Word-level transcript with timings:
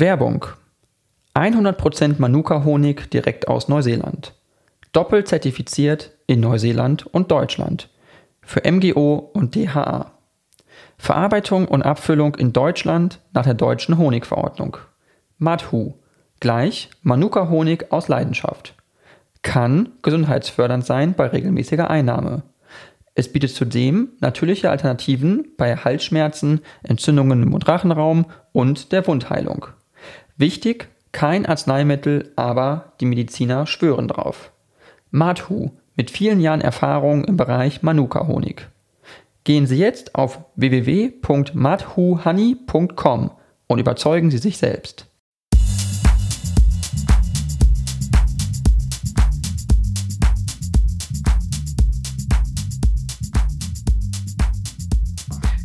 Werbung 0.00 0.46
100% 1.34 2.16
Manuka-Honig 2.18 3.10
direkt 3.10 3.48
aus 3.48 3.66
Neuseeland. 3.66 4.32
Doppelt 4.92 5.26
zertifiziert 5.26 6.12
in 6.28 6.38
Neuseeland 6.38 7.06
und 7.06 7.32
Deutschland. 7.32 7.88
Für 8.40 8.62
MGO 8.70 9.16
und 9.16 9.56
DHA. 9.56 10.12
Verarbeitung 10.98 11.66
und 11.66 11.82
Abfüllung 11.82 12.36
in 12.36 12.52
Deutschland 12.52 13.20
nach 13.32 13.42
der 13.42 13.54
deutschen 13.54 13.98
Honigverordnung. 13.98 14.76
Madhu 15.36 15.94
gleich 16.38 16.90
Manuka-Honig 17.02 17.90
aus 17.90 18.06
Leidenschaft. 18.06 18.74
Kann 19.42 19.88
gesundheitsfördernd 20.02 20.86
sein 20.86 21.14
bei 21.14 21.26
regelmäßiger 21.26 21.90
Einnahme. 21.90 22.42
Es 23.16 23.32
bietet 23.32 23.50
zudem 23.50 24.10
natürliche 24.20 24.70
Alternativen 24.70 25.48
bei 25.56 25.74
Halsschmerzen, 25.74 26.60
Entzündungen 26.84 27.42
im 27.42 27.48
Mundrachenraum 27.48 28.26
und 28.52 28.92
der 28.92 29.04
Wundheilung. 29.08 29.66
Wichtig, 30.38 30.88
kein 31.12 31.44
Arzneimittel, 31.46 32.32
aber 32.36 32.92
die 33.00 33.06
Mediziner 33.06 33.66
schwören 33.66 34.06
drauf. 34.08 34.52
Madhu 35.10 35.70
mit 35.96 36.12
vielen 36.12 36.40
Jahren 36.40 36.60
Erfahrung 36.60 37.24
im 37.24 37.36
Bereich 37.36 37.82
Manuka-Honig. 37.82 38.68
Gehen 39.42 39.66
Sie 39.66 39.78
jetzt 39.78 40.14
auf 40.14 40.38
www.madhuhoney.com 40.54 43.30
und 43.66 43.78
überzeugen 43.78 44.30
Sie 44.30 44.38
sich 44.38 44.58
selbst. 44.58 45.06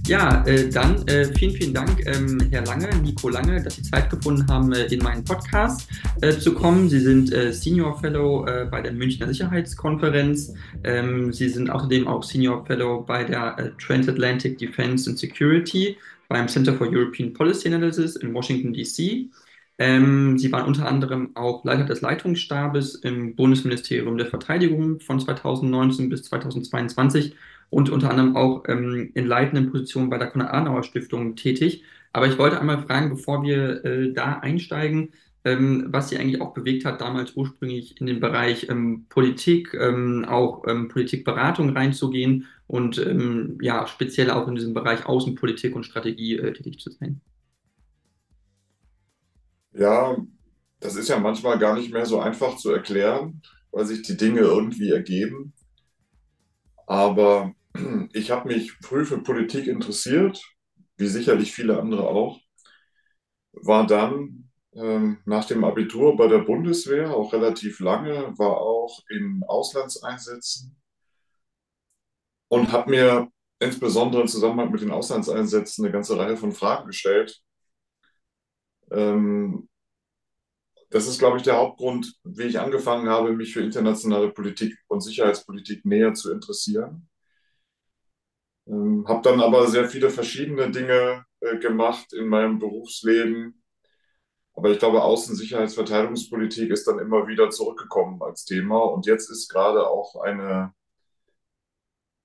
Ja, 0.06 0.46
äh, 0.46 0.70
dann 0.70 1.08
äh, 1.08 1.26
vielen, 1.34 1.54
vielen 1.54 1.74
Dank, 1.74 2.06
ähm, 2.06 2.38
Herr 2.52 2.66
Lange, 2.66 2.90
Nico 3.02 3.30
Lange, 3.30 3.64
dass 3.64 3.78
Sie 3.78 3.84
Zeit 3.84 4.10
gefunden 4.10 4.46
haben, 4.50 4.74
äh, 4.74 4.84
in 4.88 5.02
meinen 5.02 5.24
Podcast 5.24 5.88
äh, 6.20 6.34
zu 6.38 6.54
kommen. 6.54 6.90
Sie 6.90 7.00
sind 7.00 7.32
äh, 7.32 7.54
Senior 7.54 7.98
Fellow 7.98 8.46
äh, 8.46 8.68
bei 8.70 8.82
der 8.82 8.92
Münchner 8.92 9.28
Sicherheitskonferenz. 9.28 10.54
Ähm, 10.84 11.32
Sie 11.32 11.48
sind 11.48 11.70
außerdem 11.70 12.06
auch 12.06 12.22
Senior 12.22 12.66
Fellow 12.66 13.02
bei 13.02 13.24
der 13.24 13.72
Transatlantic 13.78 14.58
Defense 14.58 15.10
and 15.10 15.18
Security 15.18 15.98
beim 16.28 16.50
Center 16.50 16.74
for 16.74 16.88
European 16.92 17.32
Policy 17.32 17.70
Analysis 17.70 18.18
in 18.18 18.34
Washington, 18.34 18.74
D.C. 18.74 19.30
Ähm, 19.78 20.38
Sie 20.38 20.52
waren 20.52 20.66
unter 20.66 20.86
anderem 20.86 21.30
auch 21.36 21.64
Leiter 21.64 21.86
des 21.86 22.02
Leitungsstabes 22.02 22.96
im 22.96 23.36
Bundesministerium 23.36 24.18
der 24.18 24.28
Verteidigung 24.28 25.00
von 25.00 25.22
2019 25.22 26.10
bis 26.10 26.24
2022 26.24 27.36
und 27.74 27.90
unter 27.90 28.12
anderem 28.12 28.36
auch 28.36 28.64
ähm, 28.68 29.12
in 29.16 29.26
leitenden 29.26 29.72
Positionen 29.72 30.10
bei 30.10 30.20
der 30.20 30.30
Konrad-Adenauer-Stiftung 30.30 31.36
tätig. 31.36 31.84
Aber 32.14 32.28
ich 32.28 32.38
wollte 32.38 32.60
einmal 32.60 32.84
fragen, 32.84 33.10
bevor 33.10 33.42
wir 33.42 33.84
äh, 33.84 34.14
da 34.14 34.40
einsteigen, 34.40 35.14
ähm, 35.44 35.88
was 35.90 36.10
Sie 36.10 36.18
eigentlich 36.18 36.40
auch 36.40 36.54
bewegt 36.54 36.86
hat, 36.86 37.02
damals 37.02 37.36
ursprünglich 37.36 38.00
in 38.00 38.06
den 38.06 38.20
Bereich 38.20 38.70
ähm, 38.70 39.08
Politik, 39.10 39.74
ähm, 39.74 40.24
auch 40.26 40.66
ähm, 40.68 40.88
Politikberatung 40.88 41.72
reinzugehen 41.72 42.46
und 42.68 43.00
ähm, 43.00 43.58
ja, 43.60 43.88
speziell 43.88 44.30
auch 44.30 44.48
in 44.48 44.56
diesem 44.56 44.76
Bereich 44.76 45.06
Außenpolitik 45.08 45.76
und 45.76 45.84
Strategie 45.86 46.38
äh, 46.38 46.54
tätig 46.54 46.80
zu 46.80 46.92
sein. 46.92 47.22
Ja, 49.74 50.16
das 50.80 50.96
ist 50.96 51.10
ja 51.10 51.18
manchmal 51.20 51.58
gar 51.58 51.76
nicht 51.76 51.92
mehr 51.92 52.06
so 52.06 52.20
einfach 52.20 52.56
zu 52.58 52.70
erklären, 52.70 53.42
weil 53.72 53.86
sich 53.86 54.04
die 54.04 54.16
Dinge 54.16 54.42
irgendwie 54.42 54.92
ergeben. 54.92 55.54
Aber 56.86 57.56
ich 58.14 58.32
habe 58.32 58.48
mich 58.50 58.72
früh 58.84 59.06
für 59.06 59.20
Politik 59.20 59.68
interessiert, 59.68 60.44
wie 60.98 61.08
sicherlich 61.08 61.52
viele 61.54 61.80
andere 61.80 62.08
auch. 62.08 62.40
War 63.54 63.86
dann 63.88 64.50
ähm, 64.76 65.20
nach 65.26 65.46
dem 65.46 65.64
Abitur 65.64 66.16
bei 66.18 66.28
der 66.28 66.40
Bundeswehr, 66.40 67.16
auch 67.16 67.34
relativ 67.34 67.80
lange, 67.80 68.38
war 68.38 68.58
auch 68.58 69.00
in 69.10 69.44
Auslandseinsätzen 69.48 70.76
und 72.48 72.72
habe 72.72 72.90
mir 72.92 73.32
insbesondere 73.60 74.22
im 74.22 74.28
Zusammenhang 74.28 74.72
mit 74.72 74.82
den 74.82 74.92
Auslandseinsätzen 74.92 75.86
eine 75.86 75.92
ganze 75.92 76.18
Reihe 76.18 76.38
von 76.38 76.52
Fragen 76.52 76.88
gestellt. 76.88 77.42
Ähm, 78.92 79.70
das 80.90 81.08
ist, 81.08 81.18
glaube 81.18 81.38
ich, 81.38 81.44
der 81.44 81.58
Hauptgrund, 81.58 82.20
wie 82.24 82.44
ich 82.44 82.60
angefangen 82.60 83.10
habe, 83.10 83.34
mich 83.34 83.54
für 83.54 83.62
internationale 83.62 84.32
Politik 84.32 84.78
und 84.88 85.02
Sicherheitspolitik 85.02 85.86
näher 85.86 86.14
zu 86.14 86.32
interessieren. 86.32 87.10
Ähm, 88.68 89.06
habe 89.08 89.22
dann 89.24 89.42
aber 89.42 89.68
sehr 89.68 89.88
viele 89.90 90.10
verschiedene 90.10 90.72
Dinge 90.72 91.26
äh, 91.42 91.58
gemacht 91.58 92.14
in 92.14 92.28
meinem 92.28 92.60
Berufsleben. 92.60 93.62
Aber 94.56 94.70
ich 94.70 94.80
glaube, 94.80 95.04
Außen-, 95.04 95.36
Sicherheits-, 95.36 95.76
Verteidigungspolitik 95.76 96.70
ist 96.70 96.88
dann 96.88 97.00
immer 97.00 97.28
wieder 97.28 97.50
zurückgekommen 97.50 98.22
als 98.22 98.46
Thema. 98.46 98.80
Und 98.80 99.06
jetzt 99.06 99.30
ist 99.30 99.50
gerade 99.50 99.88
auch 99.88 100.22
eine 100.22 100.74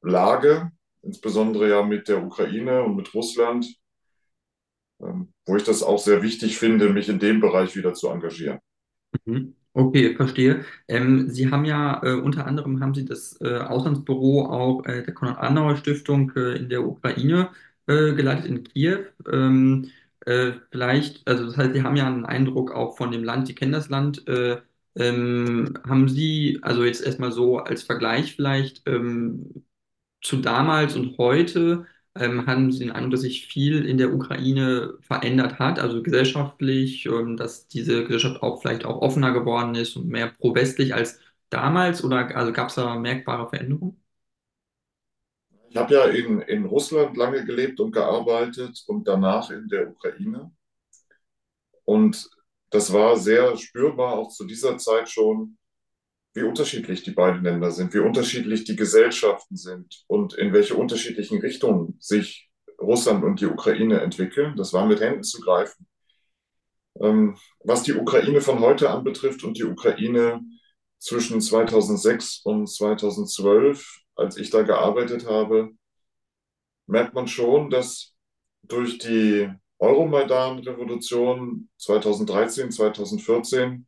Lage, 0.00 0.70
insbesondere 1.02 1.68
ja 1.68 1.82
mit 1.82 2.08
der 2.08 2.22
Ukraine 2.24 2.84
und 2.84 2.96
mit 2.96 3.12
Russland, 3.14 3.66
ähm, 5.00 5.32
wo 5.46 5.56
ich 5.56 5.64
das 5.64 5.82
auch 5.82 5.98
sehr 5.98 6.22
wichtig 6.22 6.58
finde, 6.58 6.90
mich 6.90 7.08
in 7.08 7.18
dem 7.18 7.40
Bereich 7.40 7.76
wieder 7.76 7.94
zu 7.94 8.08
engagieren. 8.08 8.60
Mhm. 9.24 9.57
Okay, 9.74 10.16
verstehe. 10.16 10.64
Ähm, 10.88 11.30
Sie 11.30 11.50
haben 11.50 11.64
ja 11.64 12.02
äh, 12.02 12.14
unter 12.14 12.46
anderem 12.46 12.80
haben 12.80 12.94
Sie 12.94 13.04
das 13.04 13.40
äh, 13.40 13.58
Auslandsbüro 13.58 14.46
auch 14.46 14.84
äh, 14.86 15.04
der 15.04 15.14
Konrad-Adenauer-Stiftung 15.14 16.32
äh, 16.34 16.56
in 16.56 16.68
der 16.68 16.84
Ukraine 16.84 17.50
äh, 17.86 18.12
geleitet 18.14 18.46
in 18.46 18.64
Kiew. 18.64 19.04
Ähm, 19.30 19.88
äh, 20.26 20.52
vielleicht, 20.72 21.26
also 21.28 21.46
das 21.46 21.56
heißt, 21.56 21.74
Sie 21.74 21.82
haben 21.84 21.94
ja 21.96 22.06
einen 22.08 22.26
Eindruck 22.26 22.72
auch 22.72 22.96
von 22.96 23.12
dem 23.12 23.22
Land, 23.22 23.46
Sie 23.46 23.54
kennen 23.54 23.72
das 23.72 23.88
Land. 23.88 24.24
Ähm, 24.96 25.74
haben 25.86 26.08
Sie, 26.08 26.58
also 26.62 26.84
jetzt 26.84 27.02
erstmal 27.04 27.30
so 27.32 27.58
als 27.58 27.84
Vergleich 27.84 28.34
vielleicht 28.34 28.82
ähm, 28.88 29.64
zu 30.22 30.38
damals 30.38 30.96
und 30.96 31.18
heute, 31.18 31.86
ähm, 32.14 32.46
haben 32.46 32.72
Sie 32.72 32.80
den 32.80 32.90
Eindruck, 32.90 33.12
dass 33.12 33.20
sich 33.22 33.46
viel 33.46 33.84
in 33.84 33.98
der 33.98 34.12
Ukraine 34.12 34.94
verändert 35.00 35.58
hat, 35.58 35.78
also 35.78 36.02
gesellschaftlich, 36.02 37.06
ähm, 37.06 37.36
dass 37.36 37.68
diese 37.68 38.04
Gesellschaft 38.04 38.42
auch 38.42 38.60
vielleicht 38.60 38.84
auch 38.84 39.00
offener 39.02 39.32
geworden 39.32 39.74
ist 39.74 39.96
und 39.96 40.08
mehr 40.08 40.28
pro-westlich 40.38 40.94
als 40.94 41.20
damals? 41.50 42.04
Oder 42.04 42.34
also 42.36 42.52
gab 42.52 42.68
es 42.68 42.74
da 42.76 42.96
merkbare 42.96 43.48
Veränderungen? 43.48 44.02
Ich 45.70 45.76
habe 45.76 45.94
ja 45.94 46.04
in, 46.06 46.40
in 46.40 46.64
Russland 46.64 47.16
lange 47.16 47.44
gelebt 47.44 47.78
und 47.80 47.92
gearbeitet 47.92 48.82
und 48.86 49.06
danach 49.06 49.50
in 49.50 49.68
der 49.68 49.90
Ukraine. 49.90 50.50
Und 51.84 52.28
das 52.70 52.92
war 52.92 53.16
sehr 53.16 53.56
spürbar, 53.56 54.14
auch 54.14 54.30
zu 54.30 54.44
dieser 54.44 54.78
Zeit 54.78 55.08
schon, 55.08 55.58
wie 56.34 56.42
unterschiedlich 56.42 57.02
die 57.02 57.10
beiden 57.10 57.42
Länder 57.42 57.70
sind, 57.70 57.94
wie 57.94 57.98
unterschiedlich 57.98 58.64
die 58.64 58.76
Gesellschaften 58.76 59.56
sind 59.56 60.04
und 60.06 60.34
in 60.34 60.52
welche 60.52 60.74
unterschiedlichen 60.74 61.40
Richtungen 61.40 61.96
sich 62.00 62.50
Russland 62.80 63.24
und 63.24 63.40
die 63.40 63.46
Ukraine 63.46 64.00
entwickeln. 64.00 64.56
Das 64.56 64.72
war 64.72 64.86
mit 64.86 65.00
Händen 65.00 65.24
zu 65.24 65.40
greifen. 65.40 65.86
Ähm, 67.00 67.36
was 67.64 67.82
die 67.82 67.94
Ukraine 67.94 68.40
von 68.40 68.60
heute 68.60 68.90
anbetrifft 68.90 69.44
und 69.44 69.56
die 69.56 69.64
Ukraine 69.64 70.40
zwischen 70.98 71.40
2006 71.40 72.40
und 72.44 72.66
2012, 72.68 74.00
als 74.16 74.36
ich 74.36 74.50
da 74.50 74.62
gearbeitet 74.62 75.26
habe, 75.26 75.70
merkt 76.86 77.14
man 77.14 77.28
schon, 77.28 77.70
dass 77.70 78.14
durch 78.62 78.98
die 78.98 79.48
Euromaidan-Revolution 79.78 81.68
2013, 81.78 82.72
2014 82.72 83.86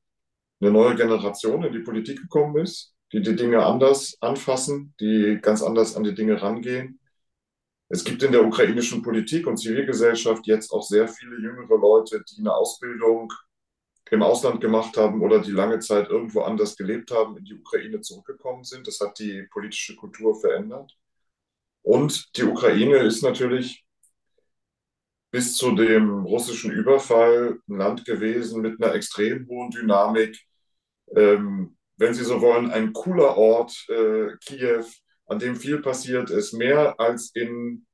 eine 0.60 0.70
neue 0.70 0.94
Generation 0.94 1.64
in 1.64 1.72
die 1.72 1.80
Politik 1.80 2.20
gekommen 2.20 2.58
ist, 2.62 2.94
die 3.12 3.22
die 3.22 3.36
Dinge 3.36 3.64
anders 3.64 4.16
anfassen, 4.20 4.94
die 5.00 5.38
ganz 5.40 5.62
anders 5.62 5.96
an 5.96 6.04
die 6.04 6.14
Dinge 6.14 6.40
rangehen. 6.40 7.00
Es 7.88 8.04
gibt 8.04 8.22
in 8.22 8.32
der 8.32 8.44
ukrainischen 8.44 9.02
Politik 9.02 9.46
und 9.46 9.56
Zivilgesellschaft 9.56 10.46
jetzt 10.46 10.70
auch 10.70 10.82
sehr 10.82 11.08
viele 11.08 11.40
jüngere 11.40 11.76
Leute, 11.76 12.22
die 12.30 12.40
eine 12.40 12.54
Ausbildung 12.54 13.32
im 14.10 14.22
Ausland 14.22 14.60
gemacht 14.60 14.96
haben 14.96 15.22
oder 15.22 15.40
die 15.40 15.50
lange 15.52 15.78
Zeit 15.78 16.08
irgendwo 16.08 16.42
anders 16.42 16.76
gelebt 16.76 17.10
haben, 17.10 17.36
in 17.36 17.44
die 17.44 17.54
Ukraine 17.54 18.00
zurückgekommen 18.00 18.64
sind. 18.64 18.86
Das 18.86 19.00
hat 19.00 19.18
die 19.18 19.46
politische 19.50 19.96
Kultur 19.96 20.38
verändert. 20.40 20.96
Und 21.82 22.36
die 22.36 22.44
Ukraine 22.44 22.96
ist 22.98 23.22
natürlich 23.22 23.84
bis 25.30 25.56
zu 25.56 25.74
dem 25.74 26.24
russischen 26.24 26.72
Überfall 26.72 27.60
ein 27.68 27.76
Land 27.76 28.04
gewesen 28.04 28.62
mit 28.62 28.82
einer 28.82 28.94
extrem 28.94 29.46
hohen 29.48 29.70
Dynamik, 29.70 30.44
ähm, 31.16 31.76
wenn 31.96 32.14
Sie 32.14 32.24
so 32.24 32.40
wollen, 32.40 32.70
ein 32.70 32.92
cooler 32.92 33.36
Ort, 33.36 33.86
äh, 33.88 34.36
Kiew, 34.44 34.84
an 35.26 35.38
dem 35.38 35.56
viel 35.56 35.80
passiert 35.80 36.30
ist, 36.30 36.52
mehr 36.52 36.98
als 36.98 37.30
in 37.34 37.86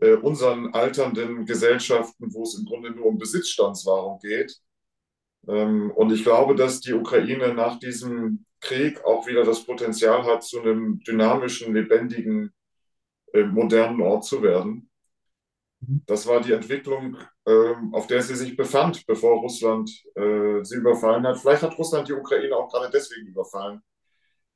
äh, 0.00 0.14
unseren 0.14 0.74
alternden 0.74 1.46
Gesellschaften, 1.46 2.32
wo 2.32 2.42
es 2.42 2.58
im 2.58 2.66
Grunde 2.66 2.90
nur 2.90 3.06
um 3.06 3.18
Besitzstandswahrung 3.18 4.18
geht. 4.20 4.58
Ähm, 5.46 5.90
und 5.92 6.12
ich 6.12 6.22
glaube, 6.22 6.54
dass 6.54 6.80
die 6.80 6.92
Ukraine 6.92 7.54
nach 7.54 7.78
diesem 7.78 8.44
Krieg 8.60 9.04
auch 9.04 9.26
wieder 9.26 9.44
das 9.44 9.64
Potenzial 9.64 10.24
hat, 10.24 10.42
zu 10.42 10.60
einem 10.60 11.00
dynamischen, 11.00 11.74
lebendigen, 11.74 12.52
äh, 13.32 13.44
modernen 13.44 14.00
Ort 14.00 14.24
zu 14.24 14.42
werden. 14.42 14.90
Mhm. 15.80 16.02
Das 16.06 16.26
war 16.26 16.40
die 16.40 16.52
Entwicklung 16.52 17.16
auf 17.92 18.06
der 18.06 18.22
sie 18.22 18.34
sich 18.36 18.56
befand, 18.56 19.06
bevor 19.06 19.40
Russland 19.40 19.90
äh, 20.14 20.62
sie 20.64 20.76
überfallen 20.76 21.26
hat. 21.26 21.38
Vielleicht 21.38 21.62
hat 21.62 21.78
Russland 21.78 22.08
die 22.08 22.12
Ukraine 22.12 22.56
auch 22.56 22.70
gerade 22.70 22.90
deswegen 22.92 23.28
überfallen, 23.28 23.80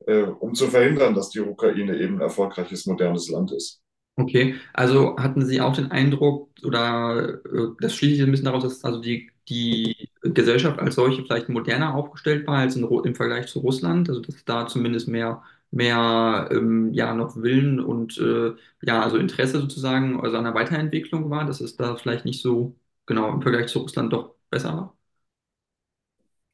äh, 0.06 0.23
um 0.23 0.55
zu 0.55 0.69
verhindern, 0.69 1.15
dass 1.15 1.31
die 1.31 1.41
Ukraine 1.41 1.97
eben 1.99 2.17
ein 2.17 2.21
erfolgreiches, 2.23 2.87
modernes 2.87 3.29
Land 3.31 3.53
ist. 3.53 3.83
Okay, 4.17 4.56
also 4.75 5.17
hatten 5.17 5.47
Sie 5.47 5.61
auch 5.61 5.75
den 5.75 5.91
Eindruck, 5.91 6.50
oder 6.65 7.41
äh, 7.47 7.69
das 7.81 7.94
schließe 7.94 8.17
ich 8.17 8.23
ein 8.23 8.31
bisschen 8.31 8.44
daraus, 8.44 8.62
dass 8.62 8.85
also 8.85 9.00
die, 9.00 9.31
die 9.49 10.11
Gesellschaft 10.23 10.79
als 10.79 10.97
solche 10.97 11.23
vielleicht 11.25 11.49
moderner 11.49 11.94
aufgestellt 11.94 12.47
war 12.47 12.59
als 12.59 12.77
in, 12.77 12.85
im 12.85 13.15
Vergleich 13.15 13.47
zu 13.47 13.61
Russland, 13.61 14.11
also 14.11 14.21
dass 14.21 14.44
da 14.44 14.67
zumindest 14.67 15.09
mehr, 15.09 15.43
mehr 15.72 16.50
ähm, 16.52 16.92
ja, 16.94 17.14
noch 17.14 17.36
Willen 17.36 17.80
und 17.80 18.19
äh, 18.19 18.54
ja, 18.82 19.02
also 19.02 19.19
Interesse 19.19 19.60
sozusagen, 19.60 20.20
also 20.22 20.38
an 20.38 20.44
der 20.44 20.54
Weiterentwicklung 20.54 21.30
war, 21.30 21.46
dass 21.46 21.60
es 21.62 21.76
da 21.76 21.96
vielleicht 21.96 22.26
nicht 22.26 22.42
so 22.42 22.76
genau 23.06 23.30
im 23.32 23.42
Vergleich 23.42 23.69
zu 23.69 23.80
Russland 23.80 24.12
doch 24.14 24.36
besser 24.50 24.74
war? 24.76 24.96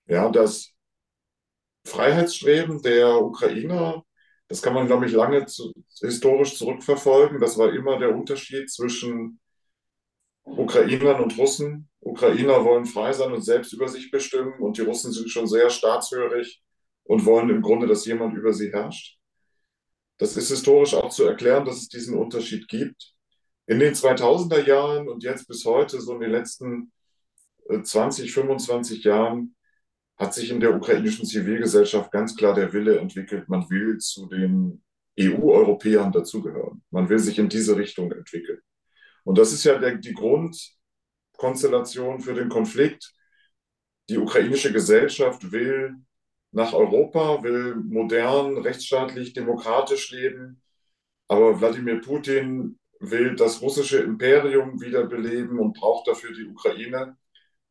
Ja, 0.07 0.29
das 0.31 0.73
Freiheitsstreben 1.87 2.83
der 2.83 3.21
Ukrainer, 3.21 4.05
das 4.49 4.63
kann 4.63 4.75
man, 4.75 4.87
glaube 4.87 5.07
ich, 5.07 5.13
lange 5.13 5.47
zu, 5.47 5.73
historisch 6.01 6.57
zurückverfolgen. 6.57 7.41
Das 7.41 7.59
war 7.59 7.73
immer 7.73 7.99
der 7.99 8.15
Unterschied 8.15 8.71
zwischen 8.71 9.41
Ukrainern 10.45 11.21
und 11.23 11.39
Russen. 11.39 11.89
Ukrainer 12.01 12.65
wollen 12.65 12.87
frei 12.87 13.13
sein 13.13 13.33
und 13.33 13.43
selbst 13.43 13.73
über 13.73 13.89
sich 13.89 14.11
bestimmen 14.11 14.55
und 14.61 14.77
die 14.79 14.83
Russen 14.83 15.13
sind 15.13 15.31
schon 15.31 15.47
sehr 15.47 15.71
staatshörig 15.71 16.61
und 17.09 17.25
wollen 17.25 17.49
im 17.49 17.63
Grunde, 17.63 17.87
dass 17.87 18.05
jemand 18.05 18.37
über 18.37 18.53
sie 18.53 18.71
herrscht. 18.71 19.17
Das 20.19 20.37
ist 20.37 20.51
historisch 20.51 20.93
auch 20.95 21.09
zu 21.09 21.25
erklären, 21.25 21.65
dass 21.65 21.79
es 21.79 21.89
diesen 21.89 22.15
Unterschied 22.15 22.69
gibt. 22.69 23.15
In 23.67 23.79
den 23.79 23.95
2000er 23.95 24.67
Jahren 24.67 25.09
und 25.09 25.25
jetzt 25.25 25.49
bis 25.49 25.65
heute, 25.65 25.99
so 26.01 26.13
in 26.15 26.21
den 26.21 26.33
letzten 26.33 26.93
äh, 27.69 27.83
20, 27.83 28.33
25 28.33 29.05
Jahren, 29.05 29.55
hat 30.17 30.35
sich 30.35 30.51
in 30.51 30.61
der 30.61 30.77
ukrainischen 30.77 31.25
Zivilgesellschaft 31.25 32.13
ganz 32.13 32.37
klar 32.37 32.53
der 32.55 32.75
Wille 32.75 32.99
entwickelt, 32.99 33.49
man 33.49 33.71
will 33.71 33.97
zu 33.99 34.27
den 34.27 34.83
EU-Europäern 35.19 36.13
dazugehören. 36.13 36.83
Man 36.91 37.09
will 37.09 37.21
sich 37.21 37.39
in 37.39 37.49
diese 37.49 37.75
Richtung 37.77 38.13
entwickeln. 38.13 38.61
Und 39.25 39.39
das 39.39 39.53
ist 39.53 39.65
ja 39.65 39.79
der, 39.79 39.97
die 39.97 40.13
Grundkonstellation 40.13 42.21
für 42.21 42.35
den 42.35 42.51
Konflikt. 42.51 43.15
Die 44.11 44.19
ukrainische 44.19 44.73
Gesellschaft 44.73 45.53
will 45.53 45.97
nach 46.53 46.73
Europa, 46.73 47.43
will 47.43 47.77
modern, 47.77 48.59
rechtsstaatlich, 48.59 49.33
demokratisch 49.33 50.11
leben. 50.11 50.63
Aber 51.29 51.61
Wladimir 51.61 52.01
Putin 52.01 52.79
will 53.01 53.37
das 53.37 53.63
russische 53.63 53.99
Imperium 53.99 54.81
wiederbeleben 54.81 55.59
und 55.59 55.75
braucht 55.75 56.09
dafür 56.09 56.33
die 56.33 56.47
Ukraine. 56.47 57.17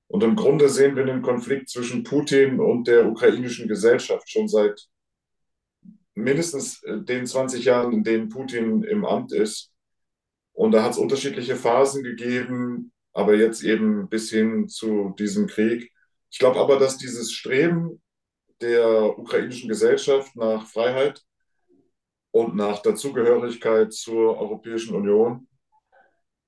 Und 0.07 0.23
im 0.23 0.35
Grunde 0.35 0.69
sehen 0.69 0.95
wir 0.95 1.05
den 1.05 1.21
Konflikt 1.21 1.69
zwischen 1.69 2.03
Putin 2.03 2.59
und 2.59 2.87
der 2.87 3.07
ukrainischen 3.07 3.67
Gesellschaft 3.67 4.29
schon 4.29 4.47
seit 4.47 4.87
mindestens 6.15 6.81
äh, 6.83 7.01
den 7.01 7.25
20 7.25 7.65
Jahren, 7.65 7.93
in 7.93 8.03
denen 8.03 8.29
Putin 8.29 8.83
im 8.83 9.05
Amt 9.05 9.31
ist. 9.33 9.71
Und 10.53 10.71
da 10.71 10.83
hat 10.83 10.93
es 10.93 10.97
unterschiedliche 10.97 11.55
Phasen 11.55 12.03
gegeben, 12.03 12.91
aber 13.13 13.35
jetzt 13.35 13.63
eben 13.63 14.09
bis 14.09 14.29
hin 14.29 14.67
zu 14.69 15.13
diesem 15.19 15.47
Krieg. 15.47 15.91
Ich 16.31 16.39
glaube 16.39 16.59
aber, 16.59 16.79
dass 16.79 16.97
dieses 16.97 17.31
Streben 17.31 18.01
der 18.61 19.17
ukrainischen 19.17 19.69
Gesellschaft 19.69 20.35
nach 20.35 20.65
Freiheit 20.65 21.23
und 22.31 22.55
nach 22.55 22.81
Dazugehörigkeit 22.81 23.93
zur 23.93 24.37
Europäischen 24.37 24.95
Union, 24.95 25.47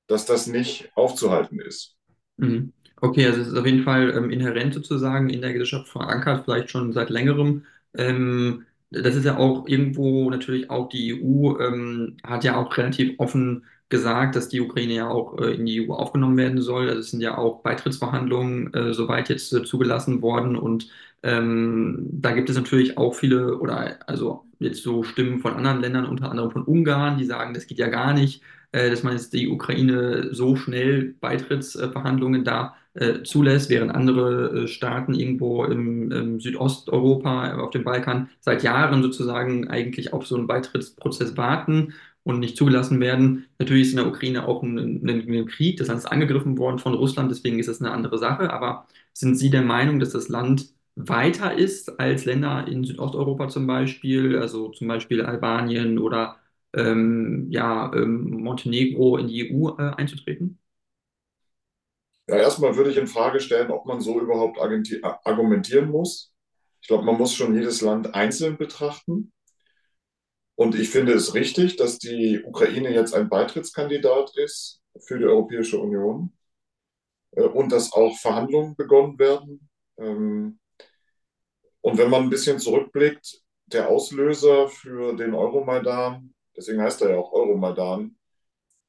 dass 0.07 0.25
das 0.25 0.47
nicht 0.47 0.91
aufzuhalten 0.95 1.59
ist. 1.59 1.95
Mhm. 2.38 2.73
Okay, 3.01 3.25
also 3.25 3.41
es 3.41 3.47
ist 3.47 3.57
auf 3.57 3.65
jeden 3.65 3.83
Fall 3.83 4.11
ähm, 4.15 4.29
inhärent 4.29 4.73
sozusagen 4.73 5.29
in 5.29 5.41
der 5.41 5.53
Gesellschaft 5.53 5.88
verankert, 5.88 6.44
vielleicht 6.45 6.69
schon 6.69 6.91
seit 6.91 7.09
längerem. 7.09 7.65
Ähm, 7.95 8.65
das 8.91 9.15
ist 9.15 9.25
ja 9.25 9.38
auch 9.38 9.67
irgendwo 9.67 10.29
natürlich 10.29 10.69
auch 10.69 10.89
die 10.89 11.13
EU 11.13 11.59
ähm, 11.59 12.17
hat 12.23 12.44
ja 12.44 12.57
auch 12.57 12.75
relativ 12.75 13.19
offen 13.19 13.65
gesagt, 13.89 14.36
dass 14.36 14.50
die 14.50 14.62
Ukraine 14.62 14.94
ja 14.94 15.09
auch 15.09 15.39
äh, 15.39 15.56
in 15.56 15.65
die 15.65 15.88
EU 15.88 15.94
aufgenommen 15.94 16.38
werden 16.38 16.62
soll. 16.62 16.88
Also 16.89 17.00
es 17.00 17.12
sind 17.12 17.21
ja 17.21 17.38
auch 17.38 17.62
Beitrittsverhandlungen 17.62 18.74
äh, 18.74 18.94
soweit 18.94 19.30
jetzt 19.30 19.51
äh, 19.53 19.63
zugelassen 19.63 20.21
worden 20.21 20.56
und 20.56 20.89
ähm, 21.21 22.07
da 22.12 22.31
gibt 22.31 22.50
es 22.50 22.56
natürlich 22.56 22.97
auch 22.97 23.13
viele 23.13 23.57
oder 23.57 23.97
also 24.07 24.45
jetzt 24.59 24.83
so 24.83 25.03
Stimmen 25.03 25.39
von 25.39 25.53
anderen 25.53 25.81
Ländern, 25.81 26.06
unter 26.06 26.31
anderem 26.31 26.51
von 26.51 26.63
Ungarn, 26.63 27.18
die 27.18 27.25
sagen, 27.25 27.53
das 27.53 27.68
geht 27.68 27.80
ja 27.80 27.89
gar 27.89 28.13
nicht 28.13 28.41
äh, 28.71 28.89
dass 28.89 29.03
man 29.03 29.13
jetzt 29.13 29.33
die 29.33 29.50
Ukraine 29.50 30.30
so 30.33 30.56
schnell 30.56 31.15
Beitrittsverhandlungen 31.19 32.44
da 32.44 32.75
äh, 32.94 33.24
zulässt, 33.24 33.69
während 33.69 33.92
andere 33.94 34.63
äh, 34.63 34.68
Staaten 34.68 35.13
irgendwo 35.13 35.65
im, 35.65 36.12
im 36.12 36.39
Südosteuropa, 36.39 37.56
auf 37.59 37.71
dem 37.71 37.83
Balkan, 37.83 38.30
seit 38.42 38.63
Jahren 38.63 39.01
sozusagen 39.01 39.68
eigentlich 39.68 40.13
auf 40.13 40.27
so 40.27 40.35
einen 40.35 40.47
Beitrittsprozess 40.47 41.38
warten 41.38 41.94
und 42.24 42.39
nicht 42.39 42.57
zugelassen 42.57 43.00
werden. 43.00 43.48
Natürlich 43.60 43.83
ist 43.88 43.92
in 43.92 43.98
der 43.98 44.07
Ukraine 44.07 44.48
auch 44.48 44.63
ein, 44.63 44.77
ein, 44.77 45.30
ein 45.30 45.45
Krieg, 45.48 45.77
das 45.77 45.88
Land 45.88 46.00
ist 46.00 46.06
angegriffen 46.06 46.57
worden 46.57 46.80
von 46.80 46.94
Russland, 46.94 47.31
deswegen 47.31 47.60
ist 47.60 47.69
das 47.69 47.81
eine 47.81 47.92
andere 47.92 48.18
Sache. 48.18 48.51
Aber 48.54 48.88
sind 49.13 49.36
Sie 49.36 49.50
der 49.50 49.62
Meinung, 49.63 50.00
dass 50.00 50.12
das 50.12 50.30
Land 50.30 50.74
weiter 50.95 51.54
ist 51.57 52.00
als 52.00 52.25
Länder 52.25 52.68
in 52.68 52.83
Südosteuropa 52.83 53.48
zum 53.50 53.68
Beispiel, 53.68 54.38
also 54.38 54.69
zum 54.69 54.88
Beispiel 54.88 55.21
Albanien 55.21 55.98
oder 56.00 56.38
ähm, 56.74 57.48
ja, 57.50 57.92
ähm, 57.95 58.30
Montenegro 58.44 59.18
in 59.18 59.27
die 59.27 59.39
EU 59.50 59.69
äh, 59.80 59.92
einzutreten? 59.95 60.60
Ja, 62.27 62.38
erstmal 62.38 62.75
würde 62.77 62.92
ich 62.92 62.98
in 62.98 63.07
Frage 63.07 63.39
stellen, 63.39 63.71
ob 63.71 63.86
man 63.86 64.01
so 64.01 64.19
überhaupt 64.21 64.60
argumentieren 64.60 65.89
muss. 65.89 66.31
Ich 66.81 66.88
glaube, 66.88 67.04
man 67.04 67.18
muss 67.18 67.33
schon 67.33 67.56
jedes 67.56 67.81
Land 67.81 68.13
einzeln 68.16 68.57
betrachten. 68.57 69.31
Und 70.59 70.75
ich 70.75 70.89
finde 70.89 71.13
es 71.13 71.35
richtig, 71.35 71.77
dass 71.77 72.00
die 72.00 72.44
Ukraine 72.44 72.94
jetzt 72.94 73.13
ein 73.13 73.29
Beitrittskandidat 73.29 74.35
ist 74.35 74.81
für 75.00 75.17
die 75.17 75.23
Europäische 75.23 75.79
Union 75.79 76.33
äh, 77.31 77.44
und 77.44 77.71
dass 77.71 77.94
auch 77.94 78.17
Verhandlungen 78.17 78.75
begonnen 78.75 79.17
werden. 79.17 79.69
Ähm, 79.97 80.59
und 81.79 81.97
wenn 81.97 82.09
man 82.09 82.23
ein 82.23 82.29
bisschen 82.29 82.59
zurückblickt, 82.59 83.41
der 83.67 83.88
Auslöser 83.88 84.67
für 84.67 85.15
den 85.15 85.33
Euromaidan, 85.33 86.33
deswegen 86.57 86.81
heißt 86.81 87.03
er 87.03 87.11
ja 87.11 87.19
auch 87.19 87.31
Euromaidan, 87.31 88.17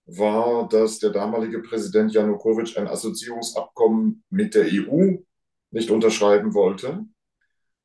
war, 0.07 0.69
dass 0.69 0.99
der 0.99 1.11
damalige 1.11 1.63
Präsident 1.63 2.13
Janukowitsch 2.13 2.77
ein 2.79 2.89
Assoziierungsabkommen 2.89 4.25
mit 4.29 4.57
der 4.57 4.67
EU 4.73 5.19
nicht 5.71 5.91
unterschreiben 5.93 6.53
wollte. 6.53 7.05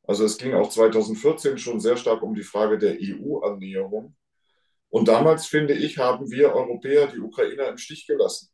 Also 0.08 0.26
es 0.26 0.38
ging 0.38 0.54
auch 0.54 0.70
2014 0.70 1.58
schon 1.58 1.80
sehr 1.80 1.98
stark 1.98 2.22
um 2.22 2.36
die 2.36 2.44
Frage 2.44 2.78
der 2.78 2.98
EU-Annäherung. 3.00 4.16
Und 4.90 5.08
damals, 5.08 5.48
finde 5.48 5.74
ich, 5.74 5.98
haben 5.98 6.30
wir 6.30 6.54
Europäer 6.54 7.08
die 7.08 7.20
Ukrainer 7.20 7.68
im 7.68 7.78
Stich 7.78 8.08
gelassen 8.08 8.50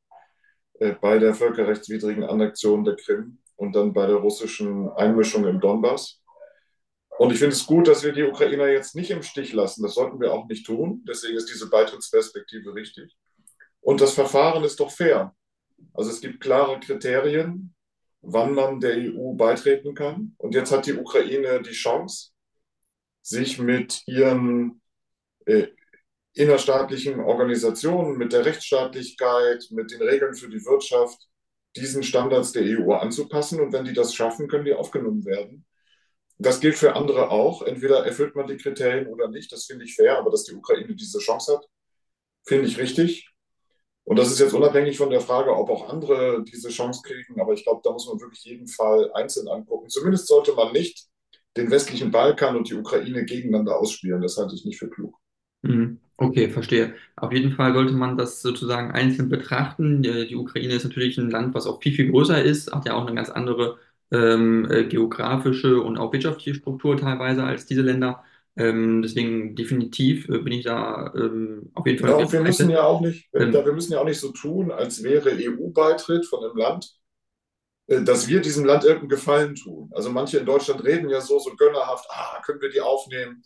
äh, 0.80 0.94
bei 0.94 1.20
der 1.20 1.36
völkerrechtswidrigen 1.36 2.24
Annexion 2.24 2.84
der 2.84 2.96
Krim 2.96 3.40
und 3.58 3.76
dann 3.76 3.94
bei 3.94 4.08
der 4.08 4.16
russischen 4.16 4.90
Einmischung 4.90 5.46
im 5.46 5.60
Donbass. 5.60 6.22
Und 7.18 7.32
ich 7.32 7.38
finde 7.38 7.56
es 7.56 7.68
gut, 7.68 7.88
dass 7.88 8.04
wir 8.04 8.14
die 8.14 8.24
Ukrainer 8.24 8.68
jetzt 8.68 8.96
nicht 8.96 9.12
im 9.12 9.22
Stich 9.22 9.54
lassen. 9.54 9.84
Das 9.84 9.94
sollten 9.94 10.20
wir 10.20 10.34
auch 10.34 10.48
nicht 10.48 10.66
tun. 10.66 11.04
Deswegen 11.08 11.38
ist 11.38 11.50
diese 11.50 11.70
Beitrittsperspektive 11.70 12.74
richtig. 12.74 13.16
Und 13.82 14.02
das 14.02 14.14
Verfahren 14.14 14.64
ist 14.64 14.80
doch 14.80 14.90
fair. 14.90 15.36
Also 15.94 16.10
es 16.10 16.22
gibt 16.22 16.42
klare 16.42 16.80
Kriterien, 16.80 17.76
wann 18.22 18.54
man 18.54 18.80
der 18.80 18.96
EU 18.98 19.34
beitreten 19.34 19.94
kann. 19.94 20.36
Und 20.38 20.56
jetzt 20.56 20.72
hat 20.72 20.86
die 20.86 20.94
Ukraine 20.94 21.62
die 21.62 21.72
Chance, 21.72 22.30
sich 23.22 23.60
mit 23.60 24.02
ihren 24.08 24.82
äh, 25.46 25.68
innerstaatlichen 26.34 27.20
Organisationen, 27.20 28.18
mit 28.18 28.34
der 28.34 28.46
Rechtsstaatlichkeit, 28.46 29.66
mit 29.72 29.92
den 29.92 30.02
Regeln 30.02 30.34
für 30.34 30.50
die 30.50 30.64
Wirtschaft, 30.66 31.20
diesen 31.76 32.04
Standards 32.04 32.52
der 32.52 32.64
EU 32.64 32.94
anzupassen. 32.94 33.60
Und 33.60 33.74
wenn 33.74 33.86
die 33.86 33.94
das 33.94 34.14
schaffen, 34.14 34.48
können 34.48 34.66
die 34.66 34.74
aufgenommen 34.74 35.26
werden. 35.26 35.66
Das 36.38 36.60
gilt 36.60 36.76
für 36.76 36.96
andere 36.96 37.30
auch. 37.30 37.62
Entweder 37.62 38.06
erfüllt 38.06 38.36
man 38.36 38.48
die 38.48 38.58
Kriterien 38.58 39.08
oder 39.08 39.28
nicht. 39.28 39.52
Das 39.52 39.66
finde 39.66 39.86
ich 39.86 39.96
fair. 39.96 40.18
Aber 40.18 40.32
dass 40.32 40.44
die 40.44 40.56
Ukraine 40.56 40.96
diese 40.96 41.20
Chance 41.20 41.54
hat, 41.54 41.66
finde 42.44 42.68
ich 42.68 42.78
richtig. 42.80 43.31
Und 44.04 44.18
das 44.18 44.32
ist 44.32 44.40
jetzt 44.40 44.54
unabhängig 44.54 44.98
von 44.98 45.10
der 45.10 45.22
Frage, 45.22 45.56
ob 45.56 45.70
auch 45.70 45.90
andere 45.90 46.44
diese 46.44 46.70
Chance 46.70 47.02
kriegen. 47.04 47.40
Aber 47.40 47.54
ich 47.54 47.64
glaube, 47.64 47.82
da 47.84 47.92
muss 47.92 48.08
man 48.08 48.20
wirklich 48.20 48.44
jeden 48.44 48.68
Fall 48.68 49.12
einzeln 49.14 49.48
angucken. 49.48 49.90
Zumindest 49.90 50.28
sollte 50.28 50.54
man 50.54 50.74
nicht 50.74 51.06
den 51.58 51.70
westlichen 51.70 52.12
Balkan 52.12 52.56
und 52.56 52.70
die 52.70 52.76
Ukraine 52.76 53.26
gegeneinander 53.26 53.78
ausspielen. 53.78 54.22
Das 54.22 54.38
halte 54.38 54.56
ich 54.56 54.66
nicht 54.66 54.80
für 54.80 54.90
klug. 54.90 55.16
Mhm. 55.62 56.00
Okay, 56.18 56.50
verstehe. 56.50 56.96
Auf 57.16 57.32
jeden 57.32 57.54
Fall 57.54 57.74
sollte 57.74 57.94
man 57.94 58.16
das 58.18 58.42
sozusagen 58.42 58.92
einzeln 58.92 59.30
betrachten. 59.30 60.04
Die, 60.04 60.36
Ukraine 60.36 60.76
ist 60.76 60.84
natürlich 60.84 61.18
ein 61.18 61.32
Land, 61.32 61.56
was 61.56 61.66
auch 61.66 61.82
viel, 61.82 61.94
viel 61.94 62.12
größer 62.12 62.44
ist, 62.44 62.72
hat 62.72 62.86
ja 62.86 62.94
auch 62.94 63.08
eine 63.08 63.16
ganz 63.16 63.30
andere 63.30 63.80
ähm, 64.12 64.70
äh, 64.70 64.84
geografische 64.86 65.82
und 65.82 65.98
auch 65.98 66.14
wirtschaftliche 66.14 66.54
Struktur 66.56 66.96
teilweise 66.98 67.44
als 67.44 67.66
diese 67.66 67.82
Länder. 67.82 68.24
Ähm, 68.58 69.02
deswegen 69.02 69.56
definitiv 69.56 70.28
äh, 70.28 70.40
bin 70.40 70.52
ich 70.54 70.66
da 70.66 71.14
ähm, 71.16 71.72
auf 71.74 71.88
jeden 71.88 72.00
Fall 72.00 72.10
Ihrer 72.10 72.32
wir 72.32 72.42
müssen 72.42 72.70
ja 72.70 72.84
auch 72.84 73.00
nicht, 73.00 73.32
wir 73.32 73.42
Ähm, 73.42 73.54
wir 73.54 73.74
müssen 73.74 73.94
ja 73.94 74.02
auch 74.02 74.06
nicht 74.06 74.20
so 74.20 74.32
tun, 74.32 74.72
als 74.72 75.04
wäre 75.04 75.32
EU-Beitritt 75.32 76.26
von 76.26 76.44
einem 76.44 76.58
Land, 76.58 76.94
äh, 77.88 78.02
dass 78.02 78.28
wir 78.28 78.42
diesem 78.42 78.66
Land 78.66 78.84
irgendeinen 78.84 79.10
Gefallen 79.10 79.56
tun. 79.56 79.90
Also 79.94 80.10
manche 80.10 80.38
in 80.38 80.46
Deutschland 80.46 80.84
reden 80.84 81.10
ja 81.10 81.22
so, 81.22 81.40
so 81.40 81.56
gönnerhaft, 81.56 82.06
ah, 82.10 82.42
können 82.46 82.60
wir 82.62 82.70
die 82.70 82.82
aufnehmen, 82.82 83.42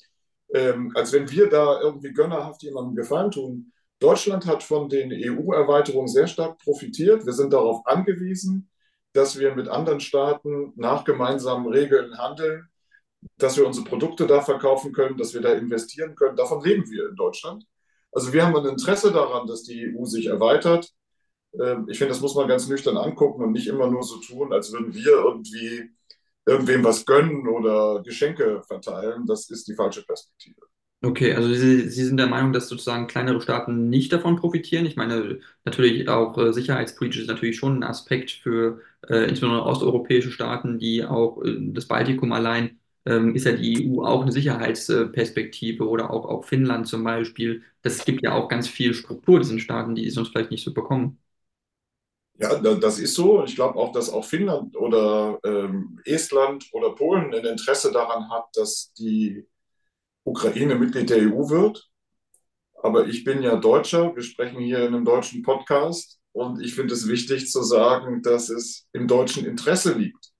ähm, 0.53 0.91
als 0.95 1.13
wenn 1.13 1.29
wir 1.29 1.49
da 1.49 1.81
irgendwie 1.81 2.11
gönnerhaft 2.11 2.63
jemandem 2.63 2.95
Gefallen 2.95 3.29
tun. 3.29 3.71
Deutschland 3.99 4.45
hat 4.45 4.63
von 4.63 4.89
den 4.89 5.11
EU-Erweiterungen 5.11 6.07
sehr 6.07 6.27
stark 6.27 6.57
profitiert. 6.59 7.25
Wir 7.25 7.33
sind 7.33 7.53
darauf 7.53 7.85
angewiesen, 7.85 8.69
dass 9.13 9.39
wir 9.39 9.55
mit 9.55 9.67
anderen 9.67 9.99
Staaten 9.99 10.73
nach 10.75 11.05
gemeinsamen 11.05 11.67
Regeln 11.67 12.17
handeln, 12.17 12.67
dass 13.37 13.57
wir 13.57 13.65
unsere 13.67 13.85
Produkte 13.85 14.27
da 14.27 14.41
verkaufen 14.41 14.93
können, 14.93 15.17
dass 15.17 15.33
wir 15.33 15.41
da 15.41 15.53
investieren 15.53 16.15
können. 16.15 16.35
Davon 16.37 16.63
leben 16.63 16.89
wir 16.91 17.09
in 17.09 17.15
Deutschland. 17.15 17.65
Also 18.11 18.33
wir 18.33 18.45
haben 18.45 18.55
ein 18.55 18.65
Interesse 18.65 19.11
daran, 19.11 19.47
dass 19.47 19.63
die 19.63 19.81
EU 19.85 20.05
sich 20.05 20.27
erweitert. 20.27 20.91
Ähm, 21.59 21.87
Ich 21.89 21.97
finde, 21.97 22.13
das 22.13 22.21
muss 22.21 22.35
man 22.35 22.47
ganz 22.47 22.67
nüchtern 22.67 22.97
angucken 22.97 23.43
und 23.43 23.51
nicht 23.53 23.67
immer 23.67 23.87
nur 23.89 24.03
so 24.03 24.17
tun, 24.19 24.53
als 24.53 24.71
würden 24.73 24.93
wir 24.93 25.11
irgendwie 25.13 25.91
irgendwem 26.45 26.83
was 26.83 27.05
gönnen 27.05 27.47
oder 27.47 28.01
Geschenke 28.03 28.63
verteilen. 28.67 29.25
Das 29.27 29.49
ist 29.49 29.67
die 29.67 29.75
falsche 29.75 30.03
Perspektive. 30.05 30.61
Okay, 31.03 31.33
also 31.35 31.53
Sie, 31.53 31.87
Sie 31.89 32.03
sind 32.03 32.17
der 32.17 32.25
Meinung, 32.27 32.51
dass 32.51 32.67
sozusagen 32.67 33.05
kleinere 33.05 33.39
Staaten 33.39 33.89
nicht 33.89 34.11
davon 34.11 34.37
profitieren. 34.37 34.87
Ich 34.87 34.95
meine, 34.95 35.39
natürlich 35.63 36.09
auch 36.09 36.35
äh, 36.39 36.51
sicherheitspolitisch 36.51 37.21
ist 37.21 37.27
natürlich 37.27 37.57
schon 37.57 37.77
ein 37.79 37.83
Aspekt 37.83 38.31
für 38.31 38.81
äh, 39.07 39.25
insbesondere 39.29 39.63
osteuropäische 39.65 40.31
Staaten, 40.31 40.79
die 40.79 41.05
auch 41.05 41.43
äh, 41.43 41.57
das 41.73 41.87
Baltikum 41.87 42.31
allein 42.31 42.79
ähm, 43.05 43.35
ist 43.35 43.45
ja 43.45 43.53
die 43.53 43.73
EU 43.85 44.03
auch 44.05 44.21
eine 44.23 44.31
Sicherheitsperspektive 44.31 45.87
oder 45.87 46.11
auch, 46.11 46.25
auch 46.25 46.45
Finnland 46.45 46.87
zum 46.87 47.03
Beispiel. 47.03 47.63
Das 47.81 48.05
gibt 48.05 48.23
ja 48.23 48.33
auch 48.33 48.49
ganz 48.49 48.67
viel 48.67 48.93
Struktur 48.93 49.39
diesen 49.39 49.59
Staaten, 49.59 49.95
die 49.95 50.09
sonst 50.09 50.29
vielleicht 50.29 50.51
nicht 50.51 50.63
so 50.63 50.73
bekommen. 50.73 51.19
Ja, 52.37 52.59
da- 52.59 52.75
das 52.75 52.99
ist 52.99 53.15
so. 53.15 53.43
Ich 53.45 53.55
glaube 53.55 53.79
auch, 53.79 53.91
dass 53.93 54.09
auch 54.09 54.25
Finnland 54.25 54.75
oder 54.75 55.39
ähm, 55.45 55.99
Estland 56.05 56.65
oder 56.73 56.91
Polen 56.93 57.33
ein 57.33 57.45
Interesse 57.45 57.91
daran 57.91 58.29
hat, 58.29 58.45
dass 58.55 58.91
die 58.99 59.45
Ukraine 60.25 60.75
Mitglied 60.75 61.09
der 61.09 61.19
EU 61.19 61.49
wird. 61.49 61.89
Aber 62.83 63.07
ich 63.07 63.23
bin 63.25 63.43
ja 63.43 63.55
Deutscher. 63.57 64.15
Wir 64.15 64.23
sprechen 64.23 64.59
hier 64.61 64.79
in 64.87 64.95
einem 64.95 65.05
deutschen 65.05 65.43
Podcast. 65.43 66.19
Und 66.33 66.61
ich 66.61 66.75
finde 66.75 66.93
es 66.95 67.07
wichtig 67.07 67.51
zu 67.51 67.63
sagen, 67.63 68.21
dass 68.23 68.49
es 68.49 68.87
im 68.93 69.07
deutschen 69.07 69.45
Interesse 69.45 69.93
liegt. 69.93 70.31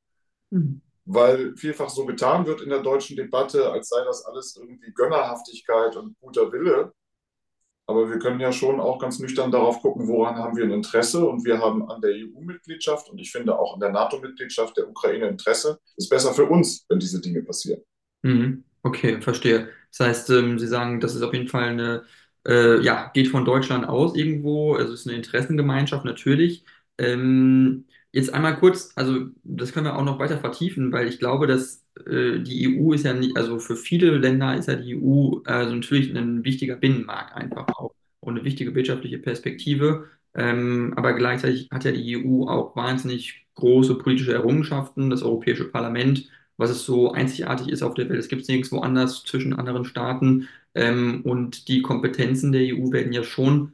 Mhm. 0.52 0.82
Weil 1.06 1.56
vielfach 1.56 1.90
so 1.90 2.06
getan 2.06 2.46
wird 2.48 2.62
in 2.62 2.70
der 2.70 2.82
deutschen 2.82 3.16
Debatte, 3.16 3.72
als 3.72 3.90
sei 3.90 4.04
das 4.06 4.26
alles 4.26 4.56
irgendwie 4.56 4.92
Gönnerhaftigkeit 4.92 5.96
und 5.96 6.20
guter 6.20 6.52
Wille. 6.52 6.94
Aber 7.88 8.10
wir 8.10 8.18
können 8.18 8.40
ja 8.40 8.52
schon 8.52 8.80
auch 8.80 8.98
ganz 8.98 9.20
nüchtern 9.20 9.52
darauf 9.52 9.82
gucken, 9.82 10.08
woran 10.08 10.36
haben 10.36 10.58
wir 10.58 10.64
ein 10.64 10.72
Interesse. 10.72 11.24
Und 11.26 11.46
wir 11.46 11.60
haben 11.60 11.88
an 11.90 12.02
der 12.02 12.12
EU-Mitgliedschaft 12.12 13.10
und 13.10 13.20
ich 13.20 13.32
finde 13.32 13.58
auch 13.58 13.76
an 13.76 13.80
der 13.80 13.92
NATO-Mitgliedschaft 13.92 14.76
der 14.78 14.90
Ukraine 14.90 15.28
Interesse. 15.28 15.80
Ist 15.96 16.10
besser 16.10 16.34
für 16.34 16.46
uns, 16.46 16.86
wenn 16.90 17.00
diese 17.00 17.22
Dinge 17.22 17.44
passieren. 17.44 17.82
Mhm. 18.24 18.64
Okay, 18.82 19.22
verstehe. 19.22 19.70
Das 19.96 20.08
heißt, 20.08 20.30
ähm, 20.32 20.58
Sie 20.60 20.68
sagen, 20.68 21.00
das 21.00 21.16
ist 21.16 21.22
auf 21.22 21.34
jeden 21.34 21.48
Fall 21.48 21.66
eine, 21.66 22.04
äh, 22.48 22.82
ja, 22.82 23.12
geht 23.14 23.28
von 23.28 23.46
Deutschland 23.46 23.88
aus 23.88 24.16
irgendwo, 24.16 24.76
also 24.76 24.94
es 24.94 25.02
ist 25.02 25.08
eine 25.08 25.18
Interessengemeinschaft 25.18 26.06
natürlich. 26.06 26.66
Ähm, 26.98 27.86
jetzt 28.16 28.34
einmal 28.34 28.58
kurz, 28.60 28.92
also 28.96 29.28
das 29.44 29.74
können 29.74 29.86
wir 29.86 29.98
auch 29.98 30.04
noch 30.04 30.20
weiter 30.20 30.40
vertiefen, 30.40 30.92
weil 30.92 31.08
ich 31.08 31.20
glaube, 31.20 31.48
dass 31.48 31.86
äh, 32.08 32.40
die 32.40 32.66
EU 32.66 32.94
ist 32.94 33.04
ja 33.06 33.14
nicht, 33.14 33.38
also 33.38 33.60
für 33.60 33.76
viele 33.76 34.18
Länder 34.18 34.56
ist 34.58 34.68
ja 34.68 34.76
die 34.76 34.96
EU 34.96 35.42
also 35.46 35.76
natürlich 35.76 36.16
ein 36.16 36.44
wichtiger 36.44 36.76
Binnenmarkt 36.78 37.36
einfach 37.36 37.68
auch 37.78 37.94
und 38.22 38.36
eine 38.38 38.46
wichtige 38.46 38.74
wirtschaftliche 38.76 39.20
Perspektive. 39.20 40.10
Ähm, 40.34 40.94
aber 40.98 41.14
gleichzeitig 41.14 41.70
hat 41.72 41.86
ja 41.86 41.92
die 41.92 42.14
EU 42.16 42.48
auch 42.48 42.76
wahnsinnig 42.76 43.46
große 43.56 43.96
politische 44.00 44.34
Errungenschaften. 44.34 45.10
Das 45.10 45.24
Europäische 45.24 45.66
Parlament 45.66 46.30
was 46.58 46.70
es 46.70 46.86
so 46.86 47.12
einzigartig 47.12 47.70
ist 47.70 47.84
auf 47.84 47.94
der 47.96 48.10
Welt. 48.10 48.20
Es 48.20 48.28
gibt 48.30 48.44
es 48.44 48.48
nirgendwo 48.48 48.80
anders 48.80 49.24
zwischen 49.24 49.54
anderen 49.54 49.86
Staaten. 49.86 50.48
Ähm, 50.74 51.22
und 51.24 51.68
die 51.68 51.82
Kompetenzen 51.82 52.52
der 52.52 52.62
EU 52.62 52.92
werden 52.92 53.14
ja 53.14 53.24
schon, 53.24 53.74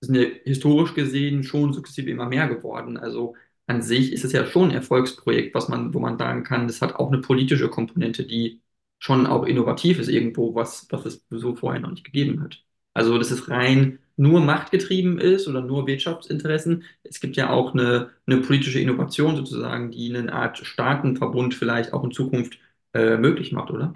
sind 0.00 0.14
ja 0.16 0.28
historisch 0.44 0.94
gesehen 0.94 1.42
schon 1.44 1.72
sukzessive 1.72 2.10
immer 2.10 2.26
mehr 2.28 2.48
geworden. 2.48 2.96
Also 2.96 3.34
an 3.68 3.82
sich 3.82 4.12
ist 4.12 4.24
es 4.24 4.32
ja 4.32 4.46
schon 4.46 4.70
ein 4.70 4.74
Erfolgsprojekt, 4.76 5.54
was 5.54 5.68
man, 5.68 5.94
wo 5.94 6.00
man 6.00 6.18
sagen 6.18 6.44
kann, 6.44 6.66
das 6.66 6.82
hat 6.82 6.96
auch 6.96 7.08
eine 7.12 7.20
politische 7.20 7.68
Komponente, 7.68 8.24
die 8.26 8.62
schon 8.98 9.26
auch 9.26 9.44
innovativ 9.44 9.98
ist 9.98 10.08
irgendwo, 10.08 10.54
was, 10.54 10.86
was 10.90 11.06
es 11.06 11.24
so 11.30 11.54
vorher 11.54 11.80
noch 11.80 11.90
nicht 11.90 12.04
gegeben 12.04 12.42
hat. 12.42 12.64
Also, 12.94 13.16
dass 13.18 13.30
es 13.30 13.48
rein 13.48 14.00
nur 14.16 14.40
machtgetrieben 14.40 15.18
ist 15.20 15.46
oder 15.46 15.60
nur 15.62 15.86
Wirtschaftsinteressen. 15.86 16.84
Es 17.04 17.20
gibt 17.20 17.36
ja 17.36 17.50
auch 17.50 17.72
eine, 17.74 18.10
eine 18.26 18.38
politische 18.40 18.80
Innovation 18.80 19.36
sozusagen, 19.36 19.92
die 19.92 20.14
eine 20.16 20.32
Art 20.32 20.58
Staatenverbund 20.58 21.54
vielleicht 21.54 21.92
auch 21.92 22.02
in 22.04 22.10
Zukunft 22.10 22.58
äh, 22.94 23.16
möglich 23.16 23.52
macht, 23.52 23.70
oder? 23.70 23.92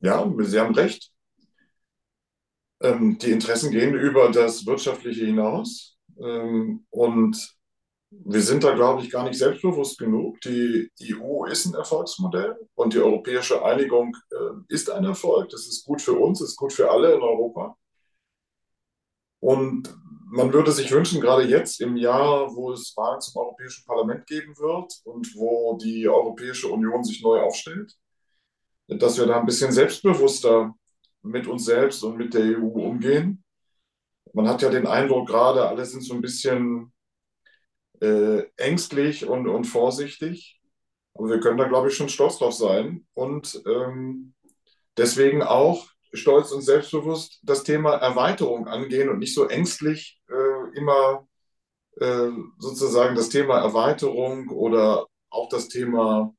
Ja, 0.00 0.30
Sie 0.40 0.58
haben 0.60 0.74
recht. 0.74 1.10
Ähm, 2.80 3.18
die 3.18 3.30
Interessen 3.30 3.70
gehen 3.70 3.94
über 3.94 4.30
das 4.30 4.66
Wirtschaftliche 4.66 5.24
hinaus. 5.26 5.96
Ähm, 6.18 6.84
und 6.90 7.54
wir 8.24 8.42
sind 8.42 8.62
da, 8.62 8.74
glaube 8.74 9.02
ich, 9.02 9.10
gar 9.10 9.24
nicht 9.24 9.38
selbstbewusst 9.38 9.98
genug. 9.98 10.40
Die 10.42 10.90
EU 11.12 11.44
ist 11.46 11.66
ein 11.66 11.74
Erfolgsmodell 11.74 12.56
und 12.74 12.92
die 12.92 12.98
europäische 12.98 13.64
Einigung 13.64 14.16
äh, 14.30 14.34
ist 14.68 14.90
ein 14.90 15.04
Erfolg. 15.04 15.48
Das 15.48 15.66
ist 15.66 15.84
gut 15.84 16.02
für 16.02 16.12
uns, 16.12 16.40
ist 16.40 16.56
gut 16.56 16.72
für 16.72 16.90
alle 16.90 17.14
in 17.14 17.22
Europa. 17.22 17.76
Und 19.40 19.94
man 20.30 20.52
würde 20.52 20.72
sich 20.72 20.90
wünschen, 20.92 21.20
gerade 21.20 21.44
jetzt 21.44 21.80
im 21.80 21.96
Jahr, 21.96 22.54
wo 22.54 22.72
es 22.72 22.96
Wahlen 22.96 23.20
zum 23.20 23.42
Europäischen 23.42 23.84
Parlament 23.84 24.26
geben 24.26 24.56
wird 24.58 24.92
und 25.04 25.34
wo 25.34 25.78
die 25.82 26.08
Europäische 26.08 26.68
Union 26.68 27.04
sich 27.04 27.22
neu 27.22 27.40
aufstellt, 27.40 27.94
dass 28.88 29.18
wir 29.18 29.26
da 29.26 29.40
ein 29.40 29.46
bisschen 29.46 29.72
selbstbewusster 29.72 30.74
mit 31.22 31.46
uns 31.46 31.64
selbst 31.64 32.02
und 32.04 32.16
mit 32.16 32.34
der 32.34 32.58
EU 32.58 32.66
umgehen. 32.66 33.44
Man 34.32 34.48
hat 34.48 34.62
ja 34.62 34.70
den 34.70 34.86
Eindruck, 34.86 35.28
gerade 35.28 35.68
alle 35.68 35.84
sind 35.84 36.02
so 36.02 36.14
ein 36.14 36.22
bisschen 36.22 36.91
äh, 38.02 38.42
ängstlich 38.56 39.26
und, 39.26 39.48
und 39.48 39.64
vorsichtig. 39.64 40.60
Aber 41.14 41.28
wir 41.28 41.40
können 41.40 41.58
da, 41.58 41.68
glaube 41.68 41.88
ich, 41.88 41.94
schon 41.94 42.08
stolz 42.08 42.38
drauf 42.38 42.54
sein 42.54 43.06
und 43.14 43.62
ähm, 43.66 44.34
deswegen 44.96 45.42
auch 45.42 45.86
stolz 46.12 46.52
und 46.52 46.62
selbstbewusst 46.62 47.40
das 47.44 47.64
Thema 47.64 47.94
Erweiterung 47.94 48.66
angehen 48.66 49.08
und 49.08 49.18
nicht 49.18 49.34
so 49.34 49.46
ängstlich 49.46 50.20
äh, 50.28 50.78
immer 50.78 51.26
äh, 52.00 52.30
sozusagen 52.58 53.14
das 53.14 53.28
Thema 53.28 53.58
Erweiterung 53.58 54.48
oder 54.48 55.06
auch 55.30 55.48
das 55.48 55.68
Thema 55.68 56.34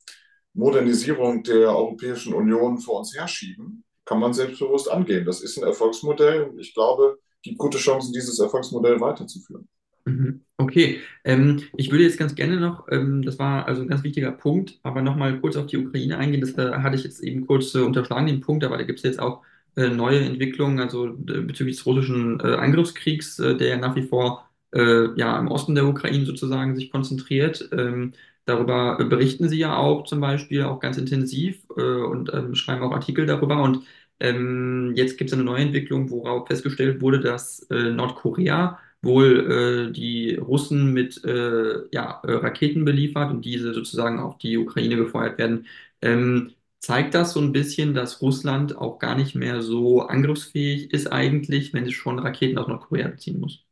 Modernisierung 0.54 1.44
der 1.44 1.70
Europäischen 1.76 2.34
Union 2.34 2.78
vor 2.80 3.00
uns 3.00 3.16
herschieben, 3.16 3.84
kann 4.06 4.20
man 4.20 4.34
selbstbewusst 4.34 4.90
angehen. 4.92 5.26
Das 5.26 5.42
ist 5.42 5.58
ein 5.58 5.64
Erfolgsmodell 5.64 6.44
und 6.44 6.60
ich 6.60 6.74
glaube, 6.74 7.20
gibt 7.42 7.58
gute 7.58 7.78
Chancen, 7.78 8.14
dieses 8.14 8.40
Erfolgsmodell 8.40 9.00
weiterzuführen. 9.00 9.68
Mhm. 10.06 10.42
Okay, 10.58 11.00
ähm, 11.24 11.62
ich 11.78 11.90
würde 11.92 12.04
jetzt 12.04 12.18
ganz 12.20 12.36
gerne 12.36 12.60
noch, 12.60 12.88
ähm, 12.92 13.22
das 13.24 13.40
war 13.40 13.68
also 13.68 13.82
ein 13.82 13.88
ganz 13.88 14.04
wichtiger 14.04 14.32
Punkt, 14.34 14.80
aber 14.84 15.02
nochmal 15.02 15.40
kurz 15.40 15.56
auf 15.56 15.68
die 15.68 15.78
Ukraine 15.78 16.18
eingehen. 16.18 16.42
Das 16.42 16.58
äh, 16.58 16.72
hatte 16.80 16.96
ich 16.98 17.04
jetzt 17.06 17.22
eben 17.24 17.48
kurz 17.48 17.74
äh, 17.74 17.80
unterschlagen, 17.80 18.28
den 18.28 18.42
Punkt, 18.42 18.64
aber 18.66 18.78
da 18.78 18.84
gibt 18.84 19.00
es 19.00 19.04
jetzt 19.04 19.20
auch 19.20 19.44
äh, 19.78 19.88
neue 19.90 20.20
Entwicklungen, 20.20 20.80
also 20.80 21.08
äh, 21.08 21.42
bezüglich 21.42 21.78
des 21.78 21.86
russischen 21.86 22.40
äh, 22.42 22.44
Angriffskriegs, 22.56 23.40
äh, 23.40 23.56
der 23.56 23.68
ja 23.70 23.78
nach 23.78 23.96
wie 23.96 24.04
vor 24.04 24.48
ja, 24.76 25.38
im 25.38 25.50
Osten 25.50 25.76
der 25.76 25.86
Ukraine 25.86 26.26
sozusagen 26.26 26.76
sich 26.76 26.90
konzentriert. 26.92 27.70
Ähm, 27.74 28.14
darüber 28.46 28.98
berichten 29.06 29.48
Sie 29.48 29.60
ja 29.60 29.78
auch 29.78 30.04
zum 30.06 30.20
Beispiel 30.20 30.64
auch 30.64 30.80
ganz 30.80 30.98
intensiv 30.98 31.64
und 31.70 32.34
ähm, 32.34 32.56
schreiben 32.56 32.82
auch 32.82 32.92
Artikel 32.92 33.28
darüber. 33.28 33.62
Und 33.62 33.84
ähm, 34.20 34.94
jetzt 34.96 35.20
gibt 35.20 35.30
es 35.30 35.34
eine 35.36 35.44
neue 35.44 35.62
Entwicklung, 35.62 36.10
worauf 36.10 36.48
festgestellt 36.48 37.02
wurde, 37.02 37.20
dass 37.20 37.68
Nordkorea 37.70 38.80
wohl 39.04 39.90
äh, 39.90 39.94
die 39.94 40.36
Russen 40.36 40.94
mit 40.94 41.24
äh, 41.26 41.88
ja, 41.92 42.22
äh, 42.24 42.32
Raketen 42.34 42.86
beliefert 42.86 43.32
und 43.32 43.46
diese 43.46 43.74
sozusagen 43.74 44.20
auf 44.20 44.38
die 44.40 44.58
Ukraine 44.58 44.96
gefeuert 44.98 45.38
werden. 45.40 45.68
Ähm, 46.02 46.54
zeigt 46.80 47.14
das 47.16 47.34
so 47.34 47.42
ein 47.42 47.54
bisschen, 47.54 47.94
dass 47.96 48.22
Russland 48.22 48.78
auch 48.78 49.00
gar 49.00 49.16
nicht 49.16 49.36
mehr 49.36 49.62
so 49.62 50.02
angriffsfähig 50.04 50.92
ist 50.94 51.08
eigentlich, 51.12 51.74
wenn 51.74 51.86
es 51.86 51.94
schon 51.94 52.20
Raketen 52.20 52.58
aus 52.60 52.68
Nordkorea 52.68 53.10
beziehen 53.10 53.40
muss? 53.42 53.66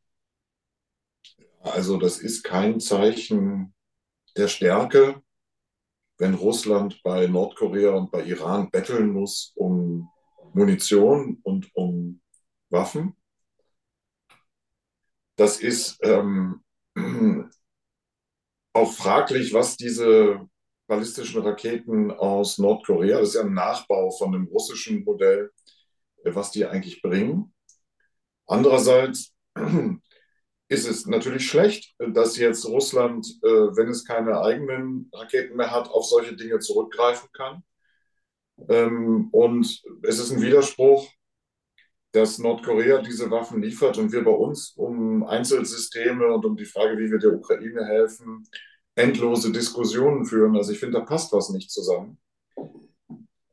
Also 1.62 1.98
das 1.98 2.20
ist 2.20 2.44
kein 2.44 2.80
Zeichen 2.80 3.74
der 4.38 4.48
Stärke, 4.48 5.22
wenn 6.18 6.36
Russland 6.36 7.02
bei 7.04 7.28
Nordkorea 7.28 7.92
und 7.92 8.12
bei 8.12 8.24
Iran 8.24 8.70
betteln 8.72 9.12
muss 9.12 9.54
um 9.56 10.10
Munition 10.54 11.40
und 11.44 11.70
um 11.76 12.22
Waffen. 12.70 13.16
Das 15.42 15.60
ist 15.60 15.98
ähm, 16.04 16.62
auch 18.74 18.94
fraglich, 18.94 19.52
was 19.54 19.76
diese, 19.76 20.48
ballistischen 20.92 21.42
Raketen 21.42 22.12
aus 22.12 22.58
Nordkorea. 22.58 23.20
Das 23.20 23.30
ist 23.30 23.36
ja 23.36 23.42
ein 23.42 23.54
Nachbau 23.54 24.12
von 24.12 24.34
dem 24.34 24.44
russischen 24.48 25.04
Modell, 25.04 25.50
äh, 26.26 26.36
was 26.36 26.52
die 26.52 26.66
eigentlich 26.66 27.02
bringen. 27.02 27.54
Andererseits 28.46 29.34
ist 30.68 30.88
es 30.88 31.08
natürlich 31.08 31.50
schlecht, 31.50 31.96
dass 31.98 32.38
jetzt 32.38 32.66
Russland, 32.66 33.26
äh, 33.42 33.48
wenn 33.48 33.88
es 33.88 34.06
keine 34.06 34.42
eigenen 34.42 35.10
Raketen 35.12 35.56
mehr 35.56 35.72
hat, 35.72 35.90
auf 35.90 36.06
solche 36.06 36.36
Dinge 36.36 36.60
zurückgreifen 36.60 37.30
kann. 37.32 37.64
Ähm, 38.70 39.30
und 39.32 39.82
es 40.04 40.20
ist 40.20 40.32
ein 40.32 40.42
Widerspruch, 40.42 41.10
dass 42.12 42.40
Nordkorea 42.40 43.02
diese 43.02 43.32
Waffen 43.32 43.62
liefert 43.62 43.98
und 43.98 44.12
wir 44.12 44.24
bei 44.24 44.32
uns 44.32 44.74
um 44.76 45.24
Einzelsysteme 45.24 46.28
und 46.28 46.46
um 46.46 46.58
die 46.58 46.66
Frage, 46.66 46.98
wie 46.98 47.10
wir 47.10 47.20
der 47.20 47.34
Ukraine 47.34 47.86
helfen, 47.86 48.48
endlose 48.96 49.52
Diskussionen 49.52 50.26
führen. 50.26 50.56
Also 50.58 50.74
ich 50.74 50.80
finde, 50.80 51.00
da 51.00 51.06
passt 51.06 51.32
was 51.32 51.50
nicht 51.50 51.72
zusammen. 51.72 52.20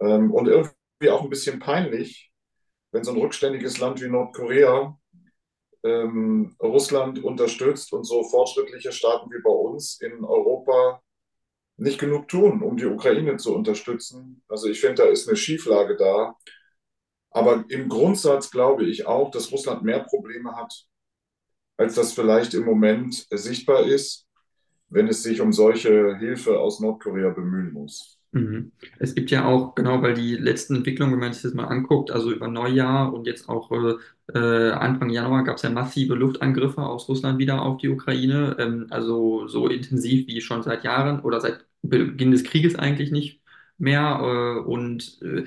Ähm, 0.00 0.32
und 0.32 0.48
irgendwie 0.48 1.10
auch 1.10 1.22
ein 1.22 1.30
bisschen 1.30 1.60
peinlich, 1.60 2.32
wenn 2.90 3.04
so 3.04 3.12
ein 3.12 3.18
rückständiges 3.18 3.78
Land 3.78 4.00
wie 4.02 4.08
Nordkorea 4.08 4.98
ähm, 5.84 6.56
Russland 6.60 7.22
unterstützt 7.22 7.92
und 7.92 8.04
so 8.04 8.24
fortschrittliche 8.24 8.92
Staaten 8.92 9.30
wie 9.30 9.42
bei 9.42 9.50
uns 9.50 10.00
in 10.00 10.24
Europa 10.24 11.00
nicht 11.76 12.00
genug 12.00 12.26
tun, 12.28 12.62
um 12.62 12.76
die 12.76 12.86
Ukraine 12.86 13.36
zu 13.36 13.54
unterstützen. 13.54 14.42
Also 14.48 14.68
ich 14.68 14.80
finde, 14.80 15.04
da 15.04 15.08
ist 15.08 15.28
eine 15.28 15.36
Schieflage 15.36 15.96
da. 15.96 16.36
Aber 17.38 17.64
im 17.68 17.88
Grundsatz 17.88 18.50
glaube 18.50 18.84
ich 18.84 19.06
auch, 19.06 19.30
dass 19.30 19.52
Russland 19.52 19.84
mehr 19.84 20.00
Probleme 20.00 20.56
hat, 20.56 20.86
als 21.76 21.94
das 21.94 22.12
vielleicht 22.12 22.52
im 22.54 22.64
Moment 22.64 23.26
sichtbar 23.30 23.86
ist, 23.86 24.26
wenn 24.88 25.06
es 25.06 25.22
sich 25.22 25.40
um 25.40 25.52
solche 25.52 26.16
Hilfe 26.16 26.58
aus 26.58 26.80
Nordkorea 26.80 27.30
bemühen 27.30 27.72
muss. 27.72 28.18
Mhm. 28.32 28.72
Es 28.98 29.14
gibt 29.14 29.30
ja 29.30 29.44
auch, 29.44 29.76
genau, 29.76 30.02
weil 30.02 30.14
die 30.14 30.34
letzten 30.34 30.74
Entwicklungen, 30.74 31.12
wenn 31.12 31.20
man 31.20 31.32
sich 31.32 31.42
das 31.42 31.54
mal 31.54 31.66
anguckt, 31.66 32.10
also 32.10 32.32
über 32.32 32.48
Neujahr 32.48 33.14
und 33.14 33.26
jetzt 33.28 33.48
auch 33.48 33.70
äh, 34.34 34.70
Anfang 34.70 35.10
Januar 35.10 35.44
gab 35.44 35.56
es 35.56 35.62
ja 35.62 35.70
massive 35.70 36.14
Luftangriffe 36.14 36.82
aus 36.82 37.08
Russland 37.08 37.38
wieder 37.38 37.62
auf 37.62 37.78
die 37.78 37.88
Ukraine, 37.88 38.56
ähm, 38.58 38.88
also 38.90 39.46
so 39.46 39.68
intensiv 39.68 40.26
wie 40.26 40.40
schon 40.40 40.64
seit 40.64 40.82
Jahren 40.82 41.20
oder 41.20 41.40
seit 41.40 41.64
Beginn 41.82 42.32
des 42.32 42.42
Krieges 42.42 42.74
eigentlich 42.74 43.12
nicht 43.12 43.40
mehr. 43.78 44.18
Äh, 44.20 44.68
und 44.68 45.22
äh, 45.22 45.44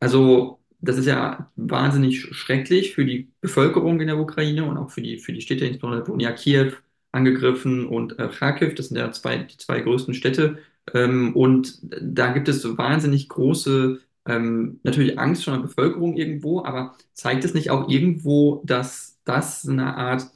also 0.00 0.58
das 0.80 0.98
ist 0.98 1.06
ja 1.06 1.50
wahnsinnig 1.56 2.20
schrecklich 2.20 2.94
für 2.94 3.04
die 3.04 3.30
Bevölkerung 3.40 4.00
in 4.00 4.06
der 4.08 4.18
Ukraine 4.18 4.64
und 4.64 4.76
auch 4.76 4.90
für 4.90 5.02
die, 5.02 5.18
für 5.18 5.32
die 5.32 5.40
Städte, 5.40 5.66
insbesondere 5.66 6.06
wurden 6.06 6.20
ja 6.20 6.32
Kiew 6.32 6.72
angegriffen 7.12 7.86
und 7.86 8.18
äh, 8.18 8.28
Kharkiv, 8.28 8.74
das 8.74 8.88
sind 8.88 8.98
ja 8.98 9.10
zwei, 9.12 9.38
die 9.38 9.56
zwei 9.56 9.80
größten 9.80 10.14
Städte. 10.14 10.58
Ähm, 10.94 11.34
und 11.36 11.78
da 11.82 12.32
gibt 12.32 12.48
es 12.48 12.62
so 12.62 12.78
wahnsinnig 12.78 13.28
große, 13.28 14.00
ähm, 14.26 14.80
natürlich 14.82 15.18
Angst 15.18 15.44
von 15.44 15.54
der 15.54 15.62
Bevölkerung 15.62 16.16
irgendwo, 16.16 16.64
aber 16.64 16.96
zeigt 17.14 17.44
es 17.44 17.54
nicht 17.54 17.70
auch 17.70 17.88
irgendwo, 17.88 18.62
dass 18.64 19.18
das 19.24 19.66
eine 19.68 19.96
Art, 19.96 20.30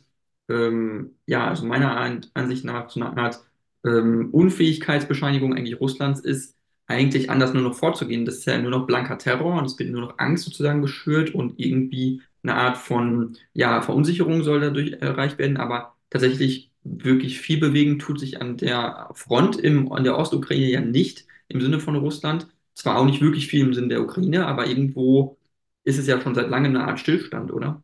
ähm, 0.49 1.12
ja, 1.26 1.49
also 1.49 1.66
meiner 1.66 1.96
Ansicht 2.34 2.64
nach 2.64 2.90
so 2.90 3.00
eine 3.00 3.16
Art 3.16 3.44
ähm, 3.84 4.30
Unfähigkeitsbescheinigung 4.32 5.54
eigentlich 5.54 5.80
Russlands 5.80 6.20
ist, 6.20 6.56
eigentlich 6.92 7.30
anders 7.30 7.54
nur 7.54 7.62
noch 7.62 7.75
vorzugehen. 7.75 8.25
Das 8.25 8.37
ist 8.38 8.46
ja 8.46 8.58
nur 8.61 8.70
noch 8.70 8.87
blanker 8.87 9.18
Terror 9.18 9.54
und 9.58 9.64
es 9.66 9.78
wird 9.78 9.90
nur 9.90 10.02
noch 10.02 10.18
Angst 10.18 10.44
sozusagen 10.44 10.82
geschürt 10.82 11.34
und 11.34 11.58
irgendwie 11.61 12.22
eine 12.42 12.54
Art 12.56 12.78
von 12.78 13.37
ja, 13.54 13.82
Verunsicherung 13.82 14.42
soll 14.42 14.61
dadurch 14.61 14.92
erreicht 14.94 15.38
werden, 15.38 15.56
aber 15.58 15.96
tatsächlich 16.11 16.70
wirklich 16.84 17.40
viel 17.40 17.61
bewegen 17.61 17.99
tut 17.99 18.18
sich 18.20 18.40
an 18.40 18.56
der 18.56 19.11
Front 19.14 19.56
im, 19.58 19.92
an 19.92 20.04
der 20.04 20.18
Ostukraine 20.18 20.66
ja 20.70 20.80
nicht 20.80 21.26
im 21.49 21.61
Sinne 21.61 21.80
von 21.80 21.96
Russland. 21.96 22.49
Zwar 22.75 22.99
auch 22.99 23.04
nicht 23.06 23.20
wirklich 23.20 23.46
viel 23.49 23.62
im 23.66 23.75
Sinne 23.75 23.88
der 23.88 24.02
Ukraine, 24.02 24.46
aber 24.46 24.66
irgendwo 24.66 25.38
ist 25.84 25.99
es 25.99 26.06
ja 26.06 26.20
schon 26.20 26.34
seit 26.34 26.49
langem 26.50 26.75
eine 26.76 26.87
Art 26.87 27.00
Stillstand, 27.00 27.52
oder? 27.52 27.82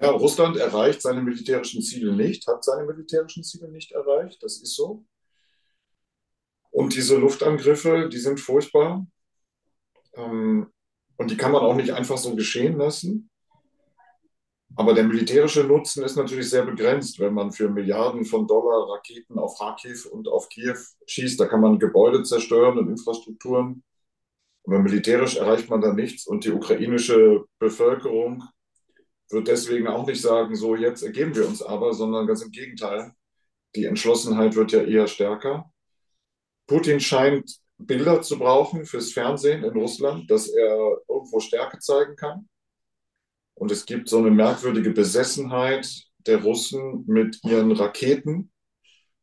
Ja, 0.00 0.10
Russland 0.10 0.56
erreicht 0.56 1.02
seine 1.02 1.22
militärischen 1.22 1.82
Ziele 1.82 2.14
nicht, 2.14 2.46
hat 2.46 2.64
seine 2.64 2.84
militärischen 2.86 3.44
Ziele 3.44 3.68
nicht 3.68 3.92
erreicht, 3.92 4.42
das 4.42 4.60
ist 4.62 4.74
so. 4.74 5.04
Und 6.78 6.94
diese 6.94 7.16
Luftangriffe, 7.16 8.08
die 8.08 8.18
sind 8.18 8.38
furchtbar. 8.38 9.04
Ähm, 10.14 10.68
und 11.16 11.28
die 11.28 11.36
kann 11.36 11.50
man 11.50 11.62
auch 11.62 11.74
nicht 11.74 11.90
einfach 11.90 12.18
so 12.18 12.36
geschehen 12.36 12.78
lassen. 12.78 13.30
Aber 14.76 14.94
der 14.94 15.02
militärische 15.02 15.64
Nutzen 15.64 16.04
ist 16.04 16.14
natürlich 16.14 16.48
sehr 16.48 16.64
begrenzt, 16.64 17.18
wenn 17.18 17.34
man 17.34 17.50
für 17.50 17.68
Milliarden 17.68 18.24
von 18.24 18.46
Dollar 18.46 18.94
Raketen 18.94 19.40
auf 19.40 19.58
Kharkiv 19.58 20.06
und 20.06 20.28
auf 20.28 20.48
Kiew 20.50 20.76
schießt. 21.04 21.40
Da 21.40 21.46
kann 21.46 21.62
man 21.62 21.80
Gebäude 21.80 22.22
zerstören 22.22 22.78
und 22.78 22.88
Infrastrukturen. 22.88 23.82
Aber 24.64 24.78
militärisch 24.78 25.36
erreicht 25.36 25.68
man 25.70 25.80
da 25.80 25.92
nichts. 25.92 26.28
Und 26.28 26.44
die 26.44 26.52
ukrainische 26.52 27.44
Bevölkerung 27.58 28.44
wird 29.30 29.48
deswegen 29.48 29.88
auch 29.88 30.06
nicht 30.06 30.22
sagen, 30.22 30.54
so 30.54 30.76
jetzt 30.76 31.02
ergeben 31.02 31.34
wir 31.34 31.48
uns 31.48 31.60
aber, 31.60 31.92
sondern 31.92 32.28
ganz 32.28 32.42
im 32.42 32.52
Gegenteil. 32.52 33.14
Die 33.74 33.86
Entschlossenheit 33.86 34.54
wird 34.54 34.70
ja 34.70 34.84
eher 34.84 35.08
stärker. 35.08 35.72
Putin 36.68 37.00
scheint 37.00 37.58
Bilder 37.78 38.22
zu 38.22 38.38
brauchen 38.38 38.84
fürs 38.84 39.12
Fernsehen 39.12 39.64
in 39.64 39.72
Russland, 39.72 40.30
dass 40.30 40.48
er 40.48 40.98
irgendwo 41.08 41.40
Stärke 41.40 41.78
zeigen 41.78 42.14
kann. 42.14 42.48
Und 43.54 43.72
es 43.72 43.86
gibt 43.86 44.08
so 44.08 44.18
eine 44.18 44.30
merkwürdige 44.30 44.90
Besessenheit 44.90 45.88
der 46.26 46.42
Russen 46.42 47.04
mit 47.06 47.42
ihren 47.44 47.72
Raketen. 47.72 48.52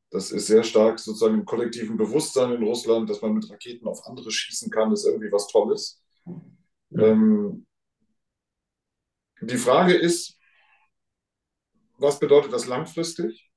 Das 0.09 0.31
ist 0.31 0.47
sehr 0.47 0.63
stark 0.63 0.99
sozusagen 0.99 1.35
im 1.35 1.45
kollektiven 1.45 1.97
Bewusstsein 1.97 2.51
in 2.53 2.63
Russland, 2.63 3.09
dass 3.09 3.21
man 3.21 3.33
mit 3.33 3.49
Raketen 3.49 3.87
auf 3.87 4.05
andere 4.05 4.31
schießen 4.31 4.71
kann, 4.71 4.91
ist 4.91 5.05
irgendwie 5.05 5.31
was 5.31 5.47
Tolles. 5.47 6.01
Ähm, 6.97 7.65
die 9.41 9.57
Frage 9.57 9.93
ist, 9.93 10.39
was 11.97 12.19
bedeutet 12.19 12.51
das 12.53 12.65
langfristig? 12.65 13.49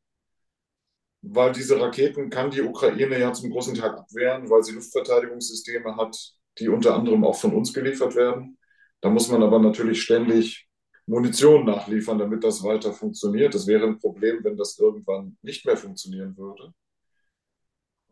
Weil 1.22 1.52
diese 1.52 1.80
Raketen 1.80 2.30
kann 2.30 2.50
die 2.50 2.62
Ukraine 2.62 3.18
ja 3.18 3.32
zum 3.32 3.50
großen 3.50 3.74
Teil 3.74 3.90
abwehren, 3.90 4.48
weil 4.48 4.62
sie 4.62 4.72
Luftverteidigungssysteme 4.72 5.96
hat, 5.96 6.16
die 6.58 6.68
unter 6.68 6.94
anderem 6.94 7.24
auch 7.24 7.36
von 7.36 7.54
uns 7.54 7.72
geliefert 7.72 8.14
werden. 8.14 8.58
Da 9.00 9.10
muss 9.10 9.28
man 9.28 9.42
aber 9.42 9.58
natürlich 9.58 10.02
ständig 10.02 10.68
Munition 11.06 11.64
nachliefern, 11.64 12.18
damit 12.18 12.44
das 12.44 12.62
weiter 12.62 12.92
funktioniert. 12.92 13.54
Das 13.54 13.66
wäre 13.66 13.86
ein 13.86 13.98
Problem, 13.98 14.44
wenn 14.44 14.56
das 14.56 14.78
irgendwann 14.78 15.38
nicht 15.42 15.64
mehr 15.64 15.76
funktionieren 15.76 16.36
würde. 16.36 16.72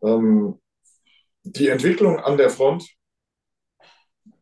Ähm, 0.03 0.61
die 1.45 1.69
Entwicklung 1.69 2.19
an 2.19 2.37
der 2.37 2.51
Front 2.51 2.89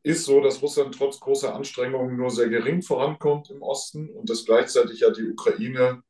ist 0.03 0.25
so, 0.25 0.41
dass 0.41 0.63
Russland 0.63 0.95
trotz 0.95 1.19
großer 1.19 1.55
Anstrengungen 1.55 2.17
nur 2.17 2.31
sehr 2.31 2.49
gering 2.49 2.83
vorankommt 2.83 3.51
im 3.51 3.63
Osten 3.63 4.09
und 4.11 4.29
dass 4.29 4.45
gleichzeitig 4.45 5.01
ja 5.01 5.11
die 5.11 5.31
Ukraine 5.31 6.03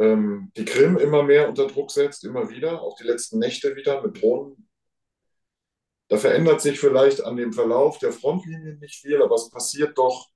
ähm, 0.00 0.50
die 0.56 0.64
Krim 0.64 0.96
immer 0.96 1.22
mehr 1.22 1.48
unter 1.48 1.68
Druck 1.68 1.92
setzt, 1.92 2.24
immer 2.24 2.50
wieder, 2.50 2.82
auch 2.82 2.96
die 2.96 3.04
letzten 3.04 3.38
Nächte 3.38 3.76
wieder 3.76 4.02
mit 4.02 4.20
Drohnen. 4.20 4.68
Da 6.08 6.16
verändert 6.16 6.60
sich 6.60 6.80
vielleicht 6.80 7.22
an 7.24 7.36
dem 7.36 7.52
Verlauf 7.52 7.98
der 7.98 8.12
Frontlinien 8.12 8.80
nicht 8.80 8.96
viel, 8.96 9.22
aber 9.22 9.36
es 9.36 9.48
passiert 9.50 9.96
doch 9.96 10.30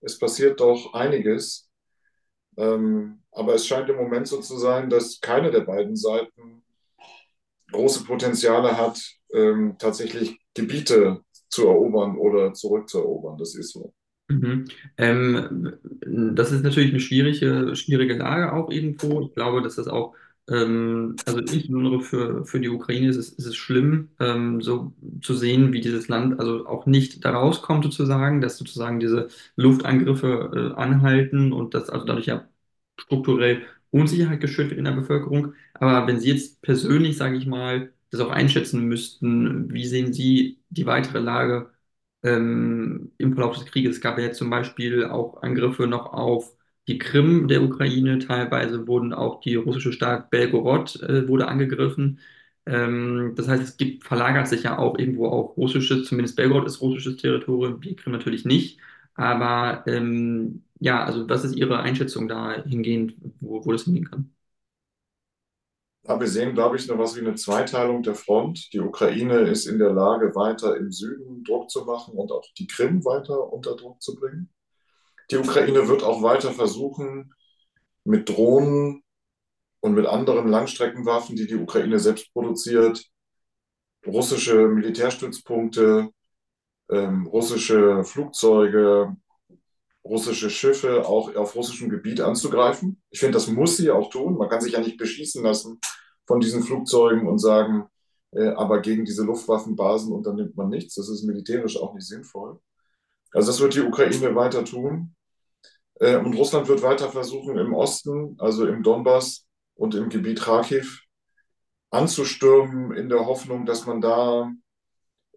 es 0.00 0.18
passiert 0.18 0.60
doch 0.60 0.94
einiges. 0.94 1.68
Ähm, 2.56 3.22
aber 3.32 3.54
es 3.54 3.66
scheint 3.66 3.88
im 3.90 3.96
Moment 3.96 4.28
so 4.28 4.40
zu 4.40 4.56
sein, 4.58 4.88
dass 4.88 5.20
keine 5.20 5.50
der 5.50 5.60
beiden 5.60 5.96
Seiten 5.96 6.64
große 7.72 8.04
Potenziale 8.04 8.78
hat, 8.78 8.98
ähm, 9.32 9.76
tatsächlich 9.78 10.38
Gebiete 10.54 11.22
zu 11.50 11.66
erobern 11.66 12.16
oder 12.16 12.54
zurückzuerobern. 12.54 13.36
Das 13.36 13.54
ist 13.54 13.72
so. 13.72 13.92
Mhm. 14.28 14.64
Ähm, 14.98 15.76
das 16.36 16.50
ist 16.52 16.62
natürlich 16.64 16.90
eine 16.90 17.00
schwierige, 17.00 17.76
schwierige 17.76 18.14
Lage 18.14 18.52
auch 18.52 18.70
irgendwo. 18.70 19.20
Ich 19.22 19.34
glaube, 19.34 19.62
dass 19.62 19.76
das 19.76 19.86
auch 19.88 20.14
ähm, 20.48 21.22
also 21.26 21.38
insbesondere 21.40 22.00
für, 22.00 22.44
für 22.44 22.60
die 22.60 22.68
Ukraine 22.68 23.08
ist 23.08 23.16
es, 23.16 23.30
ist 23.30 23.46
es 23.46 23.56
schlimm, 23.56 24.10
ähm, 24.20 24.60
so 24.60 24.92
zu 25.22 25.34
sehen, 25.34 25.72
wie 25.72 25.80
dieses 25.80 26.08
Land 26.08 26.40
also 26.40 26.66
auch 26.66 26.86
nicht 26.86 27.24
da 27.24 27.30
rauskommt, 27.32 27.84
sozusagen, 27.84 28.40
dass 28.40 28.58
sozusagen 28.58 28.98
diese 29.00 29.28
Luftangriffe 29.56 30.72
äh, 30.76 30.80
anhalten 30.80 31.52
und 31.52 31.74
dass 31.74 31.88
also 31.90 32.04
dadurch 32.04 32.26
ja 32.26 32.48
strukturell 32.98 33.62
Unsicherheit 33.90 34.40
geschürt 34.40 34.70
wird 34.70 34.78
in 34.78 34.84
der 34.84 34.92
Bevölkerung. 34.92 35.54
Aber 35.74 36.06
wenn 36.06 36.20
Sie 36.20 36.28
jetzt 36.30 36.62
persönlich, 36.62 37.16
sage 37.16 37.36
ich 37.36 37.46
mal, 37.46 37.92
das 38.10 38.20
auch 38.20 38.30
einschätzen 38.30 38.84
müssten, 38.84 39.72
wie 39.72 39.86
sehen 39.86 40.12
Sie 40.12 40.58
die 40.70 40.86
weitere 40.86 41.18
Lage 41.20 41.70
ähm, 42.26 43.12
im 43.18 43.34
Verlauf 43.34 43.56
des 43.56 43.66
Krieges? 43.66 43.96
Es 43.96 44.00
gab 44.02 44.18
ja 44.18 44.24
jetzt 44.24 44.38
zum 44.38 44.50
Beispiel 44.50 45.04
auch 45.04 45.42
Angriffe 45.42 45.86
noch 45.86 46.12
auf 46.12 46.52
die 46.88 46.98
Krim 46.98 47.48
der 47.48 47.62
Ukraine, 47.62 48.18
teilweise 48.20 48.86
wurden 48.86 49.12
auch 49.12 49.40
die 49.40 49.56
russische 49.56 49.92
Stadt 49.92 50.30
Belgorod 50.30 50.96
äh, 51.02 51.28
wurde 51.28 51.48
angegriffen. 51.48 52.20
Ähm, 52.66 53.34
das 53.36 53.48
heißt, 53.48 53.62
es 53.62 53.76
gibt, 53.76 54.04
verlagert 54.04 54.48
sich 54.48 54.64
ja 54.64 54.78
auch 54.78 54.98
irgendwo 54.98 55.28
auf 55.28 55.56
russisches, 55.56 56.06
zumindest 56.08 56.36
Belgorod 56.36 56.66
ist 56.66 56.80
russisches 56.80 57.16
Territorium, 57.16 57.80
die 57.80 57.96
Krim 57.96 58.12
natürlich 58.12 58.44
nicht. 58.44 58.78
Aber 59.14 59.84
ähm, 59.86 60.64
ja, 60.80 61.04
also 61.04 61.28
was 61.28 61.44
ist 61.44 61.54
Ihre 61.56 61.80
Einschätzung 61.80 62.28
da 62.28 62.62
hingehend, 62.64 63.14
wo, 63.40 63.64
wo 63.64 63.72
das 63.72 63.84
hingehen 63.84 64.10
kann? 64.10 64.35
Aber 66.06 66.20
wir 66.20 66.28
sehen, 66.28 66.54
glaube 66.54 66.76
ich, 66.76 66.86
noch 66.86 66.98
was 66.98 67.16
wie 67.16 67.20
eine 67.20 67.34
Zweiteilung 67.34 68.02
der 68.02 68.14
Front. 68.14 68.72
Die 68.72 68.80
Ukraine 68.80 69.40
ist 69.40 69.66
in 69.66 69.78
der 69.78 69.92
Lage, 69.92 70.34
weiter 70.36 70.76
im 70.76 70.92
Süden 70.92 71.42
Druck 71.42 71.68
zu 71.68 71.84
machen 71.84 72.14
und 72.14 72.30
auch 72.30 72.44
die 72.56 72.68
Krim 72.68 73.04
weiter 73.04 73.52
unter 73.52 73.74
Druck 73.74 74.00
zu 74.00 74.14
bringen. 74.14 74.48
Die 75.30 75.36
Ukraine 75.36 75.88
wird 75.88 76.04
auch 76.04 76.22
weiter 76.22 76.52
versuchen, 76.52 77.34
mit 78.04 78.28
Drohnen 78.28 79.02
und 79.80 79.94
mit 79.94 80.06
anderen 80.06 80.48
Langstreckenwaffen, 80.48 81.34
die 81.34 81.48
die 81.48 81.56
Ukraine 81.56 81.98
selbst 81.98 82.32
produziert, 82.32 83.04
russische 84.06 84.68
Militärstützpunkte, 84.68 86.10
ähm, 86.90 87.26
russische 87.26 88.04
Flugzeuge, 88.04 89.16
russische 90.08 90.50
Schiffe 90.50 91.06
auch 91.06 91.34
auf 91.34 91.54
russischem 91.54 91.88
Gebiet 91.88 92.20
anzugreifen. 92.20 93.02
Ich 93.10 93.20
finde, 93.20 93.34
das 93.34 93.48
muss 93.48 93.76
sie 93.76 93.90
auch 93.90 94.10
tun. 94.10 94.36
Man 94.36 94.48
kann 94.48 94.60
sich 94.60 94.72
ja 94.72 94.80
nicht 94.80 94.96
beschießen 94.96 95.42
lassen 95.42 95.80
von 96.26 96.40
diesen 96.40 96.62
Flugzeugen 96.62 97.26
und 97.28 97.38
sagen, 97.38 97.86
äh, 98.32 98.48
aber 98.48 98.80
gegen 98.80 99.04
diese 99.04 99.24
Luftwaffenbasen 99.24 100.12
unternimmt 100.12 100.56
man 100.56 100.68
nichts. 100.68 100.94
Das 100.94 101.08
ist 101.08 101.24
militärisch 101.24 101.76
auch 101.76 101.94
nicht 101.94 102.06
sinnvoll. 102.06 102.60
Also 103.32 103.50
das 103.50 103.60
wird 103.60 103.74
die 103.74 103.82
Ukraine 103.82 104.34
weiter 104.34 104.64
tun. 104.64 105.14
Äh, 106.00 106.16
und 106.16 106.34
Russland 106.34 106.68
wird 106.68 106.82
weiter 106.82 107.10
versuchen, 107.10 107.56
im 107.58 107.74
Osten, 107.74 108.36
also 108.38 108.66
im 108.66 108.82
Donbass 108.82 109.46
und 109.74 109.94
im 109.94 110.08
Gebiet 110.08 110.40
Kharkiv, 110.40 111.02
anzustürmen, 111.90 112.92
in 112.92 113.08
der 113.08 113.26
Hoffnung, 113.26 113.66
dass 113.66 113.86
man 113.86 114.00
da 114.00 114.50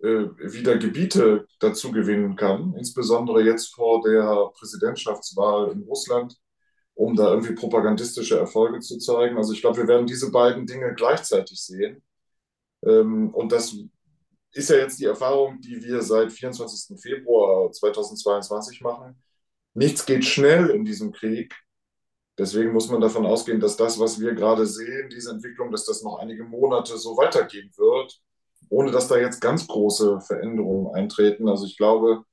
wieder 0.01 0.77
Gebiete 0.77 1.45
dazu 1.59 1.91
gewinnen 1.91 2.35
kann, 2.35 2.73
insbesondere 2.77 3.43
jetzt 3.43 3.73
vor 3.73 4.01
der 4.01 4.49
Präsidentschaftswahl 4.57 5.71
in 5.71 5.83
Russland, 5.83 6.37
um 6.93 7.15
da 7.15 7.29
irgendwie 7.29 7.53
propagandistische 7.53 8.37
Erfolge 8.37 8.79
zu 8.79 8.97
zeigen. 8.97 9.37
Also 9.37 9.53
ich 9.53 9.61
glaube, 9.61 9.77
wir 9.77 9.87
werden 9.87 10.07
diese 10.07 10.31
beiden 10.31 10.65
Dinge 10.65 10.93
gleichzeitig 10.95 11.61
sehen. 11.61 12.01
Ähm, 12.85 13.33
und 13.33 13.51
das 13.51 13.75
ist 14.53 14.69
ja 14.69 14.77
jetzt 14.77 14.99
die 14.99 15.05
Erfahrung, 15.05 15.59
die 15.61 15.83
wir 15.83 16.01
seit 16.01 16.31
24. 16.31 16.99
Februar 16.99 17.71
2022 17.71 18.81
machen. 18.81 19.21
Nichts 19.73 20.05
geht 20.05 20.25
schnell 20.25 20.69
in 20.69 20.85
diesem 20.85 21.11
Krieg. 21.11 21.55
Deswegen 22.37 22.71
muss 22.71 22.89
man 22.89 23.01
davon 23.01 23.25
ausgehen, 23.25 23.59
dass 23.59 23.75
das, 23.75 23.99
was 23.99 24.19
wir 24.19 24.33
gerade 24.33 24.65
sehen, 24.65 25.09
diese 25.09 25.31
Entwicklung, 25.31 25.71
dass 25.71 25.85
das 25.85 26.03
noch 26.03 26.19
einige 26.19 26.45
Monate 26.45 26.97
so 26.97 27.17
weitergehen 27.17 27.69
wird, 27.75 28.21
ohne 28.69 28.91
dass 28.91 29.07
da 29.07 29.17
jetzt 29.17 29.41
ganz 29.41 29.67
große 29.67 30.21
Veränderungen 30.21 30.93
eintreten. 30.95 31.49
Also 31.49 31.65
ich 31.65 31.77
glaube, 31.77 32.07
wir 32.07 32.23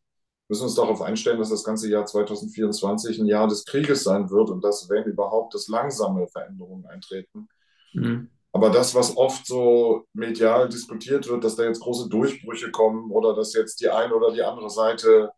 müssen 0.48 0.64
uns 0.64 0.74
darauf 0.74 1.02
einstellen, 1.02 1.38
dass 1.38 1.50
das 1.50 1.64
ganze 1.64 1.88
Jahr 1.88 2.06
2024 2.06 3.18
ein 3.18 3.26
Jahr 3.26 3.48
des 3.48 3.64
Krieges 3.64 4.04
sein 4.04 4.30
wird 4.30 4.50
und 4.50 4.62
dass, 4.62 4.88
wenn 4.88 5.04
überhaupt, 5.04 5.54
das 5.54 5.68
langsame 5.68 6.28
Veränderungen 6.28 6.86
eintreten. 6.86 7.48
Mhm. 7.94 8.30
Aber 8.52 8.70
das, 8.70 8.94
was 8.94 9.16
oft 9.16 9.46
so 9.46 10.06
medial 10.14 10.68
diskutiert 10.68 11.28
wird, 11.28 11.44
dass 11.44 11.56
da 11.56 11.64
jetzt 11.64 11.80
große 11.80 12.08
Durchbrüche 12.08 12.70
kommen 12.70 13.10
oder 13.10 13.34
dass 13.34 13.54
jetzt 13.54 13.80
die 13.80 13.90
eine 13.90 14.14
oder 14.14 14.32
die 14.32 14.42
andere 14.42 14.70
Seite 14.70 15.30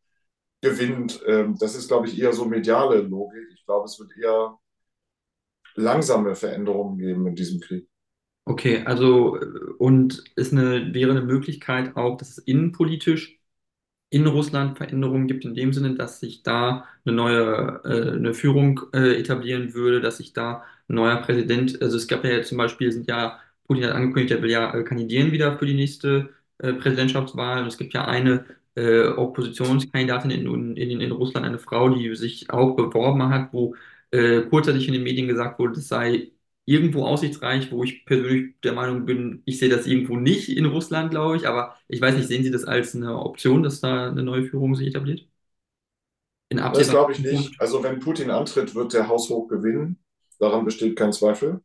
gewinnt. 0.60 1.20
Ähm, 1.26 1.56
das 1.58 1.74
ist, 1.74 1.88
glaube 1.88 2.06
ich, 2.06 2.18
eher 2.18 2.32
so 2.32 2.44
mediale 2.44 3.00
Logik. 3.00 3.48
Ich 3.54 3.64
glaube, 3.64 3.86
es 3.86 3.98
wird 3.98 4.10
eher 4.16 4.58
langsame 5.74 6.34
Veränderungen 6.34 6.98
geben 6.98 7.26
in 7.26 7.34
diesem 7.34 7.60
Krieg. 7.60 7.88
Okay, 8.48 8.82
also 8.86 9.38
und 9.78 10.24
ist 10.34 10.52
eine, 10.52 10.94
wäre 10.94 11.10
eine 11.10 11.20
Möglichkeit 11.20 11.96
auch, 11.96 12.16
dass 12.16 12.30
es 12.30 12.38
innenpolitisch 12.38 13.38
in 14.10 14.26
Russland 14.26 14.78
Veränderungen 14.78 15.28
gibt, 15.28 15.44
in 15.44 15.54
dem 15.54 15.72
Sinne, 15.74 15.94
dass 15.96 16.20
sich 16.20 16.42
da 16.44 16.86
eine 17.04 17.14
neue 17.16 17.82
äh, 17.84 18.12
eine 18.16 18.34
Führung 18.34 18.80
äh, 18.94 19.18
etablieren 19.20 19.74
würde, 19.74 20.00
dass 20.00 20.18
sich 20.18 20.32
da 20.34 20.64
ein 20.88 20.96
neuer 20.96 21.16
Präsident, 21.22 21.82
also 21.82 21.96
es 21.98 22.08
gab 22.08 22.24
ja 22.24 22.30
jetzt 22.32 22.48
zum 22.50 22.58
Beispiel, 22.58 22.92
sind 22.92 23.08
ja, 23.08 23.40
Putin 23.66 23.84
hat 23.86 23.92
angekündigt, 23.94 24.32
er 24.32 24.42
will 24.42 24.50
ja 24.50 24.74
äh, 24.74 24.84
kandidieren 24.84 25.32
wieder 25.32 25.58
für 25.58 25.66
die 25.66 25.74
nächste 25.74 26.30
äh, 26.58 26.74
Präsidentschaftswahl. 26.74 27.62
Und 27.62 27.68
es 27.68 27.78
gibt 27.78 27.94
ja 27.94 28.06
eine 28.06 28.46
äh, 28.76 29.06
Oppositionskandidatin 29.08 30.30
in, 30.32 30.76
in, 30.76 31.00
in 31.00 31.12
Russland, 31.12 31.46
eine 31.46 31.58
Frau, 31.58 31.88
die 31.90 32.14
sich 32.16 32.50
auch 32.50 32.76
beworben 32.76 33.28
hat, 33.30 33.52
wo 33.52 33.76
äh, 34.12 34.42
kurzzeitig 34.42 34.88
in 34.88 34.94
den 34.94 35.02
Medien 35.04 35.28
gesagt 35.28 35.58
wurde, 35.58 35.74
das 35.74 35.88
sei 35.88 36.30
irgendwo 36.68 37.06
aussichtsreich, 37.06 37.72
wo 37.72 37.82
ich 37.82 38.04
persönlich 38.04 38.60
der 38.62 38.74
Meinung 38.74 39.06
bin, 39.06 39.42
ich 39.46 39.58
sehe 39.58 39.70
das 39.70 39.86
irgendwo 39.86 40.16
nicht 40.16 40.50
in 40.50 40.66
Russland, 40.66 41.10
glaube 41.10 41.38
ich, 41.38 41.48
aber 41.48 41.76
ich 41.88 41.98
weiß 41.98 42.14
nicht, 42.14 42.28
sehen 42.28 42.42
Sie 42.42 42.50
das 42.50 42.64
als 42.64 42.94
eine 42.94 43.18
Option, 43.18 43.62
dass 43.62 43.80
da 43.80 44.10
eine 44.10 44.22
neue 44.22 44.44
Führung 44.44 44.74
sich 44.74 44.88
etabliert? 44.88 45.26
In 46.50 46.58
das 46.58 46.90
glaube 46.90 47.12
ich 47.12 47.20
nicht. 47.20 47.58
Also 47.58 47.82
wenn 47.82 48.00
Putin 48.00 48.30
antritt, 48.30 48.74
wird 48.74 48.92
der 48.92 49.08
Haushoch 49.08 49.48
gewinnen. 49.48 49.98
Daran 50.38 50.66
besteht 50.66 50.96
kein 50.96 51.12
Zweifel. 51.12 51.62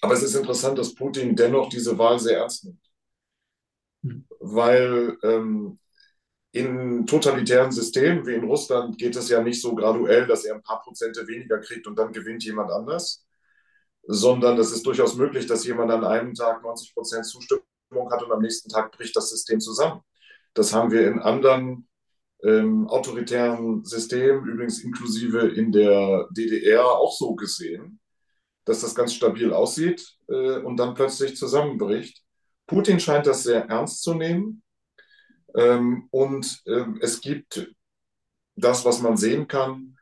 Aber 0.00 0.14
es 0.14 0.22
ist 0.22 0.36
interessant, 0.36 0.78
dass 0.78 0.94
Putin 0.94 1.34
dennoch 1.34 1.68
diese 1.68 1.98
Wahl 1.98 2.20
sehr 2.20 2.38
ernst 2.38 2.64
nimmt. 2.64 2.82
Hm. 4.04 4.24
Weil 4.38 5.18
ähm, 5.24 5.80
in 6.52 7.06
totalitären 7.06 7.72
Systemen 7.72 8.24
wie 8.24 8.34
in 8.34 8.44
Russland 8.44 8.98
geht 8.98 9.16
es 9.16 9.28
ja 9.28 9.42
nicht 9.42 9.60
so 9.60 9.74
graduell, 9.74 10.28
dass 10.28 10.44
er 10.44 10.54
ein 10.54 10.62
paar 10.62 10.80
Prozente 10.80 11.26
weniger 11.26 11.58
kriegt 11.58 11.88
und 11.88 11.98
dann 11.98 12.12
gewinnt 12.12 12.44
jemand 12.44 12.70
anders, 12.70 13.27
sondern 14.10 14.58
es 14.58 14.72
ist 14.72 14.86
durchaus 14.86 15.16
möglich, 15.16 15.46
dass 15.46 15.66
jemand 15.66 15.90
an 15.90 16.02
einem 16.02 16.32
Tag 16.34 16.62
90 16.62 16.94
Prozent 16.94 17.26
Zustimmung 17.26 18.10
hat 18.10 18.22
und 18.22 18.32
am 18.32 18.40
nächsten 18.40 18.70
Tag 18.70 18.90
bricht 18.92 19.14
das 19.14 19.28
System 19.28 19.60
zusammen. 19.60 20.00
Das 20.54 20.72
haben 20.72 20.90
wir 20.90 21.06
in 21.06 21.18
anderen 21.18 21.86
ähm, 22.42 22.88
autoritären 22.88 23.84
Systemen, 23.84 24.46
übrigens 24.46 24.82
inklusive 24.82 25.48
in 25.48 25.72
der 25.72 26.26
DDR, 26.30 26.86
auch 26.86 27.14
so 27.14 27.34
gesehen, 27.34 28.00
dass 28.64 28.80
das 28.80 28.94
ganz 28.94 29.12
stabil 29.12 29.52
aussieht 29.52 30.16
äh, 30.28 30.58
und 30.60 30.78
dann 30.78 30.94
plötzlich 30.94 31.36
zusammenbricht. 31.36 32.22
Putin 32.66 33.00
scheint 33.00 33.26
das 33.26 33.42
sehr 33.42 33.66
ernst 33.66 34.02
zu 34.02 34.14
nehmen. 34.14 34.62
Ähm, 35.54 36.08
und 36.10 36.62
ähm, 36.66 36.98
es 37.02 37.20
gibt 37.20 37.74
das, 38.56 38.86
was 38.86 39.02
man 39.02 39.18
sehen 39.18 39.48
kann, 39.48 39.97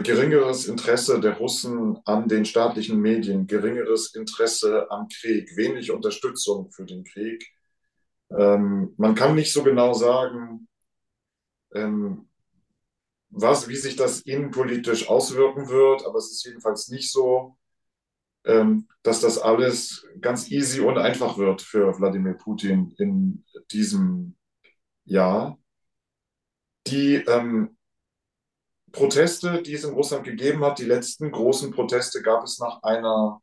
geringeres 0.00 0.66
Interesse 0.68 1.20
der 1.20 1.36
Russen 1.36 1.98
an 2.04 2.28
den 2.28 2.44
staatlichen 2.44 3.00
Medien, 3.00 3.46
geringeres 3.46 4.14
Interesse 4.14 4.90
am 4.90 5.08
Krieg, 5.08 5.56
wenig 5.56 5.90
Unterstützung 5.90 6.70
für 6.70 6.84
den 6.84 7.04
Krieg. 7.04 7.46
Ähm, 8.30 8.94
man 8.96 9.14
kann 9.14 9.34
nicht 9.34 9.52
so 9.52 9.62
genau 9.62 9.92
sagen, 9.92 10.68
was, 13.32 13.68
wie 13.68 13.76
sich 13.76 13.96
das 13.96 14.20
innenpolitisch 14.20 15.08
auswirken 15.08 15.68
wird, 15.68 16.06
aber 16.06 16.18
es 16.18 16.30
ist 16.30 16.44
jedenfalls 16.44 16.88
nicht 16.88 17.10
so, 17.10 17.56
ähm, 18.44 18.88
dass 19.02 19.20
das 19.20 19.38
alles 19.38 20.06
ganz 20.20 20.50
easy 20.50 20.80
und 20.80 20.98
einfach 20.98 21.38
wird 21.38 21.62
für 21.62 21.98
Wladimir 21.98 22.34
Putin 22.34 22.94
in 22.98 23.44
diesem 23.70 24.36
Jahr. 25.04 25.58
Die 26.86 27.14
ähm, 27.14 27.76
Proteste, 28.92 29.62
die 29.62 29.74
es 29.74 29.84
in 29.84 29.94
Russland 29.94 30.24
gegeben 30.24 30.64
hat, 30.64 30.78
die 30.78 30.84
letzten 30.84 31.30
großen 31.32 31.70
Proteste 31.72 32.22
gab 32.22 32.44
es 32.44 32.58
nach 32.58 32.82
einer 32.82 33.40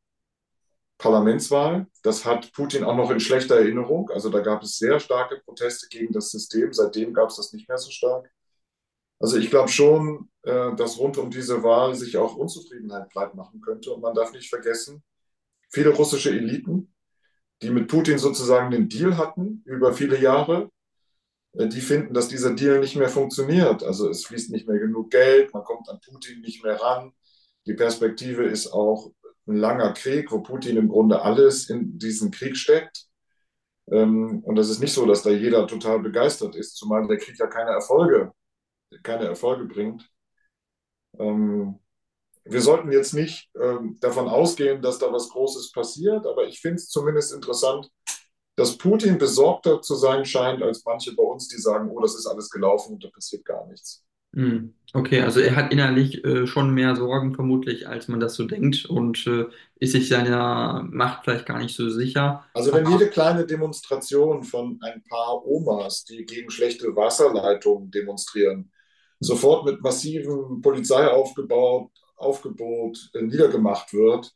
Parlamentswahl. 0.97 1.88
Das 2.03 2.25
hat 2.25 2.51
Putin 2.53 2.83
auch 2.83 2.95
noch 2.95 3.09
in 3.09 3.19
schlechter 3.19 3.55
Erinnerung. 3.55 4.09
Also 4.12 4.29
da 4.29 4.41
gab 4.41 4.62
es 4.63 4.77
sehr 4.77 4.99
starke 4.99 5.41
Proteste 5.43 5.88
gegen 5.89 6.13
das 6.13 6.29
System. 6.29 6.73
Seitdem 6.73 7.13
gab 7.13 7.29
es 7.29 7.38
das 7.38 7.53
nicht 7.53 7.67
mehr 7.67 7.77
so 7.77 7.89
stark. 7.89 8.29
Also 9.19 9.38
ich 9.38 9.49
glaube 9.49 9.69
schon, 9.69 10.29
äh, 10.43 10.75
dass 10.75 10.97
rund 10.99 11.17
um 11.17 11.31
diese 11.31 11.63
Wahl 11.63 11.95
sich 11.95 12.17
auch 12.17 12.35
Unzufriedenheit 12.35 13.09
breit 13.09 13.33
machen 13.35 13.62
könnte. 13.62 13.91
Und 13.91 14.01
man 14.01 14.13
darf 14.13 14.31
nicht 14.33 14.49
vergessen, 14.49 15.03
viele 15.69 15.89
russische 15.89 16.29
Eliten, 16.29 16.93
die 17.62 17.69
mit 17.69 17.88
Putin 17.88 18.17
sozusagen 18.17 18.71
den 18.71 18.88
Deal 18.88 19.17
hatten 19.17 19.62
über 19.65 19.93
viele 19.93 20.19
Jahre, 20.19 20.69
die 21.53 21.81
finden, 21.81 22.13
dass 22.13 22.27
dieser 22.27 22.53
Deal 22.53 22.79
nicht 22.79 22.95
mehr 22.95 23.09
funktioniert. 23.09 23.83
Also 23.83 24.09
es 24.09 24.25
fließt 24.25 24.51
nicht 24.51 24.67
mehr 24.67 24.79
genug 24.79 25.12
Geld, 25.12 25.53
man 25.53 25.63
kommt 25.63 25.89
an 25.89 25.99
Putin 25.99 26.41
nicht 26.41 26.63
mehr 26.63 26.79
ran. 26.79 27.12
Die 27.65 27.73
Perspektive 27.73 28.43
ist 28.45 28.71
auch 28.71 29.12
ein 29.47 29.57
langer 29.57 29.93
Krieg, 29.93 30.31
wo 30.31 30.41
Putin 30.41 30.77
im 30.77 30.89
Grunde 30.89 31.21
alles 31.21 31.69
in 31.69 31.97
diesen 31.97 32.31
Krieg 32.31 32.55
steckt. 32.55 33.05
Ähm, 33.91 34.41
und 34.43 34.55
das 34.55 34.69
ist 34.69 34.79
nicht 34.79 34.93
so, 34.93 35.05
dass 35.05 35.23
da 35.23 35.31
jeder 35.31 35.67
total 35.67 35.99
begeistert 35.99 36.55
ist, 36.55 36.75
zumal 36.75 37.07
der 37.07 37.17
Krieg 37.17 37.38
ja 37.39 37.47
keine 37.47 37.71
Erfolge 37.71 38.31
keine 39.03 39.25
Erfolge 39.25 39.65
bringt. 39.65 40.09
Ähm, 41.17 41.79
wir 42.45 42.62
sollten 42.62 42.91
jetzt 42.91 43.13
nicht 43.13 43.49
ähm, 43.59 43.97
davon 43.99 44.27
ausgehen, 44.27 44.81
dass 44.81 44.99
da 44.99 45.12
was 45.12 45.29
Großes 45.29 45.71
passiert, 45.71 46.25
aber 46.25 46.47
ich 46.47 46.59
finde 46.59 46.75
es 46.75 46.89
zumindest 46.89 47.33
interessant, 47.33 47.89
dass 48.59 48.77
Putin 48.77 49.17
besorgter 49.17 49.81
zu 49.81 49.95
sein 49.95 50.25
scheint 50.25 50.61
als 50.61 50.83
manche 50.83 51.15
bei 51.15 51.23
uns, 51.23 51.47
die 51.47 51.57
sagen, 51.57 51.89
oh, 51.89 52.01
das 52.01 52.15
ist 52.15 52.27
alles 52.27 52.49
gelaufen 52.49 52.93
und 52.93 53.03
da 53.03 53.07
passiert 53.09 53.45
gar 53.45 53.65
nichts. 53.67 54.03
Hm, 54.33 54.73
okay, 54.93 55.21
also 55.21 55.39
er 55.39 55.55
hat 55.55 55.71
innerlich 55.71 56.23
äh, 56.25 56.45
schon 56.45 56.71
mehr 56.73 56.95
Sorgen 56.97 57.33
vermutlich, 57.33 57.87
als 57.87 58.09
man 58.09 58.19
das 58.19 58.35
so 58.35 58.43
denkt 58.43 58.85
und 58.85 59.25
äh, 59.27 59.45
ist 59.79 59.93
sich 59.93 60.09
seiner 60.09 60.85
Macht 60.91 61.23
vielleicht 61.23 61.45
gar 61.45 61.59
nicht 61.59 61.73
so 61.73 61.89
sicher. 61.89 62.43
Also 62.53 62.73
wenn 62.73 62.85
jede 62.91 63.09
kleine 63.09 63.45
Demonstration 63.45 64.43
von 64.43 64.77
ein 64.81 65.03
paar 65.09 65.45
Omas, 65.47 66.03
die 66.03 66.25
gegen 66.25 66.51
schlechte 66.51 66.93
Wasserleitungen 66.95 67.89
demonstrieren, 67.89 68.71
sofort 69.21 69.65
mit 69.65 69.81
massivem 69.81 70.61
Polizeiaufgebot 70.61 71.91
Aufgebot, 72.17 73.09
äh, 73.13 73.21
niedergemacht 73.21 73.93
wird, 73.93 74.35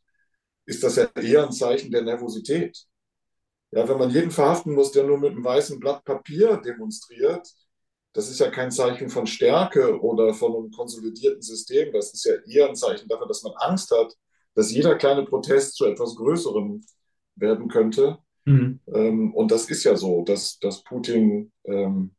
ist 0.66 0.82
das 0.82 0.96
ja 0.96 1.10
eher 1.22 1.44
ein 1.44 1.52
Zeichen 1.52 1.92
der 1.92 2.04
Nervosität. 2.04 2.86
Ja, 3.76 3.90
wenn 3.90 3.98
man 3.98 4.12
jeden 4.12 4.30
verhaften 4.30 4.74
muss, 4.74 4.92
der 4.92 5.04
nur 5.04 5.18
mit 5.18 5.32
einem 5.32 5.44
weißen 5.44 5.80
Blatt 5.80 6.04
Papier 6.06 6.58
demonstriert, 6.58 7.52
das 8.14 8.30
ist 8.30 8.40
ja 8.40 8.52
kein 8.52 8.70
Zeichen 8.70 9.10
von 9.10 9.26
Stärke 9.26 10.00
oder 10.00 10.36
von 10.36 10.56
einem 10.56 10.72
konsolidierten 10.72 11.42
System. 11.42 11.92
Das 11.92 12.14
ist 12.14 12.24
ja 12.26 12.34
eher 12.48 12.70
ein 12.70 12.76
Zeichen 12.76 13.08
dafür, 13.08 13.28
dass 13.28 13.42
man 13.42 13.54
Angst 13.58 13.90
hat, 13.90 14.14
dass 14.54 14.72
jeder 14.72 14.96
kleine 14.96 15.24
Protest 15.24 15.76
zu 15.76 15.86
etwas 15.86 16.16
Größerem 16.16 16.86
werden 17.36 17.68
könnte. 17.68 18.20
Mhm. 18.46 18.80
Ähm, 18.94 19.34
und 19.34 19.52
das 19.52 19.68
ist 19.72 19.84
ja 19.84 19.96
so, 19.96 20.24
dass, 20.24 20.60
dass 20.60 20.84
Putin, 20.84 21.52
ähm, 21.64 22.14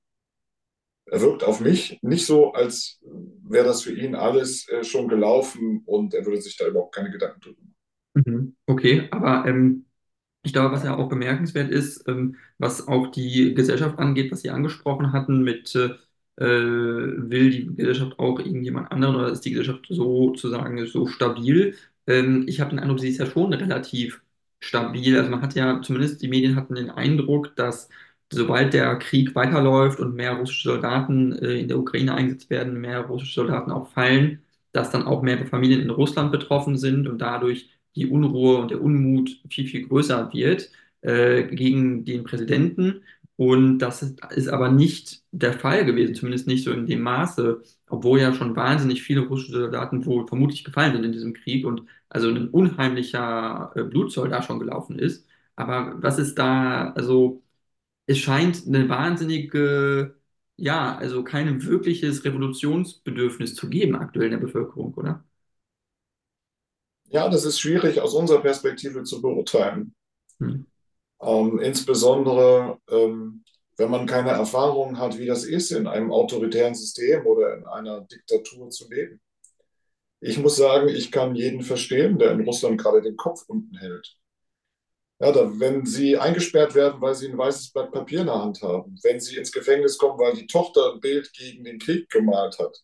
er 1.07 1.21
wirkt 1.21 1.45
auf 1.45 1.61
mich 1.61 2.01
nicht 2.03 2.27
so, 2.27 2.53
als 2.53 2.99
wäre 3.45 3.67
das 3.67 3.83
für 3.83 3.95
ihn 3.95 4.17
alles 4.17 4.69
äh, 4.71 4.83
schon 4.83 5.07
gelaufen 5.07 5.83
und 5.87 6.15
er 6.15 6.27
würde 6.27 6.41
sich 6.41 6.57
da 6.57 6.67
überhaupt 6.67 6.97
keine 6.97 7.13
Gedanken 7.13 7.41
drüber 7.41 7.61
machen. 7.63 7.75
Mhm. 8.15 8.57
Okay, 8.67 9.07
aber 9.13 9.49
ähm, 9.49 9.87
ich 10.45 10.53
glaube, 10.53 10.73
was 10.75 10.85
ja 10.85 10.97
auch 10.97 11.09
bemerkenswert 11.09 11.71
ist, 11.71 12.09
ähm, 12.09 12.37
was 12.59 12.89
auch 12.89 13.09
die 13.09 13.55
Gesellschaft 13.55 13.99
angeht, 13.99 14.33
was 14.33 14.43
Sie 14.43 14.51
angesprochen 14.51 15.13
hatten, 15.13 15.43
mit 15.45 15.75
äh, 15.75 16.45
will 16.47 17.51
die 17.51 17.67
Gesellschaft 17.77 18.19
auch 18.19 18.39
irgendjemand 18.39 18.91
anderen 18.93 19.17
oder 19.17 19.31
ist 19.31 19.43
die 19.43 19.51
Gesellschaft 19.51 19.87
sozusagen 19.89 20.87
so 20.87 21.07
stabil? 21.07 21.77
Ähm, 22.07 22.45
ich 22.49 22.61
habe 22.61 22.71
den 22.71 22.79
Eindruck, 22.81 23.01
sie 23.01 23.09
ist 23.09 23.19
ja 23.19 23.27
schon 23.27 23.53
relativ 23.53 24.23
stabil. 24.61 25.17
Also 25.19 25.31
man 25.31 25.43
hat 25.43 25.55
ja, 25.55 25.81
zumindest 25.83 26.23
die 26.23 26.29
Medien 26.29 26.57
hatten 26.57 26.75
den 26.75 26.91
Eindruck, 26.91 27.55
dass 27.57 27.89
sobald 28.33 28.73
der 28.75 28.97
Krieg 28.99 29.35
weiterläuft 29.35 30.01
und 30.01 30.15
mehr 30.15 30.33
russische 30.35 30.69
Soldaten 30.71 31.33
äh, 31.39 31.55
in 31.61 31.69
der 31.69 31.79
Ukraine 31.79 32.15
eingesetzt 32.15 32.51
werden, 32.51 32.81
mehr 32.81 33.01
russische 33.03 33.35
Soldaten 33.35 33.71
auch 33.71 33.89
fallen, 33.89 34.43
dass 34.73 34.91
dann 34.91 35.05
auch 35.07 35.23
mehr 35.23 35.47
Familien 35.47 35.81
in 35.83 35.91
Russland 35.91 36.33
betroffen 36.33 36.77
sind 36.77 37.07
und 37.07 37.19
dadurch 37.19 37.71
die 37.97 38.07
Unruhe 38.07 38.59
und 38.59 38.71
der 38.71 38.81
Unmut 38.83 39.41
viel, 39.51 39.67
viel 39.69 39.87
größer 39.89 40.33
wird 40.33 40.71
äh, 41.03 41.45
gegen 41.45 42.05
den 42.05 42.25
Präsidenten. 42.25 43.03
Und 43.37 43.79
das 43.81 44.03
ist 44.03 44.49
aber 44.49 44.71
nicht 44.71 45.23
der 45.33 45.53
Fall 45.55 45.85
gewesen, 45.85 46.15
zumindest 46.15 46.47
nicht 46.47 46.63
so 46.65 46.71
in 46.73 46.87
dem 46.87 47.01
Maße, 47.03 47.63
obwohl 47.89 48.21
ja 48.21 48.33
schon 48.33 48.55
wahnsinnig 48.55 49.03
viele 49.03 49.23
russische 49.23 49.53
Soldaten 49.59 50.07
wohl 50.07 50.27
vermutlich 50.29 50.63
gefallen 50.65 50.93
sind 50.95 51.05
in 51.05 51.13
diesem 51.13 51.35
Krieg 51.35 51.67
und 51.67 51.83
also 52.09 52.29
ein 52.29 52.49
unheimlicher 52.49 53.73
äh, 53.75 53.83
Blutzoll 53.83 54.29
da 54.29 54.43
schon 54.43 54.61
gelaufen 54.61 54.99
ist. 54.99 55.27
Aber 55.57 56.01
was 56.03 56.19
ist 56.19 56.37
da, 56.39 56.91
also 56.93 57.43
es 58.07 58.19
scheint 58.19 58.67
eine 58.67 58.89
wahnsinnige, 58.89 60.17
ja, 60.57 60.97
also 60.97 61.25
kein 61.25 61.63
wirkliches 61.65 62.25
Revolutionsbedürfnis 62.25 63.55
zu 63.55 63.69
geben 63.71 63.97
aktuell 63.97 64.27
in 64.27 64.33
der 64.33 64.39
Bevölkerung, 64.39 64.95
oder? 64.95 65.25
Ja, 67.15 67.29
das 67.29 67.45
ist 67.45 67.61
schwierig 67.61 68.01
aus 68.01 68.13
unserer 68.13 68.41
Perspektive 68.41 69.05
zu 69.05 69.23
beurteilen. 69.23 69.95
Hm. 70.41 70.67
Ähm, 71.23 71.61
insbesondere, 71.61 72.79
ähm, 72.91 73.45
wenn 73.77 73.91
man 73.91 74.07
keine 74.07 74.31
Erfahrung 74.31 74.99
hat, 74.99 75.17
wie 75.17 75.27
das 75.27 75.45
ist, 75.45 75.71
in 75.71 75.87
einem 75.87 76.11
autoritären 76.11 76.75
System 76.75 77.25
oder 77.25 77.57
in 77.57 77.67
einer 77.67 78.01
Diktatur 78.01 78.69
zu 78.71 78.91
leben. 78.91 79.21
Ich 80.19 80.39
muss 80.39 80.57
sagen, 80.57 80.89
ich 80.89 81.13
kann 81.13 81.37
jeden 81.37 81.63
verstehen, 81.63 82.19
der 82.19 82.33
in 82.33 82.41
Russland 82.41 82.81
gerade 82.81 83.01
den 83.01 83.17
Kopf 83.17 83.45
unten 83.47 83.77
hält. 83.79 84.17
Ja, 85.21 85.31
da, 85.31 85.61
wenn 85.61 85.87
sie 85.87 86.19
eingesperrt 86.19 86.75
werden, 86.75 87.01
weil 87.01 87.15
sie 87.15 87.29
ein 87.29 87.39
weißes 87.39 87.73
Blatt 87.73 87.93
Papier 87.93 88.23
in 88.23 88.27
der 88.27 88.43
Hand 88.43 88.61
haben, 88.61 88.99
wenn 89.05 89.21
sie 89.21 89.37
ins 89.37 89.53
Gefängnis 89.53 89.99
kommen, 89.99 90.19
weil 90.19 90.35
die 90.35 90.49
Tochter 90.49 90.93
ein 90.93 91.01
Bild 91.01 91.33
gegen 91.33 91.63
den 91.63 91.79
Krieg 91.79 92.11
gemalt 92.11 92.59
hat, 92.59 92.77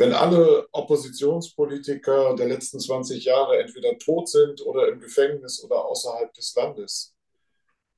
wenn 0.00 0.14
alle 0.14 0.66
Oppositionspolitiker 0.72 2.34
der 2.34 2.48
letzten 2.48 2.80
20 2.80 3.22
Jahre 3.22 3.58
entweder 3.58 3.98
tot 3.98 4.30
sind 4.30 4.64
oder 4.64 4.88
im 4.88 4.98
Gefängnis 4.98 5.62
oder 5.62 5.84
außerhalb 5.84 6.32
des 6.32 6.54
Landes, 6.54 7.14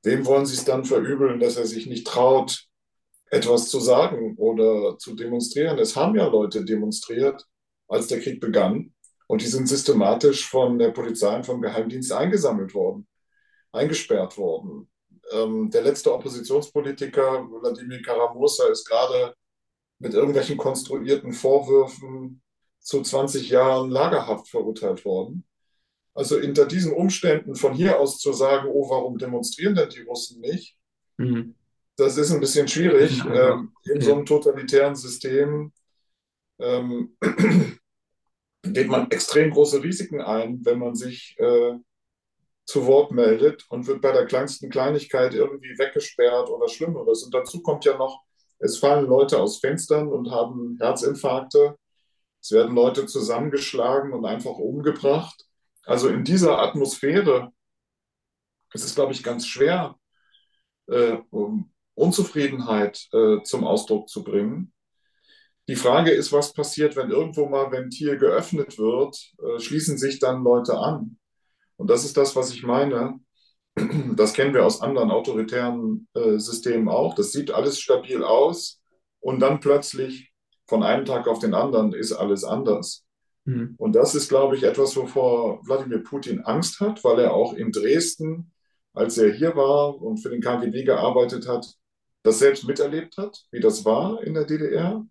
wem 0.03 0.27
wollen 0.27 0.45
Sie 0.45 0.57
es 0.57 0.65
dann 0.65 0.85
verübeln, 0.85 1.39
dass 1.39 1.57
er 1.57 1.65
sich 1.65 1.87
nicht 1.87 2.09
traut, 2.09 2.67
etwas 3.31 3.69
zu 3.69 3.79
sagen 3.79 4.35
oder 4.37 4.99
zu 4.99 5.15
demonstrieren? 5.15 5.79
Es 5.79 5.95
haben 5.95 6.17
ja 6.17 6.27
Leute 6.27 6.65
demonstriert, 6.65 7.47
als 7.87 8.09
der 8.09 8.21
Krieg 8.21 8.41
begann, 8.41 8.93
und 9.29 9.41
die 9.41 9.47
sind 9.47 9.69
systematisch 9.69 10.49
von 10.49 10.81
der 10.81 10.91
Polizei 10.91 11.37
und 11.37 11.47
vom 11.47 11.63
Geheimdienst 11.63 12.11
eingesammelt 12.11 12.75
worden, 12.75 13.07
eingesperrt 13.71 14.37
worden. 14.37 14.91
Ähm, 15.31 15.71
der 15.71 15.83
letzte 15.83 16.13
Oppositionspolitiker, 16.13 17.49
Wladimir 17.49 18.03
Karamursa, 18.03 18.67
ist 18.67 18.89
gerade 18.89 19.37
mit 20.03 20.15
irgendwelchen 20.15 20.57
konstruierten 20.57 21.33
Vorwürfen 21.33 22.43
zu 22.81 23.03
20 23.03 23.49
Jahren 23.51 23.89
Lagerhaft 23.89 24.49
verurteilt 24.49 25.05
worden. 25.05 25.45
Also 26.13 26.37
unter 26.37 26.67
diesen 26.67 26.93
Umständen 26.93 27.55
von 27.55 27.73
hier 27.73 28.01
aus 28.01 28.19
zu 28.19 28.33
sagen, 28.33 28.69
oh, 28.69 28.91
warum 28.91 29.17
demonstrieren 29.17 29.77
denn 29.77 29.89
die 29.89 30.03
Russen 30.03 30.41
nicht? 30.41 30.77
Mhm. 31.19 31.55
Das 31.97 32.19
ist 32.19 32.33
ein 32.33 32.41
bisschen 32.41 32.67
schwierig. 32.67 33.19
Ja, 33.19 33.53
ähm, 33.53 33.73
in 33.85 34.01
so 34.01 34.13
einem 34.13 34.27
totalitären 34.27 34.97
System 34.97 35.73
ähm, 36.59 37.17
geht 38.65 38.89
man 38.89 39.09
extrem 39.11 39.53
große 39.53 39.83
Risiken 39.85 40.21
ein, 40.21 40.65
wenn 40.65 40.81
man 40.81 40.97
sich 40.97 41.37
äh, 41.39 41.75
zu 42.65 42.87
Wort 42.87 43.13
meldet 43.13 43.67
und 43.69 43.87
wird 43.87 44.01
bei 44.01 44.11
der 44.11 44.27
kleinsten 44.27 44.69
Kleinigkeit 44.69 45.33
irgendwie 45.33 45.79
weggesperrt 45.79 46.51
oder 46.51 46.69
Schlimmeres. 46.69 47.23
Und 47.23 47.33
dazu 47.33 47.63
kommt 47.63 47.85
ja 47.85 47.97
noch, 47.97 48.23
es 48.63 48.79
fallen 48.79 49.07
Leute 49.07 49.41
aus 49.41 49.59
Fenstern 49.59 50.09
und 50.09 50.31
haben 50.31 50.79
Herzinfarkte. 50.81 51.77
Es 52.41 52.53
werden 52.53 52.75
Leute 52.75 53.07
zusammengeschlagen 53.07 54.13
und 54.13 54.25
einfach 54.25 54.57
umgebracht. 54.57 55.45
Also 55.85 56.09
in 56.09 56.25
dieser 56.25 56.61
Atmosphäre 56.61 57.53
ist 58.73 58.85
es, 58.85 58.95
glaube 58.95 59.13
ich, 59.13 59.25
ganz 59.25 59.47
schwer, 59.47 59.97
äh, 60.87 61.19
um 61.31 61.73
Unzufriedenheit 61.95 63.09
äh, 63.13 63.43
zum 63.43 63.65
Ausdruck 63.65 64.09
zu 64.09 64.23
bringen. 64.23 64.73
Die 65.69 65.77
Frage 65.77 66.13
ist, 66.13 66.33
was 66.33 66.53
passiert, 66.53 66.95
wenn 66.97 67.11
irgendwo 67.11 67.47
mal 67.47 67.71
Ventil 67.71 68.17
geöffnet 68.17 68.79
wird, 68.79 69.17
äh, 69.43 69.59
schließen 69.61 69.99
sich 69.99 70.21
dann 70.21 70.45
Leute 70.45 70.79
an. 70.79 71.19
Und 71.77 71.91
das 71.91 72.05
ist 72.05 72.17
das, 72.17 72.37
was 72.37 72.53
ich 72.53 72.63
meine. 72.63 73.19
Das 74.17 74.35
kennen 74.35 74.55
wir 74.55 74.67
aus 74.67 74.83
anderen 74.83 75.11
autoritären 75.11 76.07
äh, 76.15 76.39
Systemen 76.39 76.89
auch. 76.89 77.15
Das 77.15 77.33
sieht 77.33 77.51
alles 77.51 77.81
stabil 77.81 78.23
aus 78.23 78.81
und 79.21 79.41
dann 79.41 79.61
plötzlich 79.61 80.33
von 80.67 80.83
einem 80.83 81.05
Tag 81.05 81.27
auf 81.27 81.39
den 81.39 81.55
anderen 81.55 81.93
ist 81.93 82.13
alles 82.13 82.45
anders. 82.45 83.05
Mhm. 83.45 83.75
Und 83.79 83.95
das 83.95 84.15
ist, 84.15 84.29
glaube 84.29 84.57
ich, 84.57 84.63
etwas, 84.63 84.97
wovor 84.97 85.61
Wladimir 85.67 86.03
Putin 86.03 86.41
Angst 86.41 86.81
hat, 86.81 87.03
weil 87.05 87.19
er 87.19 87.35
auch 87.35 87.55
in 87.55 87.73
Dresden, 87.73 88.53
als 88.95 89.19
er 89.19 89.33
hier 89.33 89.57
war 89.57 90.01
und 90.01 90.19
für 90.19 90.31
den 90.31 90.41
KGB 90.41 90.85
gearbeitet 90.85 91.49
hat, 91.49 91.67
das 92.23 92.39
selbst 92.39 92.67
miterlebt 92.67 93.17
hat, 93.17 93.43
wie 93.51 93.61
das 93.61 93.85
war 93.85 94.23
in 94.23 94.35
der 94.35 94.45
DDR. 94.45 95.05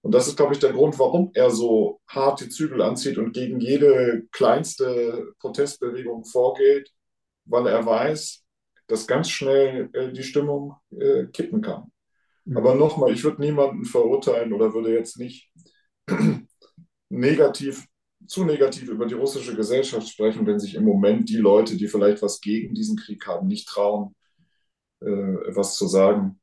Und 0.00 0.12
das 0.12 0.28
ist, 0.28 0.36
glaube 0.36 0.54
ich, 0.54 0.60
der 0.60 0.72
Grund, 0.72 0.98
warum 0.98 1.30
er 1.34 1.50
so 1.50 2.00
hart 2.06 2.40
die 2.40 2.48
Zügel 2.48 2.80
anzieht 2.80 3.18
und 3.18 3.32
gegen 3.32 3.60
jede 3.60 4.26
kleinste 4.30 5.32
Protestbewegung 5.40 6.24
vorgeht, 6.24 6.90
weil 7.48 7.66
er 7.66 7.84
weiß, 7.84 8.44
dass 8.86 9.06
ganz 9.06 9.28
schnell 9.28 9.90
äh, 9.92 10.12
die 10.12 10.22
Stimmung 10.22 10.74
äh, 10.90 11.26
kippen 11.26 11.60
kann. 11.60 11.90
Mhm. 12.44 12.56
Aber 12.56 12.74
nochmal, 12.74 13.12
ich 13.12 13.22
würde 13.24 13.40
niemanden 13.40 13.84
verurteilen 13.84 14.52
oder 14.52 14.74
würde 14.74 14.92
jetzt 14.92 15.18
nicht 15.18 15.50
negativ, 17.08 17.86
zu 18.26 18.44
negativ 18.44 18.88
über 18.88 19.06
die 19.06 19.14
russische 19.14 19.54
Gesellschaft 19.54 20.08
sprechen, 20.08 20.46
wenn 20.46 20.58
sich 20.58 20.74
im 20.74 20.84
Moment 20.84 21.28
die 21.28 21.36
Leute, 21.36 21.76
die 21.76 21.88
vielleicht 21.88 22.22
was 22.22 22.40
gegen 22.40 22.74
diesen 22.74 22.96
Krieg 22.96 23.26
haben, 23.26 23.46
nicht 23.46 23.68
trauen, 23.68 24.14
äh, 25.00 25.06
was 25.06 25.76
zu 25.76 25.86
sagen. 25.86 26.40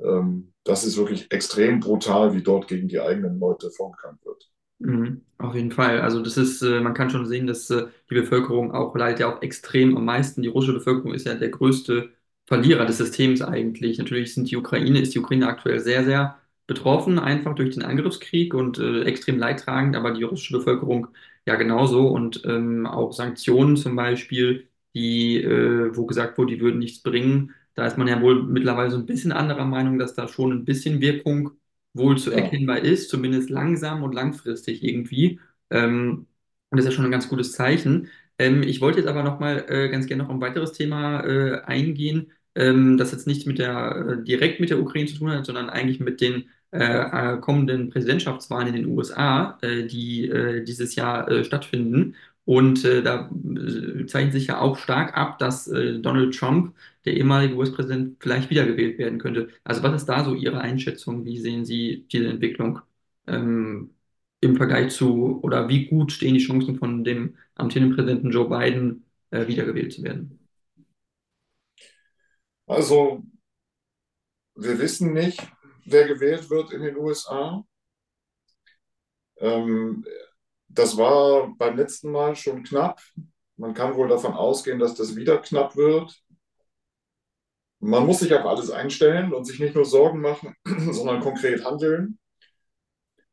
Ähm, 0.00 0.52
das 0.64 0.84
ist 0.84 0.96
wirklich 0.96 1.30
extrem 1.32 1.80
brutal, 1.80 2.34
wie 2.34 2.42
dort 2.42 2.68
gegen 2.68 2.88
die 2.88 3.00
eigenen 3.00 3.38
Leute 3.38 3.70
vorgegangen 3.70 4.18
wird. 4.24 4.49
Mhm, 4.82 5.22
auf 5.38 5.54
jeden 5.54 5.72
Fall. 5.72 6.00
Also 6.00 6.22
das 6.22 6.36
ist, 6.38 6.62
äh, 6.62 6.80
man 6.80 6.94
kann 6.94 7.10
schon 7.10 7.26
sehen, 7.26 7.46
dass 7.46 7.68
äh, 7.70 7.88
die 8.10 8.14
Bevölkerung 8.14 8.72
auch 8.72 8.94
leidet 8.96 9.20
ja 9.20 9.32
auch 9.34 9.42
extrem 9.42 9.96
am 9.96 10.04
meisten. 10.06 10.40
Die 10.42 10.48
russische 10.48 10.74
Bevölkerung 10.78 11.12
ist 11.14 11.26
ja 11.26 11.34
der 11.34 11.50
größte 11.50 12.10
Verlierer 12.46 12.86
des 12.86 12.96
Systems 12.98 13.42
eigentlich. 13.42 13.98
Natürlich 13.98 14.34
sind 14.34 14.50
die 14.50 14.56
Ukraine, 14.56 15.00
ist 15.00 15.14
die 15.14 15.18
Ukraine 15.18 15.48
aktuell 15.48 15.80
sehr, 15.80 16.04
sehr 16.04 16.38
betroffen, 16.66 17.18
einfach 17.18 17.54
durch 17.54 17.74
den 17.74 17.82
Angriffskrieg 17.82 18.54
und 18.54 18.78
äh, 18.78 19.02
extrem 19.02 19.38
leidtragend, 19.38 19.96
aber 19.96 20.12
die 20.12 20.22
russische 20.22 20.56
Bevölkerung 20.56 21.08
ja 21.46 21.56
genauso 21.56 22.08
und 22.08 22.42
ähm, 22.46 22.86
auch 22.86 23.12
Sanktionen 23.12 23.76
zum 23.76 23.96
Beispiel, 23.96 24.68
die, 24.94 25.42
äh, 25.42 25.94
wo 25.96 26.06
gesagt 26.06 26.38
wurde, 26.38 26.54
die 26.54 26.60
würden 26.60 26.78
nichts 26.78 27.02
bringen. 27.02 27.52
Da 27.74 27.86
ist 27.86 27.98
man 27.98 28.08
ja 28.08 28.20
wohl 28.22 28.42
mittlerweile 28.44 28.90
so 28.90 28.96
ein 28.98 29.06
bisschen 29.06 29.32
anderer 29.32 29.64
Meinung, 29.64 29.98
dass 29.98 30.14
da 30.14 30.26
schon 30.28 30.52
ein 30.52 30.64
bisschen 30.64 31.00
Wirkung 31.00 31.52
wohl 31.92 32.18
zu 32.18 32.30
erkennbar 32.32 32.78
ist, 32.80 33.10
zumindest 33.10 33.50
langsam 33.50 34.02
und 34.02 34.14
langfristig 34.14 34.82
irgendwie. 34.84 35.40
Ähm, 35.70 36.26
und 36.70 36.76
das 36.78 36.84
ist 36.86 36.92
ja 36.92 36.96
schon 36.96 37.04
ein 37.04 37.10
ganz 37.10 37.28
gutes 37.28 37.52
Zeichen. 37.52 38.08
Ähm, 38.38 38.62
ich 38.62 38.80
wollte 38.80 38.98
jetzt 39.00 39.08
aber 39.08 39.22
noch 39.22 39.40
mal 39.40 39.64
äh, 39.68 39.88
ganz 39.88 40.06
gerne 40.06 40.22
noch 40.22 40.30
ein 40.30 40.40
weiteres 40.40 40.72
Thema 40.72 41.22
äh, 41.24 41.60
eingehen, 41.62 42.32
ähm, 42.54 42.96
das 42.96 43.12
jetzt 43.12 43.26
nicht 43.26 43.46
mit 43.46 43.58
der, 43.58 44.18
äh, 44.20 44.24
direkt 44.24 44.60
mit 44.60 44.70
der 44.70 44.80
Ukraine 44.80 45.06
zu 45.08 45.16
tun 45.18 45.30
hat, 45.30 45.46
sondern 45.46 45.68
eigentlich 45.70 46.00
mit 46.00 46.20
den 46.20 46.48
äh, 46.72 47.36
kommenden 47.38 47.90
Präsidentschaftswahlen 47.90 48.68
in 48.68 48.74
den 48.74 48.86
USA, 48.86 49.58
äh, 49.62 49.84
die 49.86 50.28
äh, 50.28 50.64
dieses 50.64 50.94
Jahr 50.94 51.42
stattfinden. 51.44 52.14
Und 52.44 52.84
äh, 52.84 53.02
da 53.02 53.30
äh, 53.56 54.06
zeichnet 54.06 54.32
sich 54.32 54.46
ja 54.48 54.60
auch 54.60 54.78
stark 54.78 55.16
ab, 55.16 55.38
dass 55.38 55.68
äh, 55.68 55.98
Donald 56.00 56.34
Trump, 56.36 56.74
der 57.04 57.14
ehemalige 57.16 57.54
US-Präsident, 57.56 58.16
vielleicht 58.20 58.50
wiedergewählt 58.50 58.98
werden 58.98 59.18
könnte. 59.18 59.48
Also 59.64 59.82
was 59.82 59.94
ist 60.02 60.06
da 60.06 60.24
so 60.24 60.34
Ihre 60.34 60.60
Einschätzung? 60.60 61.24
Wie 61.24 61.38
sehen 61.40 61.64
Sie 61.64 62.06
diese 62.12 62.28
Entwicklung 62.28 62.80
ähm, 63.26 63.94
im 64.40 64.56
Vergleich 64.56 64.92
zu, 64.92 65.40
oder 65.42 65.68
wie 65.68 65.86
gut 65.86 66.12
stehen 66.12 66.34
die 66.34 66.40
Chancen 66.40 66.76
von 66.78 67.04
dem 67.04 67.36
amtierenden 67.54 67.96
Präsidenten 67.96 68.30
Joe 68.30 68.48
Biden, 68.48 69.04
äh, 69.30 69.46
wiedergewählt 69.46 69.92
zu 69.92 70.02
werden? 70.02 70.38
Also, 72.66 73.22
wir 74.54 74.78
wissen 74.78 75.12
nicht, 75.12 75.40
wer 75.84 76.06
gewählt 76.06 76.48
wird 76.50 76.72
in 76.72 76.82
den 76.82 76.96
USA. 76.96 77.64
Ähm, 79.38 80.04
das 80.68 80.96
war 80.96 81.54
beim 81.56 81.76
letzten 81.76 82.12
Mal 82.12 82.36
schon 82.36 82.62
knapp. 82.62 83.00
Man 83.56 83.74
kann 83.74 83.96
wohl 83.96 84.08
davon 84.08 84.34
ausgehen, 84.34 84.78
dass 84.78 84.94
das 84.94 85.16
wieder 85.16 85.38
knapp 85.38 85.76
wird. 85.76 86.22
Man 87.80 88.06
muss 88.06 88.20
sich 88.20 88.32
auf 88.34 88.44
alles 88.44 88.70
einstellen 88.70 89.32
und 89.32 89.44
sich 89.44 89.58
nicht 89.58 89.74
nur 89.74 89.86
Sorgen 89.86 90.20
machen, 90.20 90.54
sondern 90.92 91.20
konkret 91.20 91.64
handeln. 91.64 92.18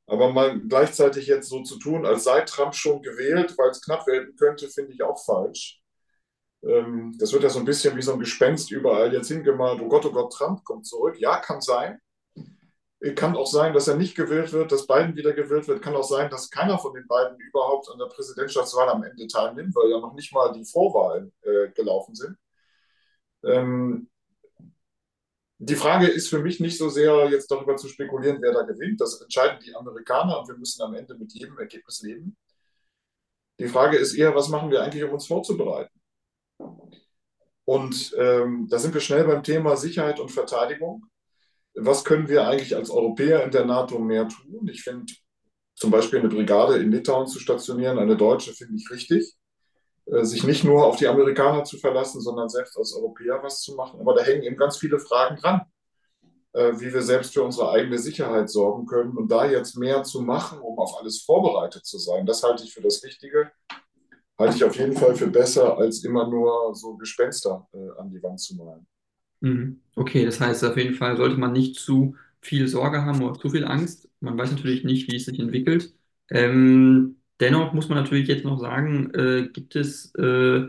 Aber 0.08 0.32
mal 0.32 0.60
gleichzeitig 0.62 1.28
jetzt 1.28 1.50
so 1.50 1.64
zu 1.64 1.78
tun, 1.80 2.06
als 2.06 2.24
sei 2.24 2.42
Trump 2.42 2.74
schon 2.74 3.02
gewählt, 3.02 3.58
weil 3.58 3.72
es 3.72 3.82
knapp 3.82 4.08
werden 4.08 4.36
könnte, 4.38 4.70
finde 4.70 4.94
ich 4.94 5.04
auch 5.04 5.24
falsch. 5.24 5.82
Ähm, 6.64 7.16
das 7.20 7.34
wird 7.34 7.44
ja 7.44 7.50
so 7.50 7.60
ein 7.60 7.66
bisschen 7.66 7.96
wie 7.98 8.02
so 8.02 8.14
ein 8.14 8.20
Gespenst 8.20 8.72
überall 8.72 9.14
jetzt 9.14 9.28
hingemalt. 9.28 9.82
Oh 9.82 9.90
Gott, 9.90 10.06
oh 10.06 10.12
Gott, 10.12 10.34
Trump 10.34 10.64
kommt 10.64 10.86
zurück. 10.88 11.20
Ja, 11.20 11.38
kann 11.40 11.62
sein. 11.62 12.00
Kann 13.16 13.36
auch 13.36 13.46
sein, 13.46 13.74
dass 13.74 13.88
er 13.88 13.96
nicht 13.96 14.16
gewählt 14.16 14.54
wird, 14.54 14.72
dass 14.72 14.88
Biden 14.88 15.16
wieder 15.16 15.34
gewählt 15.34 15.68
wird. 15.68 15.84
Kann 15.84 15.96
auch 15.96 16.04
sein, 16.04 16.32
dass 16.32 16.50
keiner 16.50 16.80
von 16.80 16.94
den 16.94 17.06
beiden 17.08 17.38
überhaupt 17.40 17.90
an 17.92 18.00
der 18.00 18.08
Präsidentschaftswahl 18.08 18.90
am 18.90 19.04
Ende 19.04 19.28
teilnimmt, 19.28 19.76
weil 19.76 19.92
ja 19.92 20.00
noch 20.00 20.16
nicht 20.16 20.34
mal 20.34 20.52
die 20.52 20.66
Vorwahlen 20.66 21.32
äh, 21.42 21.70
gelaufen 21.76 22.16
sind. 22.16 22.38
Ähm, 23.44 24.10
die 25.60 25.76
Frage 25.76 26.08
ist 26.08 26.30
für 26.30 26.40
mich 26.40 26.60
nicht 26.60 26.78
so 26.78 26.90
sehr, 26.90 27.30
jetzt 27.30 27.50
darüber 27.50 27.76
zu 27.76 27.88
spekulieren, 27.88 28.38
wer 28.42 28.54
da 28.54 28.62
gewinnt. 28.62 29.02
Das 29.02 29.20
entscheiden 29.22 29.60
die 29.66 29.76
Amerikaner 29.76 30.40
und 30.40 30.48
wir 30.48 30.58
müssen 30.58 30.82
am 30.84 30.94
Ende 30.94 31.16
mit 31.16 31.34
jedem 31.34 31.58
Ergebnis 31.58 32.02
leben. 32.02 32.38
Die 33.60 33.68
Frage 33.68 33.98
ist 33.98 34.14
eher, 34.14 34.36
was 34.36 34.50
machen 34.50 34.70
wir 34.70 34.84
eigentlich, 34.84 35.04
um 35.04 35.12
uns 35.12 35.26
vorzubereiten? 35.26 36.00
Und 37.66 38.16
ähm, 38.18 38.68
da 38.70 38.78
sind 38.78 38.94
wir 38.94 39.02
schnell 39.02 39.24
beim 39.26 39.44
Thema 39.44 39.76
Sicherheit 39.76 40.20
und 40.20 40.32
Verteidigung. 40.32 41.06
Was 41.74 42.06
können 42.06 42.30
wir 42.30 42.48
eigentlich 42.48 42.76
als 42.76 42.90
Europäer 42.90 43.44
in 43.44 43.52
der 43.52 43.66
NATO 43.66 44.00
mehr 44.00 44.28
tun? 44.28 44.68
Ich 44.68 44.84
finde 44.84 45.12
zum 45.76 45.92
Beispiel 45.92 46.20
eine 46.20 46.30
Brigade 46.30 46.78
in 46.78 46.92
Litauen 46.92 47.28
zu 47.28 47.40
stationieren, 47.40 48.00
eine 48.00 48.16
deutsche, 48.16 48.54
finde 48.54 48.76
ich 48.78 48.90
richtig. 48.92 49.36
Äh, 50.12 50.24
sich 50.24 50.44
nicht 50.44 50.64
nur 50.64 50.86
auf 50.86 50.98
die 50.98 51.08
Amerikaner 51.08 51.64
zu 51.64 51.78
verlassen, 51.78 52.22
sondern 52.22 52.50
selbst 52.50 52.78
als 52.78 52.94
Europäer 52.94 53.40
was 53.44 53.62
zu 53.62 53.76
machen. 53.76 54.00
Aber 54.00 54.14
da 54.14 54.24
hängen 54.24 54.44
eben 54.44 54.58
ganz 54.58 54.78
viele 54.78 55.00
Fragen 55.00 55.38
dran, 55.38 55.62
äh, 56.54 56.74
wie 56.80 56.94
wir 56.94 57.02
selbst 57.02 57.34
für 57.34 57.44
unsere 57.44 57.72
eigene 57.72 57.98
Sicherheit 57.98 58.50
sorgen 58.50 58.86
können. 58.86 59.18
Und 59.18 59.32
da 59.32 59.46
jetzt 59.46 59.78
mehr 59.78 60.04
zu 60.04 60.22
machen, 60.22 60.60
um 60.60 60.80
auf 60.80 61.00
alles 61.00 61.22
vorbereitet 61.22 61.86
zu 61.86 61.98
sein, 61.98 62.26
das 62.26 62.44
halte 62.44 62.64
ich 62.64 62.74
für 62.74 62.82
das 62.82 63.04
Wichtige 63.04 63.52
halte 64.38 64.56
ich 64.56 64.64
auf 64.64 64.78
jeden 64.78 64.94
Fall 64.94 65.16
für 65.16 65.28
besser, 65.28 65.78
als 65.78 66.04
immer 66.04 66.30
nur 66.30 66.76
so 66.76 66.96
Gespenster 66.96 67.68
äh, 67.74 68.00
an 68.00 68.10
die 68.10 68.22
Wand 68.22 68.40
zu 68.40 68.56
malen. 68.56 68.86
Mhm. 69.42 69.82
Okay, 69.96 70.26
das 70.26 70.40
heißt, 70.40 70.64
auf 70.64 70.78
jeden 70.78 70.96
Fall 70.96 71.18
sollte 71.18 71.38
man 71.38 71.54
nicht 71.54 71.76
zu 71.76 72.16
viel 72.42 72.68
Sorge 72.68 73.04
haben 73.04 73.24
oder 73.24 73.40
zu 73.40 73.50
viel 73.50 73.66
Angst. 73.66 74.10
Man 74.20 74.38
weiß 74.38 74.52
natürlich 74.52 74.84
nicht, 74.84 75.12
wie 75.12 75.16
es 75.16 75.26
sich 75.26 75.40
entwickelt. 75.40 75.94
Ähm, 76.30 77.17
dennoch 77.40 77.74
muss 77.74 77.90
man 77.90 77.98
natürlich 77.98 78.28
jetzt 78.28 78.46
noch 78.46 78.60
sagen, 78.60 79.12
äh, 79.14 79.50
gibt 79.52 79.76
es, 79.76 80.14
äh, 80.16 80.68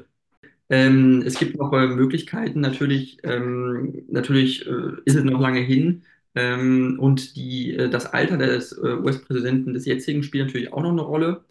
ähm, 0.71 1.23
es 1.25 1.39
gibt 1.39 1.57
noch 1.57 1.73
äh, 1.73 1.87
Möglichkeiten. 1.87 2.61
Natürlich, 2.61 3.19
ähm, 3.23 4.05
natürlich 4.09 4.67
äh, 4.67 4.93
ist 5.05 5.17
es 5.17 5.25
noch 5.25 5.41
lange 5.41 5.61
hin. 5.61 6.05
Ähm, 6.35 6.99
und 7.01 7.37
die, 7.37 7.75
äh, 7.75 7.89
das 7.89 8.07
Alter 8.07 8.37
des 8.37 8.77
US-Präsidenten 8.79 9.75
des 9.75 9.87
jetzigen 9.87 10.23
spielt 10.23 10.47
natürlich 10.47 10.73
auch 10.73 10.83
noch 10.83 10.93
eine 10.93 11.03
Rolle. 11.03 11.45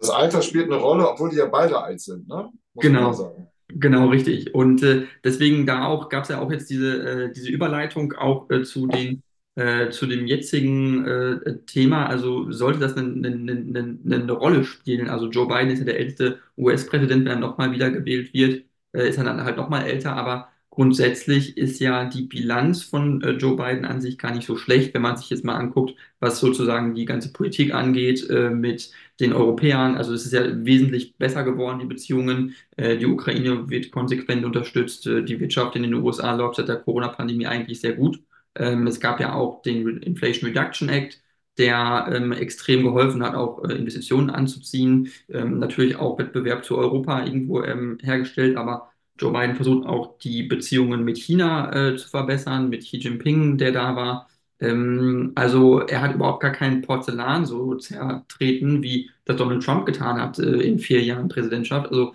Das 0.00 0.10
Alter 0.10 0.42
spielt 0.42 0.66
eine 0.66 0.76
Rolle, 0.76 1.08
obwohl 1.08 1.30
die 1.30 1.36
ja 1.36 1.46
beide 1.46 1.80
alt 1.80 2.00
sind, 2.00 2.28
ne? 2.28 2.50
Muss 2.74 2.82
genau. 2.82 3.36
Genau, 3.72 4.08
richtig. 4.08 4.54
Und 4.54 4.82
äh, 4.82 5.06
deswegen 5.22 5.66
da 5.66 5.86
auch 5.86 6.08
gab 6.08 6.24
es 6.24 6.30
ja 6.30 6.40
auch 6.40 6.50
jetzt 6.50 6.70
diese, 6.70 7.02
äh, 7.02 7.32
diese 7.32 7.50
Überleitung 7.50 8.12
auch 8.14 8.50
äh, 8.50 8.62
zu 8.62 8.86
den 8.86 9.22
äh, 9.60 9.90
zu 9.90 10.06
dem 10.06 10.26
jetzigen 10.26 11.04
äh, 11.06 11.58
Thema. 11.66 12.06
Also 12.06 12.50
sollte 12.50 12.80
das 12.80 12.96
eine, 12.96 13.28
eine, 13.28 13.52
eine, 13.52 13.98
eine, 14.04 14.32
Rolle 14.32 14.64
spielen. 14.64 15.08
Also 15.08 15.28
Joe 15.28 15.46
Biden 15.48 15.70
ist 15.70 15.80
ja 15.80 15.84
der 15.84 15.98
älteste 15.98 16.38
US-Präsident, 16.56 17.24
wenn 17.24 17.32
er 17.32 17.38
nochmal 17.38 17.72
wiedergewählt 17.72 18.32
wird, 18.34 18.64
äh, 18.92 19.08
ist 19.08 19.18
er 19.18 19.24
dann 19.24 19.44
halt 19.44 19.56
nochmal 19.56 19.84
älter, 19.86 20.14
aber 20.16 20.48
Grundsätzlich 20.72 21.56
ist 21.58 21.80
ja 21.80 22.04
die 22.04 22.22
Bilanz 22.22 22.84
von 22.84 23.20
äh, 23.22 23.32
Joe 23.32 23.56
Biden 23.56 23.84
an 23.84 24.00
sich 24.00 24.16
gar 24.18 24.32
nicht 24.32 24.46
so 24.46 24.56
schlecht, 24.56 24.94
wenn 24.94 25.02
man 25.02 25.16
sich 25.16 25.28
jetzt 25.28 25.44
mal 25.44 25.56
anguckt, 25.56 25.96
was 26.20 26.38
sozusagen 26.38 26.94
die 26.94 27.06
ganze 27.06 27.32
Politik 27.32 27.74
angeht 27.74 28.30
äh, 28.30 28.50
mit 28.50 28.92
den 29.18 29.32
Europäern. 29.32 29.96
Also 29.96 30.14
es 30.14 30.24
ist 30.24 30.32
ja 30.32 30.64
wesentlich 30.64 31.16
besser 31.18 31.42
geworden, 31.42 31.80
die 31.80 31.86
Beziehungen. 31.86 32.54
Äh, 32.76 32.98
die 32.98 33.06
Ukraine 33.06 33.68
wird 33.68 33.90
konsequent 33.90 34.44
unterstützt. 34.44 35.06
Die 35.06 35.40
Wirtschaft 35.40 35.74
in 35.74 35.82
den 35.82 35.94
USA 35.94 36.34
läuft 36.34 36.56
seit 36.56 36.68
der 36.68 36.76
Corona-Pandemie 36.76 37.46
eigentlich 37.46 37.80
sehr 37.80 37.94
gut. 37.94 38.20
Ähm, 38.60 38.86
es 38.86 39.00
gab 39.00 39.20
ja 39.20 39.34
auch 39.34 39.62
den 39.62 39.98
Inflation 39.98 40.48
Reduction 40.50 40.88
Act, 40.88 41.20
der 41.58 42.10
ähm, 42.12 42.32
extrem 42.32 42.82
geholfen 42.84 43.22
hat, 43.22 43.34
auch 43.34 43.64
äh, 43.64 43.72
Investitionen 43.74 44.30
anzuziehen. 44.30 45.08
Ähm, 45.28 45.58
natürlich 45.58 45.96
auch 45.96 46.18
Wettbewerb 46.18 46.64
zu 46.64 46.78
Europa 46.78 47.24
irgendwo 47.24 47.62
ähm, 47.62 47.98
hergestellt, 48.02 48.56
aber 48.56 48.90
Joe 49.18 49.32
Biden 49.32 49.56
versucht 49.56 49.86
auch 49.86 50.18
die 50.18 50.44
Beziehungen 50.44 51.04
mit 51.04 51.18
China 51.18 51.72
äh, 51.92 51.96
zu 51.96 52.08
verbessern, 52.08 52.68
mit 52.70 52.82
Xi 52.84 52.98
Jinping, 52.98 53.58
der 53.58 53.72
da 53.72 53.96
war. 53.96 54.28
Ähm, 54.60 55.32
also 55.34 55.80
er 55.80 56.00
hat 56.02 56.14
überhaupt 56.14 56.40
gar 56.42 56.52
kein 56.52 56.82
Porzellan 56.82 57.44
so 57.46 57.74
zertreten, 57.76 58.82
wie 58.82 59.10
das 59.24 59.36
Donald 59.36 59.62
Trump 59.64 59.86
getan 59.86 60.20
hat 60.20 60.38
äh, 60.38 60.60
in 60.62 60.78
vier 60.78 61.02
Jahren 61.02 61.28
Präsidentschaft. 61.28 61.88
Also 61.88 62.14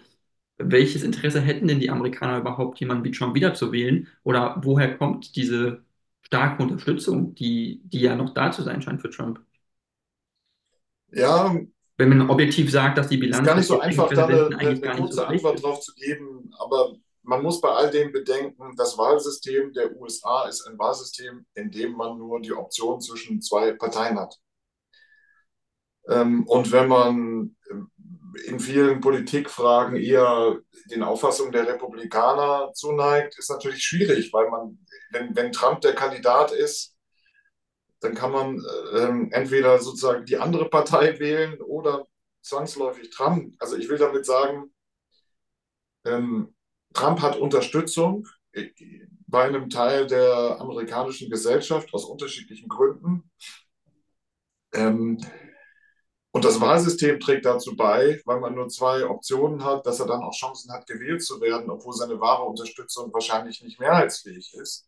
welches 0.58 1.04
Interesse 1.04 1.42
hätten 1.42 1.68
denn 1.68 1.80
die 1.80 1.90
Amerikaner 1.90 2.40
überhaupt, 2.40 2.80
jemanden 2.80 3.04
wie 3.06 3.12
Trump 3.12 3.36
wiederzuwählen? 3.36 4.08
Oder 4.24 4.62
woher 4.64 4.98
kommt 4.98 5.36
diese 5.36 5.84
starke 6.26 6.64
Unterstützung, 6.64 7.36
die, 7.36 7.82
die 7.86 8.02
ja 8.02 8.16
noch 8.16 8.34
da 8.34 8.52
zu 8.52 8.64
sein 8.64 8.82
scheint 8.82 9.02
für 9.02 9.10
Trump? 9.10 9.40
Ja, 11.12 11.56
wenn 11.98 12.10
man 12.10 12.30
objektiv 12.30 12.72
sagt, 12.72 12.98
dass 12.98 13.08
die 13.08 13.18
Bilanz. 13.18 13.38
Es 13.38 13.42
ist 13.42 13.48
gar 13.48 13.56
nicht 13.56 13.68
so 13.68 13.80
einfach, 13.80 14.10
da 14.10 14.26
eine, 14.26 14.58
eine, 14.58 14.70
eine 14.70 15.00
kurze 15.00 15.16
so 15.16 15.24
Antwort 15.24 15.64
drauf 15.64 15.80
zu 15.80 15.94
geben, 15.94 16.52
aber 16.60 16.96
man 17.24 17.42
muss 17.42 17.62
bei 17.62 17.70
all 17.70 17.90
dem 17.90 18.12
bedenken, 18.12 18.76
das 18.76 18.98
Wahlsystem 18.98 19.74
der 19.74 19.96
USA 19.96 20.48
ist 20.48 20.68
ein 20.68 20.78
Wahlsystem, 20.78 21.46
in 21.56 21.72
dem 21.72 21.94
man 21.94 22.18
nur 22.18 22.42
die 22.42 22.54
Option 22.54 23.02
zwischen 23.02 23.42
zwei 23.42 23.72
Parteien 23.74 24.20
hat. 24.20 24.36
Ähm, 26.08 26.46
und 26.48 26.72
wenn 26.72 26.88
man 26.88 27.56
in 28.46 28.60
vielen 28.60 29.02
Politikfragen 29.02 29.96
eher 29.96 30.60
den 30.92 31.04
Auffassungen 31.04 31.52
der 31.52 31.68
Republikaner 31.68 32.72
zuneigt, 32.74 33.38
ist 33.38 33.50
natürlich 33.50 33.84
schwierig, 33.84 34.32
weil 34.34 34.50
man, 34.50 34.86
wenn, 35.12 35.36
wenn 35.36 35.52
Trump 35.52 35.82
der 35.82 35.96
Kandidat 35.96 36.52
ist, 36.52 36.96
dann 38.02 38.14
kann 38.14 38.32
man 38.32 38.62
ähm, 38.96 39.30
entweder 39.32 39.80
sozusagen 39.80 40.26
die 40.26 40.38
andere 40.38 40.70
Partei 40.70 41.18
wählen 41.20 41.60
oder 41.62 42.06
zwangsläufig 42.42 43.10
Trump. 43.10 43.56
Also 43.60 43.78
ich 43.78 43.90
will 43.90 43.98
damit 43.98 44.26
sagen, 44.26 44.74
ähm, 46.06 46.54
Trump 46.94 47.22
hat 47.22 47.38
Unterstützung 47.38 48.28
äh, 48.52 48.70
bei 49.28 49.46
einem 49.46 49.70
Teil 49.70 50.08
der 50.08 50.58
amerikanischen 50.60 51.30
Gesellschaft 51.30 51.94
aus 51.94 52.06
unterschiedlichen 52.06 52.70
Gründen. 52.70 53.30
Ähm, 54.74 55.18
und 56.36 56.44
das 56.44 56.60
Wahlsystem 56.60 57.22
trägt 57.22 57.46
dazu 57.46 57.78
bei, 57.78 58.22
weil 58.26 58.42
man 58.42 58.56
nur 58.56 58.68
zwei 58.68 59.06
Optionen 59.06 59.64
hat, 59.64 59.86
dass 59.86 60.02
er 60.02 60.06
dann 60.06 60.22
auch 60.22 60.34
Chancen 60.34 60.70
hat, 60.70 60.86
gewählt 60.86 61.24
zu 61.24 61.40
werden, 61.40 61.70
obwohl 61.70 61.94
seine 61.94 62.20
wahre 62.20 62.44
Unterstützung 62.44 63.14
wahrscheinlich 63.14 63.64
nicht 63.64 63.80
mehrheitsfähig 63.80 64.54
ist. 64.54 64.86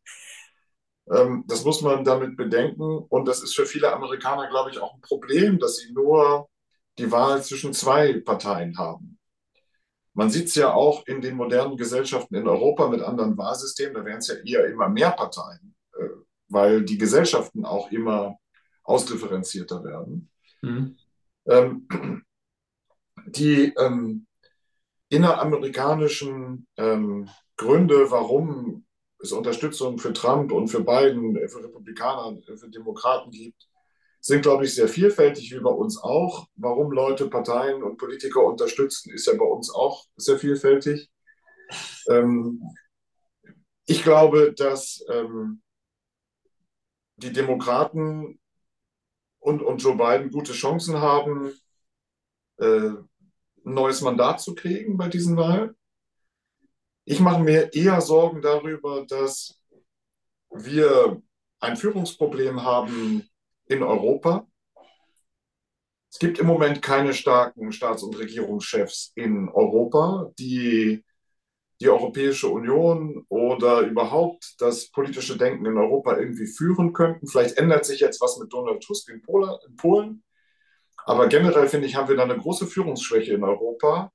Ähm, 1.10 1.46
das 1.48 1.64
muss 1.64 1.82
man 1.82 2.04
damit 2.04 2.36
bedenken. 2.36 2.98
Und 3.08 3.30
das 3.30 3.42
ist 3.42 3.56
für 3.56 3.66
viele 3.66 3.94
Amerikaner, 3.94 4.50
glaube 4.50 4.72
ich, 4.72 4.80
auch 4.80 4.94
ein 4.94 5.00
Problem, 5.00 5.58
dass 5.58 5.78
sie 5.78 5.94
nur 5.94 6.50
die 6.98 7.10
Wahl 7.14 7.42
zwischen 7.42 7.72
zwei 7.72 8.20
Parteien 8.20 8.78
haben. 8.78 9.18
Man 10.16 10.30
sieht 10.30 10.48
es 10.48 10.56
ja 10.56 10.74
auch 10.74 11.08
in 11.08 11.22
den 11.22 11.38
modernen 11.38 11.78
Gesellschaften 11.78 12.36
in 12.36 12.50
Europa 12.50 12.90
mit 12.90 13.02
anderen 13.02 13.38
Wahlsystemen, 13.38 13.94
da 13.94 14.04
werden 14.04 14.18
es 14.18 14.28
ja 14.28 14.36
eher 14.36 14.66
immer 14.66 14.90
mehr 14.90 15.12
Parteien, 15.12 15.74
äh, 15.98 16.10
weil 16.50 16.84
die 16.84 16.98
Gesellschaften 16.98 17.64
auch 17.64 17.90
immer 17.90 18.36
ausdifferenzierter 18.84 19.86
werden. 19.86 20.30
Mhm. 20.62 20.98
Ähm, 21.48 21.88
die 23.28 23.74
ähm, 23.78 24.28
inneramerikanischen 25.10 26.68
ähm, 26.78 27.30
Gründe, 27.56 28.12
warum 28.12 28.86
es 29.20 29.32
Unterstützung 29.32 29.98
für 29.98 30.14
Trump 30.14 30.52
und 30.52 30.68
für 30.68 30.84
Biden, 30.84 31.36
für 31.50 31.64
Republikaner, 31.64 32.38
für 32.56 32.70
Demokraten 32.70 33.32
gibt, 33.32 33.68
sind, 34.20 34.42
glaube 34.42 34.66
ich, 34.66 34.76
sehr 34.76 34.88
vielfältig, 34.88 35.54
wie 35.54 35.60
bei 35.60 35.70
uns 35.70 35.98
auch. 35.98 36.48
Warum 36.56 36.92
Leute 36.92 37.30
Parteien 37.30 37.82
und 37.84 37.98
Politiker 37.98 38.44
unterstützen, 38.44 39.12
ist 39.12 39.26
ja 39.28 39.34
bei 39.34 39.46
uns 39.46 39.74
auch 39.74 40.06
sehr 40.16 40.38
vielfältig. 40.38 41.10
Ähm, 42.10 42.62
ich 43.86 44.04
glaube, 44.04 44.54
dass 44.54 45.04
ähm, 45.10 45.62
die 47.16 47.32
Demokraten 47.32 48.40
und, 49.48 49.62
und 49.62 49.82
Joe 49.82 49.96
Biden 49.96 50.30
gute 50.30 50.52
Chancen 50.52 51.00
haben, 51.00 51.54
äh, 52.58 52.90
ein 52.90 53.08
neues 53.64 54.02
Mandat 54.02 54.42
zu 54.42 54.54
kriegen 54.54 54.98
bei 54.98 55.08
diesen 55.08 55.38
Wahlen. 55.38 55.74
Ich 57.06 57.22
mache 57.22 57.42
mir 57.42 57.74
eher 57.74 58.02
Sorgen 58.02 58.42
darüber, 58.42 59.06
dass 59.06 59.62
wir 60.50 61.22
ein 61.62 61.78
Führungsproblem 61.78 62.62
haben 62.64 63.26
in 63.68 63.84
Europa. 63.84 64.46
Es 66.12 66.20
gibt 66.20 66.40
im 66.40 66.48
Moment 66.48 66.82
keine 66.82 67.14
starken 67.14 67.72
Staats- 67.72 68.04
und 68.04 68.20
Regierungschefs 68.20 69.14
in 69.16 69.48
Europa, 69.48 70.30
die 70.38 71.06
die 71.80 71.90
Europäische 71.90 72.48
Union 72.48 73.26
oder 73.30 73.82
überhaupt 73.82 74.56
das 74.60 74.90
politische 74.90 75.38
Denken 75.38 75.66
in 75.66 75.78
Europa 75.78 76.18
irgendwie 76.18 76.48
führen 76.48 76.94
könnten. 76.94 77.28
Vielleicht 77.28 77.58
ändert 77.58 77.86
sich 77.86 78.00
jetzt 78.00 78.20
was 78.20 78.38
mit 78.40 78.52
Donald 78.52 78.82
Tusk 78.84 79.10
in, 79.10 79.22
Polen. 79.22 80.24
Aber 81.06 81.28
generell 81.28 81.68
finde 81.68 81.88
ich, 81.88 81.96
haben 81.96 82.10
wir 82.10 82.18
da 82.18 82.24
eine 82.24 82.38
große 82.38 82.66
Führungsschwäche 82.66 83.34
in 83.34 83.44
Europa. 83.44 84.12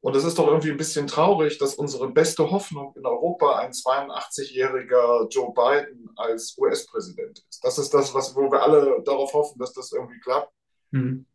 Und 0.00 0.14
es 0.14 0.24
ist 0.24 0.38
doch 0.38 0.46
irgendwie 0.46 0.70
ein 0.70 0.76
bisschen 0.76 1.08
traurig, 1.08 1.58
dass 1.58 1.74
unsere 1.74 2.08
beste 2.10 2.48
Hoffnung 2.50 2.94
in 2.96 3.04
Europa 3.04 3.58
ein 3.58 3.72
82-jähriger 3.72 5.28
Joe 5.28 5.52
Biden 5.52 6.08
als 6.14 6.56
US-Präsident 6.56 7.44
ist. 7.50 7.64
Das 7.64 7.78
ist 7.78 7.92
das, 7.92 8.14
was, 8.14 8.36
wo 8.36 8.50
wir 8.50 8.62
alle 8.62 9.02
darauf 9.04 9.32
hoffen, 9.34 9.58
dass 9.58 9.72
das 9.72 9.92
irgendwie 9.92 10.20
klappt. 10.20 10.52
Mhm. 10.92 11.26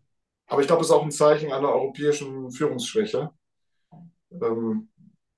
Aber 0.48 0.62
ich 0.62 0.68
glaube, 0.68 0.82
es 0.82 0.88
ist 0.88 0.94
auch 0.94 1.04
ein 1.04 1.12
Zeichen 1.12 1.52
einer 1.52 1.70
europäischen 1.70 2.52
Führungsschwäche. 2.52 3.32
Ähm, 4.32 4.90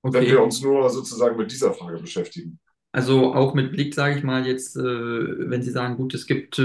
Okay. 0.06 0.20
Wenn 0.20 0.26
wir 0.26 0.42
uns 0.42 0.62
nur 0.62 0.88
sozusagen 0.90 1.36
mit 1.36 1.50
dieser 1.50 1.72
Frage 1.72 1.98
beschäftigen. 1.98 2.58
Also 2.92 3.34
auch 3.34 3.52
mit 3.52 3.72
Blick, 3.72 3.94
sage 3.94 4.16
ich 4.16 4.24
mal, 4.24 4.46
jetzt, 4.46 4.74
äh, 4.76 4.80
wenn 4.80 5.62
Sie 5.62 5.70
sagen, 5.70 5.96
gut, 5.96 6.14
es 6.14 6.26
gibt 6.26 6.58
äh, 6.58 6.62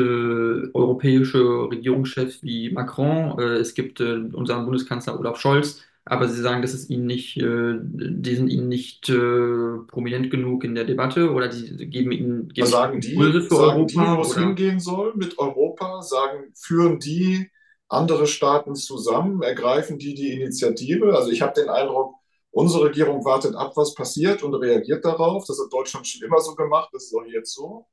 europäische 0.73 1.69
Regierungschefs 1.69 2.41
wie 2.41 2.71
Macron, 2.71 3.37
äh, 3.37 3.55
es 3.55 3.73
gibt 3.73 3.99
äh, 3.99 4.13
unseren 4.31 4.63
Bundeskanzler 4.63 5.19
Olaf 5.19 5.37
Scholz, 5.41 5.81
aber 6.05 6.29
Sie 6.29 6.41
sagen, 6.41 6.61
das 6.61 6.73
ist 6.73 6.89
Ihnen 6.89 7.05
nicht, 7.05 7.35
äh, 7.35 7.75
die 7.81 8.35
sind 8.35 8.47
Ihnen 8.47 8.69
nicht 8.69 9.09
äh, 9.09 9.79
prominent 9.87 10.31
genug 10.31 10.63
in 10.63 10.73
der 10.73 10.85
Debatte 10.85 11.31
oder 11.31 11.49
die 11.49 11.89
geben 11.89 12.13
Ihnen 12.13 12.47
geben 12.47 12.67
sagen 12.67 13.01
die, 13.01 13.11
Impulse 13.11 13.41
für 13.41 13.55
sagen 13.55 13.79
Europa? 13.81 13.87
Die, 13.91 14.17
wo 14.17 14.21
es 14.21 14.37
hingehen 14.37 14.79
soll 14.79 15.13
mit 15.15 15.37
Europa, 15.37 16.01
sagen, 16.01 16.53
führen 16.55 16.99
die 16.99 17.51
andere 17.89 18.25
Staaten 18.25 18.75
zusammen, 18.75 19.41
ergreifen 19.41 19.99
die 19.99 20.13
die 20.13 20.31
Initiative? 20.31 21.13
Also 21.13 21.29
ich 21.29 21.41
habe 21.41 21.59
den 21.59 21.67
Eindruck, 21.67 22.15
Unsere 22.51 22.85
Regierung 22.85 23.23
wartet 23.23 23.55
ab, 23.55 23.73
was 23.75 23.95
passiert 23.95 24.43
und 24.43 24.53
reagiert 24.55 25.05
darauf. 25.05 25.45
Das 25.47 25.59
hat 25.59 25.71
Deutschland 25.71 26.05
schon 26.07 26.27
immer 26.27 26.39
so 26.41 26.53
gemacht, 26.53 26.89
das 26.91 27.05
ist 27.05 27.15
auch 27.15 27.25
jetzt 27.25 27.53
so. 27.53 27.87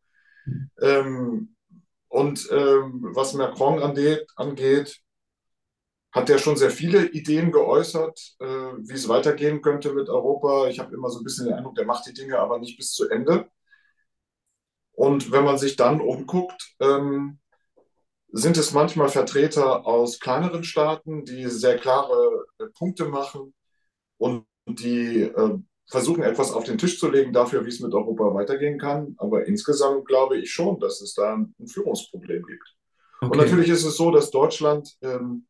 Ähm, 0.80 1.54
und 2.08 2.48
ähm, 2.50 3.10
was 3.14 3.34
Macron 3.34 3.80
angeht, 3.80 5.00
hat 6.10 6.30
er 6.30 6.38
schon 6.38 6.56
sehr 6.56 6.70
viele 6.70 7.06
Ideen 7.10 7.52
geäußert, 7.52 8.36
äh, 8.40 8.46
wie 8.46 8.94
es 8.94 9.08
weitergehen 9.08 9.62
könnte 9.62 9.92
mit 9.92 10.08
Europa. 10.08 10.68
Ich 10.68 10.78
habe 10.80 10.94
immer 10.94 11.10
so 11.10 11.20
ein 11.20 11.24
bisschen 11.24 11.46
den 11.46 11.54
Eindruck, 11.54 11.76
der 11.76 11.86
macht 11.86 12.06
die 12.06 12.14
Dinge 12.14 12.38
aber 12.38 12.58
nicht 12.58 12.76
bis 12.76 12.92
zu 12.92 13.08
Ende. 13.08 13.48
Und 14.92 15.30
wenn 15.30 15.44
man 15.44 15.58
sich 15.58 15.76
dann 15.76 16.00
umguckt, 16.00 16.74
ähm, 16.80 17.38
sind 18.32 18.56
es 18.56 18.72
manchmal 18.72 19.08
Vertreter 19.08 19.86
aus 19.86 20.18
kleineren 20.18 20.64
Staaten, 20.64 21.24
die 21.24 21.46
sehr 21.46 21.78
klare 21.78 22.46
äh, 22.58 22.66
Punkte 22.76 23.04
machen 23.06 23.54
und 24.18 24.44
die 24.66 25.22
äh, 25.22 25.58
versuchen 25.90 26.22
etwas 26.22 26.52
auf 26.52 26.64
den 26.64 26.78
Tisch 26.78 26.98
zu 26.98 27.10
legen 27.10 27.32
dafür, 27.32 27.64
wie 27.64 27.70
es 27.70 27.80
mit 27.80 27.94
Europa 27.94 28.34
weitergehen 28.34 28.78
kann. 28.78 29.14
Aber 29.18 29.46
insgesamt 29.46 30.06
glaube 30.06 30.38
ich 30.38 30.52
schon, 30.52 30.78
dass 30.80 31.00
es 31.00 31.14
da 31.14 31.34
ein, 31.34 31.54
Führungsproblem 31.66 32.44
gibt. 32.44 32.76
Okay. 33.20 33.30
Und 33.30 33.38
natürlich 33.38 33.70
ist 33.70 33.84
es 33.84 33.96
so, 33.96 34.10
dass 34.10 34.30
Deutschland 34.30 34.96
ähm, 35.02 35.46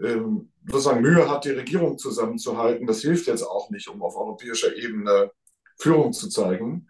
ähm, 0.00 0.50
sozusagen 0.66 1.02
Mühe 1.02 1.28
hat, 1.28 1.44
die 1.44 1.50
Regierung 1.50 1.98
zusammenzuhalten. 1.98 2.86
Das 2.86 3.02
hilft 3.02 3.26
jetzt 3.26 3.42
auch 3.42 3.70
nicht, 3.70 3.88
um 3.88 4.02
auf 4.02 4.16
europäischer 4.16 4.74
Ebene 4.74 5.30
Führung 5.78 6.12
zu 6.12 6.28
zeigen. 6.28 6.88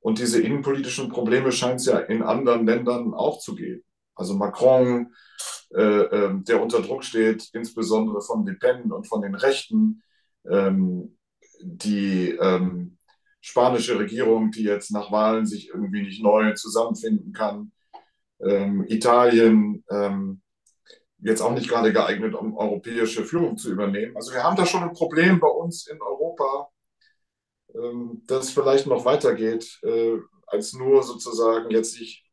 Und 0.00 0.18
diese 0.18 0.40
innenpolitischen 0.40 1.08
Probleme 1.08 1.52
scheint 1.52 1.80
es 1.80 1.86
ja 1.86 1.98
in 1.98 2.22
anderen 2.22 2.66
Ländern 2.66 3.14
auch 3.14 3.38
zu 3.38 3.54
geben. 3.54 3.84
Also 4.14 4.34
Macron, 4.34 5.12
äh, 5.74 5.82
äh, 5.82 6.42
der 6.42 6.62
unter 6.62 6.80
Druck 6.80 7.04
steht, 7.04 7.48
insbesondere 7.52 8.20
von 8.20 8.46
Le 8.46 8.54
Pen 8.54 8.92
und 8.92 9.06
von 9.06 9.22
den 9.22 9.34
Rechten, 9.34 10.02
ähm, 10.48 11.16
die 11.60 12.30
ähm, 12.30 12.98
spanische 13.40 13.98
Regierung, 13.98 14.50
die 14.50 14.62
jetzt 14.62 14.90
nach 14.90 15.10
Wahlen 15.10 15.46
sich 15.46 15.68
irgendwie 15.68 16.02
nicht 16.02 16.22
neu 16.22 16.52
zusammenfinden 16.54 17.32
kann, 17.32 17.72
ähm, 18.40 18.84
Italien 18.88 19.84
ähm, 19.90 20.42
jetzt 21.18 21.40
auch 21.40 21.52
nicht 21.52 21.68
gerade 21.68 21.92
geeignet, 21.92 22.34
um 22.34 22.56
europäische 22.56 23.24
Führung 23.24 23.56
zu 23.56 23.72
übernehmen. 23.72 24.16
Also 24.16 24.32
wir 24.32 24.44
haben 24.44 24.56
da 24.56 24.66
schon 24.66 24.82
ein 24.82 24.92
Problem 24.92 25.40
bei 25.40 25.48
uns 25.48 25.86
in 25.86 26.00
Europa, 26.00 26.68
ähm, 27.74 28.22
das 28.26 28.50
vielleicht 28.50 28.86
noch 28.86 29.04
weitergeht, 29.04 29.80
äh, 29.82 30.18
als 30.46 30.74
nur 30.74 31.02
sozusagen 31.02 31.70
jetzt 31.70 31.92
sich 31.92 32.23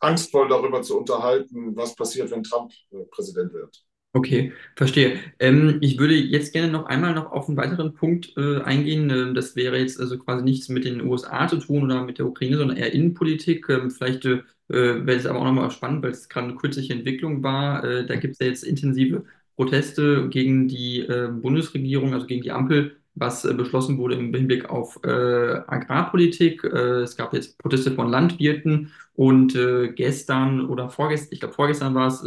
angstvoll 0.00 0.48
darüber 0.48 0.82
zu 0.82 0.98
unterhalten, 0.98 1.76
was 1.76 1.94
passiert, 1.96 2.30
wenn 2.30 2.42
Trump 2.42 2.72
äh, 2.92 3.04
Präsident 3.10 3.52
wird. 3.52 3.84
Okay, 4.12 4.52
verstehe. 4.76 5.20
Ähm, 5.38 5.76
ich 5.82 5.98
würde 5.98 6.14
jetzt 6.14 6.54
gerne 6.54 6.72
noch 6.72 6.86
einmal 6.86 7.14
noch 7.14 7.32
auf 7.32 7.48
einen 7.48 7.58
weiteren 7.58 7.92
Punkt 7.92 8.32
äh, 8.38 8.62
eingehen. 8.62 9.10
Ähm, 9.10 9.34
das 9.34 9.56
wäre 9.56 9.78
jetzt 9.78 10.00
also 10.00 10.18
quasi 10.18 10.42
nichts 10.42 10.70
mit 10.70 10.86
den 10.86 11.02
USA 11.02 11.46
zu 11.46 11.58
tun 11.58 11.84
oder 11.84 12.02
mit 12.02 12.18
der 12.18 12.26
Ukraine, 12.26 12.56
sondern 12.56 12.78
eher 12.78 12.94
Innenpolitik. 12.94 13.68
Ähm, 13.68 13.90
vielleicht 13.90 14.24
äh, 14.24 14.42
wäre 14.68 15.18
es 15.18 15.26
aber 15.26 15.40
auch 15.40 15.44
nochmal 15.44 15.70
spannend, 15.70 16.02
weil 16.02 16.12
es 16.12 16.30
gerade 16.30 16.48
eine 16.48 16.56
kürzliche 16.56 16.94
Entwicklung 16.94 17.42
war. 17.42 17.84
Äh, 17.84 18.06
da 18.06 18.16
gibt 18.16 18.32
es 18.34 18.38
ja 18.40 18.46
jetzt 18.46 18.64
intensive 18.64 19.24
Proteste 19.54 20.28
gegen 20.30 20.66
die 20.68 21.00
äh, 21.00 21.28
Bundesregierung, 21.30 22.14
also 22.14 22.26
gegen 22.26 22.42
die 22.42 22.52
Ampel, 22.52 22.96
was 23.16 23.44
äh, 23.44 23.54
beschlossen 23.54 23.98
wurde 23.98 24.14
im 24.14 24.32
Hinblick 24.32 24.68
auf 24.70 25.00
äh, 25.04 25.08
Agrarpolitik. 25.08 26.62
es 26.64 27.16
gab 27.16 27.32
jetzt 27.34 27.58
Proteste 27.58 27.92
von 27.92 28.08
Landwirten 28.08 28.92
und 29.14 29.56
gestern 29.96 30.66
oder 30.66 30.90
vorgestern, 30.90 31.32
ich 31.32 31.40
glaube 31.40 31.54
vorgestern 31.54 31.94
war 31.94 32.08
es, 32.08 32.22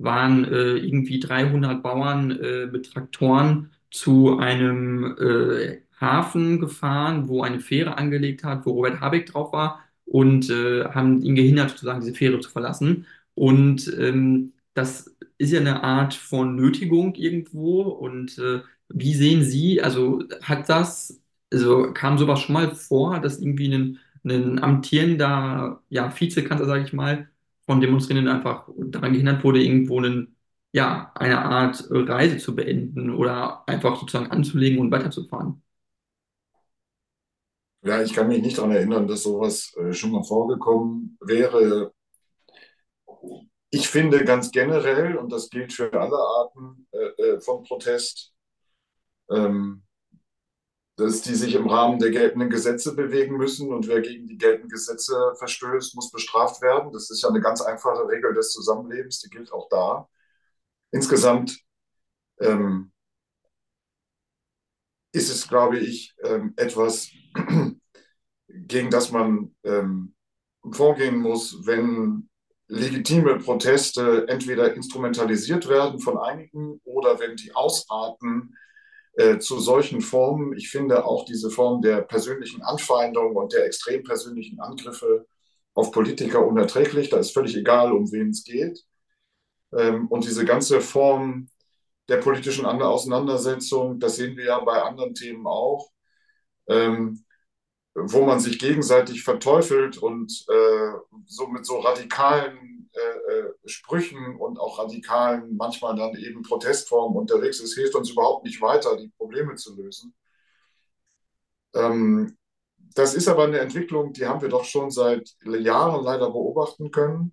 waren 0.00 0.44
äh, 0.44 0.76
irgendwie 0.76 1.20
300 1.20 1.82
Bauern 1.82 2.30
äh, 2.30 2.66
mit 2.66 2.92
Traktoren 2.92 3.70
zu 3.90 4.38
einem 4.38 5.16
äh, 5.18 5.82
Hafen 6.00 6.58
gefahren, 6.60 7.28
wo 7.28 7.42
eine 7.42 7.60
Fähre 7.60 7.98
angelegt 7.98 8.42
hat, 8.44 8.64
wo 8.64 8.72
Robert 8.72 9.00
Habeck 9.00 9.26
drauf 9.26 9.52
war 9.52 9.80
und 10.06 10.48
äh, 10.50 10.84
haben 10.86 11.20
ihn 11.22 11.34
gehindert, 11.34 11.70
sozusagen 11.70 12.00
diese 12.00 12.14
Fähre 12.14 12.40
zu 12.40 12.50
verlassen. 12.50 13.06
Und 13.34 13.92
ähm, 13.98 14.54
das 14.74 15.14
ist 15.38 15.52
ja 15.52 15.60
eine 15.60 15.82
Art 15.82 16.14
von 16.14 16.56
Nötigung 16.56 17.14
irgendwo. 17.14 17.82
Und 17.82 18.38
äh, 18.38 18.60
wie 18.92 19.14
sehen 19.14 19.42
Sie, 19.42 19.80
also 19.82 20.22
hat 20.42 20.68
das, 20.68 21.20
also 21.52 21.92
kam 21.92 22.18
sowas 22.18 22.40
schon 22.40 22.54
mal 22.54 22.74
vor, 22.74 23.20
dass 23.20 23.40
irgendwie 23.40 23.72
ein, 23.74 23.98
ein 24.24 24.62
amtierender 24.62 25.82
ja, 25.88 26.12
Vizekanzler, 26.18 26.66
sage 26.66 26.84
ich 26.84 26.92
mal, 26.92 27.28
von 27.66 27.80
Demonstrierenden 27.80 28.34
einfach 28.34 28.68
daran 28.76 29.12
gehindert 29.12 29.44
wurde, 29.44 29.62
irgendwo 29.62 29.98
einen, 29.98 30.36
ja, 30.72 31.12
eine 31.14 31.40
Art 31.42 31.84
Reise 31.90 32.38
zu 32.38 32.54
beenden 32.54 33.10
oder 33.10 33.68
einfach 33.68 33.98
sozusagen 33.98 34.30
anzulegen 34.30 34.78
und 34.80 34.90
weiterzufahren. 34.90 35.62
Ja, 37.82 38.02
ich 38.02 38.12
kann 38.12 38.28
mich 38.28 38.42
nicht 38.42 38.58
daran 38.58 38.72
erinnern, 38.72 39.06
dass 39.08 39.22
sowas 39.22 39.72
äh, 39.76 39.92
schon 39.94 40.10
mal 40.10 40.22
vorgekommen 40.22 41.16
wäre. 41.20 41.92
Ich 43.70 43.88
finde 43.88 44.24
ganz 44.24 44.50
generell, 44.50 45.16
und 45.16 45.32
das 45.32 45.48
gilt 45.48 45.72
für 45.72 45.92
alle 45.92 46.16
Arten 46.16 46.86
äh, 46.92 47.22
äh 47.22 47.40
von 47.40 47.62
Protest, 47.62 48.34
ähm, 49.30 49.82
dass 50.96 51.22
die 51.22 51.34
sich 51.34 51.54
im 51.54 51.66
Rahmen 51.68 51.98
der 51.98 52.10
geltenden 52.10 52.50
Gesetze 52.50 52.94
bewegen 52.94 53.36
müssen 53.36 53.72
und 53.72 53.88
wer 53.88 54.00
gegen 54.00 54.26
die 54.26 54.36
geltenden 54.36 54.68
Gesetze 54.68 55.32
verstößt, 55.38 55.94
muss 55.94 56.10
bestraft 56.10 56.60
werden. 56.60 56.92
Das 56.92 57.10
ist 57.10 57.22
ja 57.22 57.30
eine 57.30 57.40
ganz 57.40 57.62
einfache 57.62 58.06
Regel 58.06 58.34
des 58.34 58.50
Zusammenlebens, 58.50 59.20
die 59.20 59.30
gilt 59.30 59.52
auch 59.52 59.68
da. 59.70 60.08
Insgesamt 60.90 61.58
ähm, 62.40 62.92
ist 65.12 65.30
es, 65.30 65.48
glaube 65.48 65.78
ich, 65.78 66.14
ähm, 66.22 66.52
etwas, 66.56 67.10
gegen 68.48 68.90
das 68.90 69.10
man 69.10 69.54
ähm, 69.64 70.14
vorgehen 70.70 71.18
muss, 71.18 71.66
wenn 71.66 72.28
legitime 72.68 73.38
Proteste 73.38 74.26
entweder 74.28 74.74
instrumentalisiert 74.74 75.68
werden 75.68 75.98
von 75.98 76.18
einigen 76.18 76.80
oder 76.84 77.18
wenn 77.18 77.36
die 77.36 77.54
ausarten 77.54 78.54
äh, 79.20 79.38
zu 79.38 79.60
solchen 79.60 80.00
Formen. 80.00 80.56
Ich 80.56 80.70
finde 80.70 81.04
auch 81.04 81.26
diese 81.26 81.50
Form 81.50 81.82
der 81.82 82.00
persönlichen 82.00 82.62
Anfeindung 82.62 83.36
und 83.36 83.52
der 83.52 83.66
extrem 83.66 84.02
persönlichen 84.02 84.60
Angriffe 84.60 85.26
auf 85.74 85.92
Politiker 85.92 86.46
unerträglich. 86.46 87.10
Da 87.10 87.18
ist 87.18 87.32
völlig 87.32 87.54
egal, 87.54 87.92
um 87.92 88.10
wen 88.12 88.30
es 88.30 88.44
geht. 88.44 88.82
Ähm, 89.76 90.08
und 90.08 90.24
diese 90.24 90.46
ganze 90.46 90.80
Form 90.80 91.48
der 92.08 92.16
politischen 92.16 92.64
Auseinandersetzung, 92.64 94.00
das 94.00 94.16
sehen 94.16 94.38
wir 94.38 94.46
ja 94.46 94.60
bei 94.60 94.82
anderen 94.82 95.14
Themen 95.14 95.46
auch, 95.46 95.90
ähm, 96.66 97.24
wo 97.94 98.24
man 98.24 98.40
sich 98.40 98.58
gegenseitig 98.58 99.22
verteufelt 99.22 99.98
und 99.98 100.46
äh, 100.48 100.92
so 101.26 101.46
mit 101.48 101.66
so 101.66 101.78
radikalen 101.80 102.79
äh, 102.92 103.32
äh, 103.32 103.52
Sprüchen 103.66 104.36
und 104.36 104.58
auch 104.58 104.78
radikalen, 104.78 105.56
manchmal 105.56 105.96
dann 105.96 106.16
eben 106.16 106.42
Protestformen 106.42 107.16
unterwegs 107.16 107.60
ist, 107.60 107.74
hilft 107.74 107.94
uns 107.94 108.10
überhaupt 108.10 108.44
nicht 108.44 108.60
weiter, 108.60 108.96
die 108.96 109.12
Probleme 109.16 109.54
zu 109.54 109.76
lösen. 109.76 110.14
Ähm, 111.74 112.36
das 112.94 113.14
ist 113.14 113.28
aber 113.28 113.44
eine 113.44 113.60
Entwicklung, 113.60 114.12
die 114.12 114.26
haben 114.26 114.40
wir 114.42 114.48
doch 114.48 114.64
schon 114.64 114.90
seit 114.90 115.36
Jahren 115.44 116.04
leider 116.04 116.30
beobachten 116.30 116.90
können, 116.90 117.32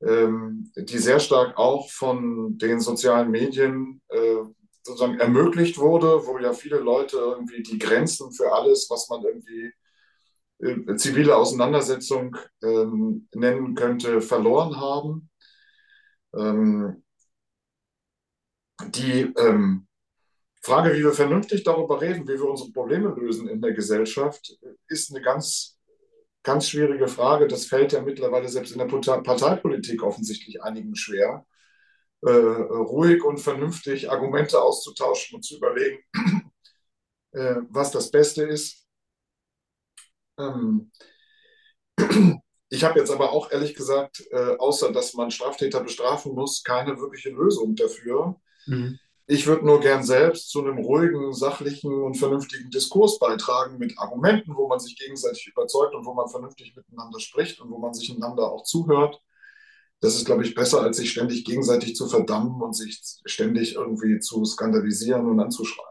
ähm, 0.00 0.72
die 0.76 0.98
sehr 0.98 1.20
stark 1.20 1.58
auch 1.58 1.90
von 1.90 2.56
den 2.58 2.80
sozialen 2.80 3.30
Medien 3.30 4.00
äh, 4.08 4.38
sozusagen 4.82 5.20
ermöglicht 5.20 5.78
wurde, 5.78 6.26
wo 6.26 6.38
ja 6.38 6.52
viele 6.54 6.78
Leute 6.78 7.16
irgendwie 7.18 7.62
die 7.62 7.78
Grenzen 7.78 8.32
für 8.32 8.52
alles, 8.52 8.88
was 8.90 9.08
man 9.10 9.22
irgendwie 9.22 9.72
äh, 10.62 10.96
zivile 10.96 11.36
Auseinandersetzung 11.36 12.36
ähm, 12.62 13.28
nennen 13.34 13.74
könnte, 13.74 14.20
verloren 14.20 14.80
haben. 14.80 15.30
Ähm, 16.34 17.02
die 18.88 19.32
ähm, 19.36 19.86
Frage, 20.62 20.94
wie 20.94 21.02
wir 21.02 21.12
vernünftig 21.12 21.64
darüber 21.64 22.00
reden, 22.00 22.26
wie 22.28 22.34
wir 22.34 22.44
unsere 22.44 22.70
Probleme 22.70 23.08
lösen 23.08 23.48
in 23.48 23.60
der 23.60 23.72
Gesellschaft, 23.72 24.56
ist 24.88 25.10
eine 25.10 25.22
ganz, 25.22 25.78
ganz 26.44 26.68
schwierige 26.68 27.08
Frage. 27.08 27.48
Das 27.48 27.66
fällt 27.66 27.92
ja 27.92 28.00
mittlerweile 28.00 28.48
selbst 28.48 28.72
in 28.72 28.78
der 28.78 28.86
Parteipolitik 28.86 30.02
offensichtlich 30.02 30.62
einigen 30.62 30.94
schwer, 30.94 31.44
äh, 32.20 32.30
ruhig 32.30 33.24
und 33.24 33.38
vernünftig 33.38 34.10
Argumente 34.10 34.62
auszutauschen 34.62 35.36
und 35.36 35.42
zu 35.42 35.56
überlegen, 35.56 35.98
äh, 37.32 37.56
was 37.68 37.90
das 37.90 38.12
Beste 38.12 38.44
ist. 38.44 38.81
Ähm, 40.38 40.90
ich 42.68 42.84
habe 42.84 42.98
jetzt 42.98 43.10
aber 43.10 43.32
auch 43.32 43.50
ehrlich 43.50 43.74
gesagt, 43.74 44.24
äh, 44.30 44.56
außer 44.58 44.92
dass 44.92 45.14
man 45.14 45.30
Straftäter 45.30 45.82
bestrafen 45.82 46.34
muss, 46.34 46.62
keine 46.62 46.98
wirkliche 46.98 47.30
Lösung 47.30 47.74
dafür. 47.74 48.40
Mhm. 48.66 48.98
Ich 49.26 49.46
würde 49.46 49.64
nur 49.64 49.80
gern 49.80 50.02
selbst 50.02 50.50
zu 50.50 50.60
einem 50.60 50.78
ruhigen, 50.78 51.32
sachlichen 51.32 51.92
und 52.02 52.16
vernünftigen 52.16 52.70
Diskurs 52.70 53.18
beitragen 53.18 53.78
mit 53.78 53.98
Argumenten, 53.98 54.56
wo 54.56 54.68
man 54.68 54.80
sich 54.80 54.98
gegenseitig 54.98 55.46
überzeugt 55.46 55.94
und 55.94 56.04
wo 56.04 56.12
man 56.12 56.28
vernünftig 56.28 56.74
miteinander 56.74 57.20
spricht 57.20 57.60
und 57.60 57.70
wo 57.70 57.78
man 57.78 57.94
sich 57.94 58.14
einander 58.14 58.50
auch 58.50 58.64
zuhört. 58.64 59.20
Das 60.00 60.16
ist, 60.16 60.26
glaube 60.26 60.44
ich, 60.44 60.54
besser, 60.54 60.80
als 60.82 60.96
sich 60.96 61.12
ständig 61.12 61.44
gegenseitig 61.44 61.94
zu 61.94 62.08
verdammen 62.08 62.60
und 62.60 62.74
sich 62.74 63.00
ständig 63.24 63.76
irgendwie 63.76 64.18
zu 64.18 64.44
skandalisieren 64.44 65.26
und 65.26 65.38
anzuschreien. 65.38 65.88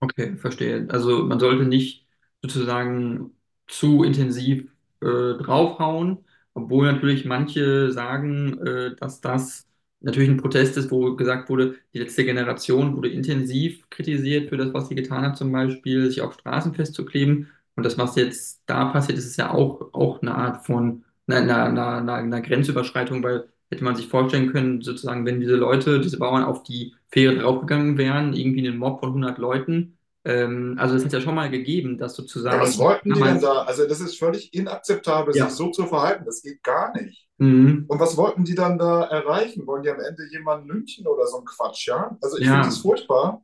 Okay, 0.00 0.36
verstehe. 0.36 0.86
Also 0.88 1.24
man 1.24 1.38
sollte 1.38 1.64
nicht 1.64 2.06
sozusagen 2.42 3.35
zu 3.68 4.04
intensiv 4.04 4.70
äh, 5.00 5.34
draufhauen, 5.42 6.18
obwohl 6.54 6.90
natürlich 6.90 7.24
manche 7.24 7.92
sagen, 7.92 8.58
äh, 8.66 8.96
dass 8.96 9.20
das 9.20 9.66
natürlich 10.00 10.28
ein 10.30 10.36
Protest 10.36 10.76
ist, 10.76 10.90
wo 10.90 11.16
gesagt 11.16 11.48
wurde, 11.48 11.76
die 11.94 11.98
letzte 11.98 12.24
Generation 12.24 12.96
wurde 12.96 13.08
intensiv 13.08 13.88
kritisiert 13.90 14.48
für 14.48 14.56
das, 14.56 14.72
was 14.74 14.88
sie 14.88 14.94
getan 14.94 15.22
hat, 15.24 15.36
zum 15.36 15.50
Beispiel 15.52 16.06
sich 16.08 16.20
auf 16.20 16.34
Straßen 16.34 16.74
festzukleben. 16.74 17.48
Und 17.76 17.84
das, 17.84 17.98
was 17.98 18.16
jetzt 18.16 18.62
da 18.66 18.86
passiert, 18.86 19.18
ist 19.18 19.36
ja 19.36 19.50
auch, 19.52 19.92
auch 19.92 20.22
eine 20.22 20.34
Art 20.34 20.64
von 20.66 21.04
einer, 21.26 21.64
einer, 21.64 21.96
einer, 21.96 22.14
einer 22.14 22.40
Grenzüberschreitung, 22.40 23.22
weil 23.22 23.48
hätte 23.70 23.84
man 23.84 23.96
sich 23.96 24.06
vorstellen 24.08 24.52
können, 24.52 24.80
sozusagen, 24.82 25.26
wenn 25.26 25.40
diese 25.40 25.56
Leute, 25.56 26.00
diese 26.00 26.18
Bauern 26.18 26.44
auf 26.44 26.62
die 26.62 26.94
Fähre 27.08 27.36
draufgegangen 27.38 27.98
wären, 27.98 28.32
irgendwie 28.32 28.66
einen 28.66 28.78
Mob 28.78 29.00
von 29.00 29.08
100 29.10 29.38
Leuten, 29.38 29.95
also 30.26 30.94
das 30.94 31.04
hat 31.04 31.12
ja 31.12 31.20
schon 31.20 31.34
mal 31.34 31.50
gegeben, 31.50 31.98
dass 31.98 32.16
sozusagen... 32.16 32.56
Ja, 32.56 32.62
was 32.62 32.78
wollten 32.78 33.14
die 33.14 33.20
denn 33.20 33.40
da? 33.40 33.62
Also 33.62 33.86
das 33.86 34.00
ist 34.00 34.18
völlig 34.18 34.52
inakzeptabel, 34.52 35.36
ja. 35.36 35.46
sich 35.46 35.54
so 35.54 35.70
zu 35.70 35.86
verhalten, 35.86 36.24
das 36.24 36.42
geht 36.42 36.62
gar 36.62 36.92
nicht. 36.96 37.28
Mhm. 37.38 37.84
Und 37.86 38.00
was 38.00 38.16
wollten 38.16 38.44
die 38.44 38.54
dann 38.54 38.78
da 38.78 39.04
erreichen? 39.04 39.66
Wollen 39.66 39.82
die 39.82 39.90
am 39.90 40.00
Ende 40.00 40.26
jemanden 40.30 40.68
lynchen 40.68 41.06
oder 41.06 41.26
so 41.26 41.38
ein 41.38 41.44
Quatsch, 41.44 41.86
ja? 41.86 42.16
Also 42.22 42.38
ich 42.38 42.46
ja. 42.46 42.54
finde 42.54 42.68
es 42.68 42.78
furchtbar. 42.78 43.42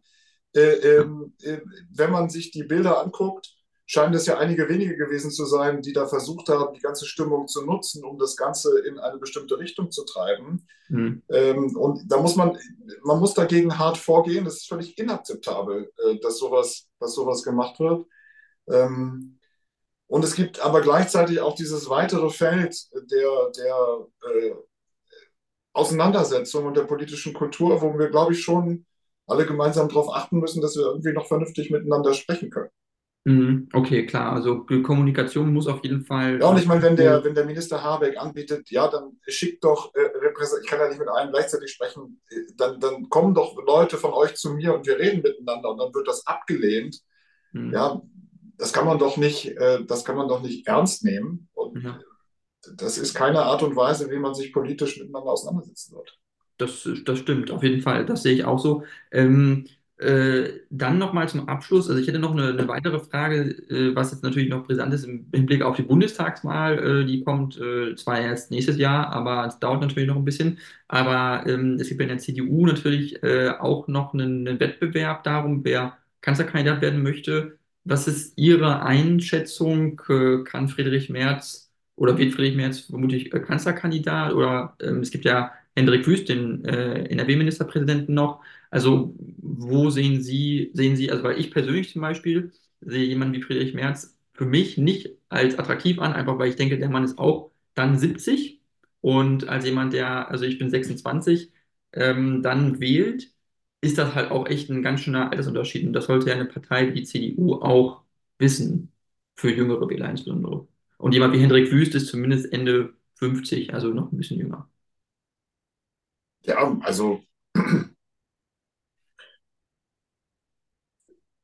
Äh, 0.54 0.60
ähm, 0.60 1.34
äh, 1.42 1.58
wenn 1.94 2.10
man 2.10 2.28
sich 2.28 2.50
die 2.50 2.64
Bilder 2.64 3.00
anguckt, 3.02 3.54
scheinen 3.92 4.14
es 4.14 4.24
ja 4.24 4.38
einige 4.38 4.70
wenige 4.70 4.96
gewesen 4.96 5.30
zu 5.30 5.44
sein, 5.44 5.82
die 5.82 5.92
da 5.92 6.06
versucht 6.06 6.48
haben, 6.48 6.72
die 6.72 6.80
ganze 6.80 7.04
Stimmung 7.04 7.46
zu 7.46 7.62
nutzen, 7.62 8.02
um 8.04 8.16
das 8.16 8.38
Ganze 8.38 8.78
in 8.86 8.98
eine 8.98 9.18
bestimmte 9.18 9.58
Richtung 9.58 9.90
zu 9.90 10.06
treiben. 10.06 10.66
Mhm. 10.88 11.22
Ähm, 11.28 11.76
und 11.76 12.10
da 12.10 12.18
muss 12.18 12.34
man, 12.34 12.56
man 13.02 13.20
muss 13.20 13.34
dagegen 13.34 13.78
hart 13.78 13.98
vorgehen. 13.98 14.46
Das 14.46 14.54
ist 14.54 14.68
völlig 14.68 14.96
inakzeptabel, 14.96 15.92
äh, 16.06 16.18
dass 16.20 16.38
sowas, 16.38 16.88
dass 17.00 17.12
sowas 17.12 17.42
gemacht 17.42 17.78
wird. 17.80 18.06
Ähm, 18.68 19.38
und 20.06 20.24
es 20.24 20.34
gibt 20.36 20.60
aber 20.60 20.80
gleichzeitig 20.80 21.40
auch 21.40 21.54
dieses 21.54 21.90
weitere 21.90 22.30
Feld 22.30 22.74
der, 22.94 23.50
der 23.58 24.06
äh, 24.32 24.54
Auseinandersetzung 25.74 26.64
und 26.64 26.78
der 26.78 26.84
politischen 26.84 27.34
Kultur, 27.34 27.82
wo 27.82 27.98
wir, 27.98 28.08
glaube 28.08 28.32
ich, 28.32 28.42
schon 28.42 28.86
alle 29.26 29.44
gemeinsam 29.44 29.90
darauf 29.90 30.14
achten 30.14 30.38
müssen, 30.38 30.62
dass 30.62 30.76
wir 30.76 30.84
irgendwie 30.84 31.12
noch 31.12 31.28
vernünftig 31.28 31.70
miteinander 31.70 32.14
sprechen 32.14 32.48
können. 32.48 32.70
Mhm, 33.24 33.68
okay, 33.72 34.04
klar. 34.04 34.32
Also 34.32 34.64
Kommunikation 34.64 35.52
muss 35.52 35.68
auf 35.68 35.84
jeden 35.84 36.04
Fall. 36.04 36.40
Ja, 36.40 36.48
und 36.48 36.58
ich 36.58 36.66
meine, 36.66 36.82
wenn 36.82 36.96
der, 36.96 37.22
wenn 37.22 37.34
der 37.34 37.44
Minister 37.44 37.82
Habeck 37.82 38.18
anbietet, 38.18 38.68
ja, 38.70 38.88
dann 38.88 39.12
schickt 39.28 39.62
doch 39.62 39.94
äh, 39.94 40.08
ich 40.60 40.66
kann 40.66 40.80
ja 40.80 40.88
nicht 40.88 40.98
mit 40.98 41.08
allen 41.08 41.30
gleichzeitig 41.30 41.70
sprechen, 41.70 42.20
äh, 42.30 42.36
dann, 42.56 42.80
dann 42.80 43.08
kommen 43.08 43.34
doch 43.34 43.56
Leute 43.64 43.96
von 43.96 44.12
euch 44.12 44.34
zu 44.34 44.54
mir 44.54 44.74
und 44.74 44.86
wir 44.86 44.98
reden 44.98 45.22
miteinander 45.22 45.70
und 45.70 45.78
dann 45.78 45.94
wird 45.94 46.08
das 46.08 46.26
abgelehnt. 46.26 47.00
Mhm. 47.52 47.72
Ja, 47.72 48.02
das 48.58 48.72
kann 48.72 48.86
man 48.86 48.98
doch 48.98 49.16
nicht, 49.16 49.56
äh, 49.56 49.84
das 49.84 50.04
kann 50.04 50.16
man 50.16 50.28
doch 50.28 50.42
nicht 50.42 50.66
ernst 50.66 51.04
nehmen. 51.04 51.48
Und 51.52 51.82
ja. 51.82 51.98
das 52.76 52.98
ist 52.98 53.14
keine 53.14 53.42
Art 53.42 53.62
und 53.62 53.76
Weise, 53.76 54.10
wie 54.10 54.18
man 54.18 54.34
sich 54.34 54.52
politisch 54.52 54.98
miteinander 54.98 55.30
auseinandersetzen 55.30 55.94
wird. 55.94 56.18
Das, 56.58 56.88
das 57.04 57.18
stimmt, 57.18 57.50
auf 57.50 57.62
jeden 57.62 57.82
Fall. 57.82 58.06
Das 58.06 58.22
sehe 58.22 58.34
ich 58.34 58.44
auch 58.44 58.58
so. 58.58 58.84
Ähm, 59.10 59.66
äh, 60.02 60.60
dann 60.70 60.98
nochmal 60.98 61.28
zum 61.28 61.48
Abschluss. 61.48 61.88
Also 61.88 62.00
ich 62.00 62.08
hätte 62.08 62.18
noch 62.18 62.32
eine, 62.32 62.48
eine 62.48 62.68
weitere 62.68 62.98
Frage, 63.00 63.50
äh, 63.70 63.94
was 63.94 64.10
jetzt 64.12 64.22
natürlich 64.22 64.48
noch 64.48 64.66
brisant 64.66 64.92
ist 64.92 65.04
im 65.04 65.26
Hinblick 65.32 65.62
auf 65.62 65.76
die 65.76 65.82
Bundestagswahl. 65.82 67.02
Äh, 67.02 67.06
die 67.06 67.22
kommt 67.24 67.58
äh, 67.58 67.94
zwar 67.96 68.20
erst 68.20 68.50
nächstes 68.50 68.76
Jahr, 68.78 69.08
aber 69.12 69.46
es 69.46 69.58
dauert 69.60 69.80
natürlich 69.80 70.08
noch 70.08 70.16
ein 70.16 70.24
bisschen. 70.24 70.58
Aber 70.88 71.46
ähm, 71.46 71.76
es 71.80 71.88
gibt 71.88 72.00
in 72.00 72.08
der 72.08 72.18
CDU 72.18 72.66
natürlich 72.66 73.22
äh, 73.22 73.50
auch 73.50 73.88
noch 73.88 74.14
einen, 74.14 74.46
einen 74.46 74.60
Wettbewerb 74.60 75.24
darum, 75.24 75.64
wer 75.64 75.96
Kanzlerkandidat 76.20 76.82
werden 76.82 77.02
möchte. 77.02 77.58
Was 77.84 78.06
ist 78.08 78.38
Ihre 78.38 78.82
Einschätzung? 78.82 80.00
Äh, 80.08 80.44
kann 80.44 80.68
Friedrich 80.68 81.10
Merz 81.10 81.70
oder 81.96 82.18
wird 82.18 82.34
Friedrich 82.34 82.56
Merz 82.56 82.80
vermutlich 82.80 83.30
Kanzlerkandidat? 83.30 84.32
Oder 84.34 84.76
ähm, 84.80 85.00
es 85.00 85.10
gibt 85.10 85.24
ja 85.24 85.52
Hendrik 85.74 86.06
Wüst, 86.06 86.28
den 86.28 86.64
NRW-Ministerpräsidenten 86.66 88.12
noch. 88.14 88.42
Also 88.72 89.14
wo 89.38 89.90
sehen 89.90 90.22
Sie, 90.22 90.72
sehen 90.74 90.96
Sie, 90.96 91.12
also 91.12 91.24
weil 91.24 91.40
ich 91.40 91.52
persönlich 91.52 91.92
zum 91.92 92.02
Beispiel 92.02 92.52
sehe 92.82 93.04
jemanden 93.06 93.34
wie 93.36 93.42
Friedrich 93.42 93.74
Merz 93.74 94.18
für 94.34 94.46
mich 94.46 94.78
nicht 94.78 95.10
als 95.30 95.58
attraktiv 95.60 96.00
an, 96.00 96.14
einfach 96.14 96.38
weil 96.40 96.50
ich 96.50 96.56
denke, 96.56 96.78
der 96.78 96.90
Mann 96.90 97.04
ist 97.04 97.18
auch 97.18 97.52
dann 97.74 97.98
70 97.98 98.60
und 99.02 99.48
als 99.48 99.66
jemand, 99.66 99.94
der, 99.94 100.30
also 100.30 100.46
ich 100.46 100.58
bin 100.58 100.70
26, 100.70 101.52
ähm, 101.94 102.42
dann 102.42 102.80
wählt, 102.80 103.32
ist 103.82 103.98
das 103.98 104.14
halt 104.16 104.30
auch 104.32 104.46
echt 104.48 104.70
ein 104.70 104.82
ganz 104.82 105.00
schöner 105.02 105.30
Altersunterschied. 105.32 105.86
Und 105.86 105.92
das 105.94 106.06
sollte 106.06 106.28
ja 106.28 106.34
eine 106.34 106.46
Partei 106.46 106.88
wie 106.88 107.00
die 107.00 107.04
CDU 107.04 107.54
auch 107.56 108.02
wissen, 108.38 108.92
für 109.36 109.50
jüngere 109.54 109.88
Wähler 109.90 110.10
insbesondere. 110.10 110.66
Und 110.98 111.12
jemand 111.14 111.34
wie 111.34 111.40
Hendrik 111.40 111.70
Wüst 111.72 111.94
ist 111.94 112.08
zumindest 112.08 112.52
Ende 112.52 112.94
50, 113.16 113.74
also 113.74 113.88
noch 113.90 114.12
ein 114.12 114.18
bisschen 114.18 114.38
jünger. 114.38 114.68
Ja, 116.44 116.78
also 116.82 117.22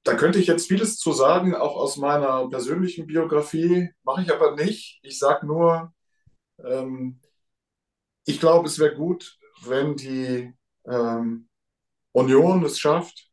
da 0.09 0.15
könnte 0.15 0.39
ich 0.39 0.47
jetzt 0.47 0.69
vieles 0.69 0.97
zu 0.97 1.13
sagen, 1.13 1.55
auch 1.55 1.77
aus 1.77 1.99
meiner 1.99 2.49
persönlichen 2.49 3.07
Biografie, 3.07 3.91
mache 4.05 4.23
ich 4.23 4.33
aber 4.33 4.57
nicht. 4.57 5.01
Ich 5.03 5.19
sage 5.19 5.47
nur, 5.47 5.93
ähm, 6.65 7.21
ich 8.25 8.41
glaube, 8.41 8.69
es 8.69 8.79
wäre 8.79 8.95
gut, 8.95 9.37
wenn 9.67 9.97
die 9.97 10.51
ähm, 10.87 11.51
Union 12.13 12.65
es 12.65 12.79
schafft, 12.79 13.29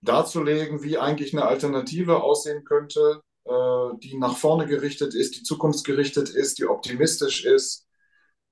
darzulegen, 0.00 0.82
wie 0.82 0.96
eigentlich 0.96 1.34
eine 1.34 1.44
Alternative 1.44 2.22
aussehen 2.22 2.64
könnte, 2.64 3.20
äh, 3.44 3.98
die 3.98 4.16
nach 4.16 4.38
vorne 4.38 4.64
gerichtet 4.64 5.14
ist, 5.14 5.36
die 5.36 5.42
zukunftsgerichtet 5.42 6.30
ist, 6.30 6.58
die 6.58 6.64
optimistisch 6.64 7.44
ist, 7.44 7.86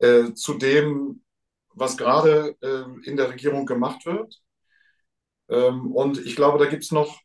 äh, 0.00 0.34
zu 0.34 0.58
dem, 0.58 1.24
was 1.72 1.96
gerade 1.96 2.54
äh, 2.60 3.08
in 3.08 3.16
der 3.16 3.30
Regierung 3.30 3.64
gemacht 3.64 4.04
wird. 4.04 4.42
Ähm, 5.48 5.92
und 5.92 6.18
ich 6.18 6.36
glaube, 6.36 6.58
da 6.58 6.66
gibt 6.66 6.84
es 6.84 6.92
noch 6.92 7.20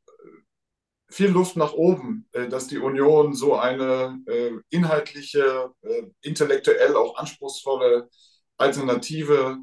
viel 1.09 1.29
Luft 1.29 1.57
nach 1.57 1.73
oben, 1.73 2.27
äh, 2.31 2.47
dass 2.47 2.67
die 2.67 2.77
Union 2.77 3.33
so 3.33 3.55
eine 3.55 4.19
äh, 4.27 4.51
inhaltliche, 4.69 5.71
äh, 5.81 6.03
intellektuell 6.21 6.95
auch 6.95 7.17
anspruchsvolle 7.17 8.09
Alternative 8.57 9.57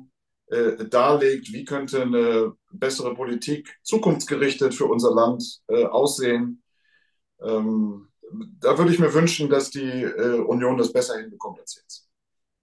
äh, 0.48 0.84
darlegt. 0.86 1.52
Wie 1.52 1.64
könnte 1.64 2.02
eine 2.02 2.52
bessere 2.70 3.14
Politik 3.14 3.78
zukunftsgerichtet 3.82 4.74
für 4.74 4.86
unser 4.86 5.14
Land 5.14 5.60
äh, 5.68 5.84
aussehen? 5.84 6.62
Ähm, 7.42 8.08
da 8.60 8.76
würde 8.76 8.92
ich 8.92 8.98
mir 8.98 9.14
wünschen, 9.14 9.48
dass 9.48 9.70
die 9.70 10.02
äh, 10.02 10.40
Union 10.40 10.76
das 10.76 10.92
besser 10.92 11.18
hinbekommt 11.18 11.60
als 11.60 11.76
jetzt. 11.76 12.07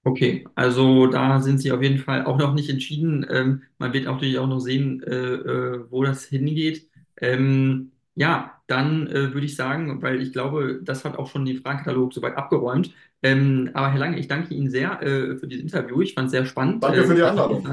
Okay, 0.07 0.45
also 0.53 1.07
da 1.07 1.41
sind 1.41 1.57
Sie 1.59 1.71
auf 1.71 1.81
jeden 1.81 1.97
Fall 1.97 2.25
auch 2.25 2.37
noch 2.37 2.53
nicht 2.53 2.69
entschieden. 2.69 3.25
Ähm, 3.27 3.63
man 3.79 3.91
wird 3.91 4.05
natürlich 4.05 4.37
auch 4.37 4.47
noch 4.47 4.59
sehen, 4.59 5.01
äh, 5.01 5.11
äh, 5.15 5.85
wo 5.89 6.03
das 6.03 6.25
hingeht. 6.25 6.87
Ähm, 7.17 7.91
ja, 8.13 8.61
dann 8.67 9.07
äh, 9.07 9.33
würde 9.33 9.47
ich 9.47 9.55
sagen, 9.55 10.03
weil 10.03 10.21
ich 10.21 10.31
glaube, 10.31 10.79
das 10.83 11.05
hat 11.05 11.17
auch 11.17 11.27
schon 11.27 11.43
den 11.45 11.57
Fragenkatalog 11.57 12.13
soweit 12.13 12.37
abgeräumt. 12.37 12.93
Ähm, 13.23 13.71
aber 13.73 13.91
Herr 13.91 13.99
Lange, 13.99 14.19
ich 14.19 14.27
danke 14.27 14.53
Ihnen 14.53 14.69
sehr 14.69 15.01
äh, 15.01 15.37
für 15.37 15.47
dieses 15.47 15.63
Interview. 15.63 16.01
Ich 16.01 16.13
fand 16.13 16.27
es 16.27 16.31
sehr 16.33 16.45
spannend. 16.45 16.83
Danke 16.83 17.03
für 17.03 17.15
die 17.15 17.21
äh, 17.21 17.23
Einladung. 17.23 17.67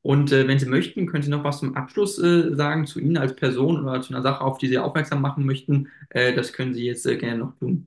Und 0.00 0.32
äh, 0.32 0.48
wenn 0.48 0.58
Sie 0.58 0.66
möchten, 0.66 1.06
können 1.06 1.22
Sie 1.22 1.30
noch 1.30 1.44
was 1.44 1.58
zum 1.60 1.76
Abschluss 1.76 2.18
äh, 2.18 2.54
sagen 2.54 2.86
zu 2.86 2.98
Ihnen 2.98 3.18
als 3.18 3.36
Person 3.36 3.82
oder 3.84 4.00
zu 4.00 4.14
einer 4.14 4.22
Sache, 4.22 4.42
auf 4.42 4.56
die 4.58 4.68
Sie 4.68 4.78
aufmerksam 4.78 5.20
machen 5.20 5.44
möchten. 5.44 5.88
Äh, 6.08 6.34
das 6.34 6.54
können 6.54 6.72
Sie 6.74 6.84
jetzt 6.86 7.04
gerne 7.04 7.38
noch 7.38 7.58
tun. 7.58 7.86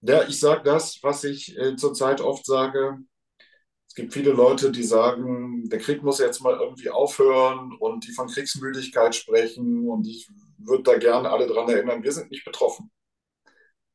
Ja, 0.00 0.22
ich 0.28 0.38
sage 0.38 0.62
das, 0.64 0.98
was 1.02 1.24
ich 1.24 1.56
äh, 1.58 1.76
zurzeit 1.76 2.20
oft 2.20 2.46
sage. 2.46 2.98
Es 3.88 3.94
gibt 3.94 4.12
viele 4.12 4.32
Leute, 4.32 4.70
die 4.70 4.84
sagen, 4.84 5.68
der 5.68 5.80
Krieg 5.80 6.02
muss 6.02 6.20
jetzt 6.20 6.40
mal 6.40 6.58
irgendwie 6.60 6.90
aufhören 6.90 7.74
und 7.80 8.06
die 8.06 8.12
von 8.12 8.28
Kriegsmüdigkeit 8.28 9.14
sprechen. 9.14 9.88
Und 9.88 10.06
ich 10.06 10.28
würde 10.58 10.84
da 10.84 10.98
gerne 10.98 11.30
alle 11.30 11.46
daran 11.48 11.68
erinnern, 11.68 12.02
wir 12.04 12.12
sind 12.12 12.30
nicht 12.30 12.44
betroffen. 12.44 12.90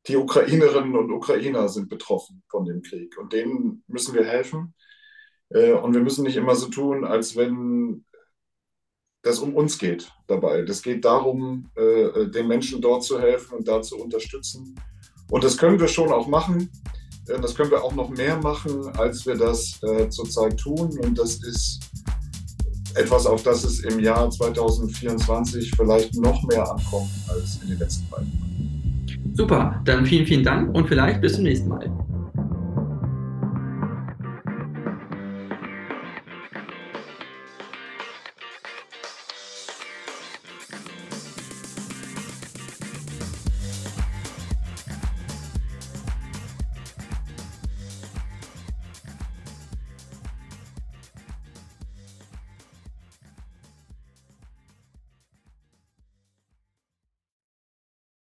Die 0.06 0.16
Ukrainerinnen 0.16 0.96
und 0.96 1.10
Ukrainer 1.10 1.68
sind 1.68 1.88
betroffen 1.88 2.42
von 2.50 2.66
dem 2.66 2.82
Krieg 2.82 3.16
und 3.16 3.32
denen 3.32 3.82
müssen 3.86 4.14
wir 4.14 4.24
helfen. 4.24 4.74
Äh, 5.48 5.72
und 5.72 5.94
wir 5.94 6.02
müssen 6.02 6.24
nicht 6.24 6.36
immer 6.36 6.54
so 6.54 6.68
tun, 6.68 7.04
als 7.04 7.36
wenn 7.36 8.04
das 9.22 9.38
um 9.38 9.54
uns 9.56 9.78
geht 9.78 10.12
dabei. 10.26 10.62
Das 10.62 10.82
geht 10.82 11.04
darum, 11.06 11.70
äh, 11.76 12.26
den 12.26 12.46
Menschen 12.46 12.82
dort 12.82 13.04
zu 13.04 13.18
helfen 13.18 13.56
und 13.58 13.68
da 13.68 13.80
zu 13.80 13.96
unterstützen. 13.96 14.74
Und 15.30 15.44
das 15.44 15.56
können 15.56 15.80
wir 15.80 15.88
schon 15.88 16.10
auch 16.12 16.26
machen. 16.26 16.70
Äh, 17.28 17.40
das 17.40 17.54
können 17.54 17.70
wir 17.70 17.82
auch 17.82 17.94
noch 17.94 18.10
mehr 18.10 18.36
machen, 18.36 18.88
als 18.96 19.26
wir 19.26 19.36
das 19.36 19.82
äh, 19.82 20.08
zurzeit 20.08 20.56
tun. 20.58 20.98
Und 21.02 21.18
das 21.18 21.36
ist 21.36 21.80
etwas, 22.94 23.26
auf 23.26 23.42
das 23.42 23.64
es 23.64 23.80
im 23.80 23.98
Jahr 24.00 24.30
2024 24.30 25.72
vielleicht 25.76 26.14
noch 26.16 26.42
mehr 26.44 26.70
ankommt 26.70 27.10
als 27.28 27.60
in 27.62 27.70
den 27.70 27.78
letzten 27.78 28.08
beiden 28.08 28.32
Jahren. 28.32 29.34
Super, 29.34 29.80
dann 29.84 30.06
vielen, 30.06 30.26
vielen 30.26 30.44
Dank 30.44 30.74
und 30.74 30.86
vielleicht 30.86 31.20
bis 31.20 31.34
zum 31.34 31.44
nächsten 31.44 31.68
Mal. 31.68 32.03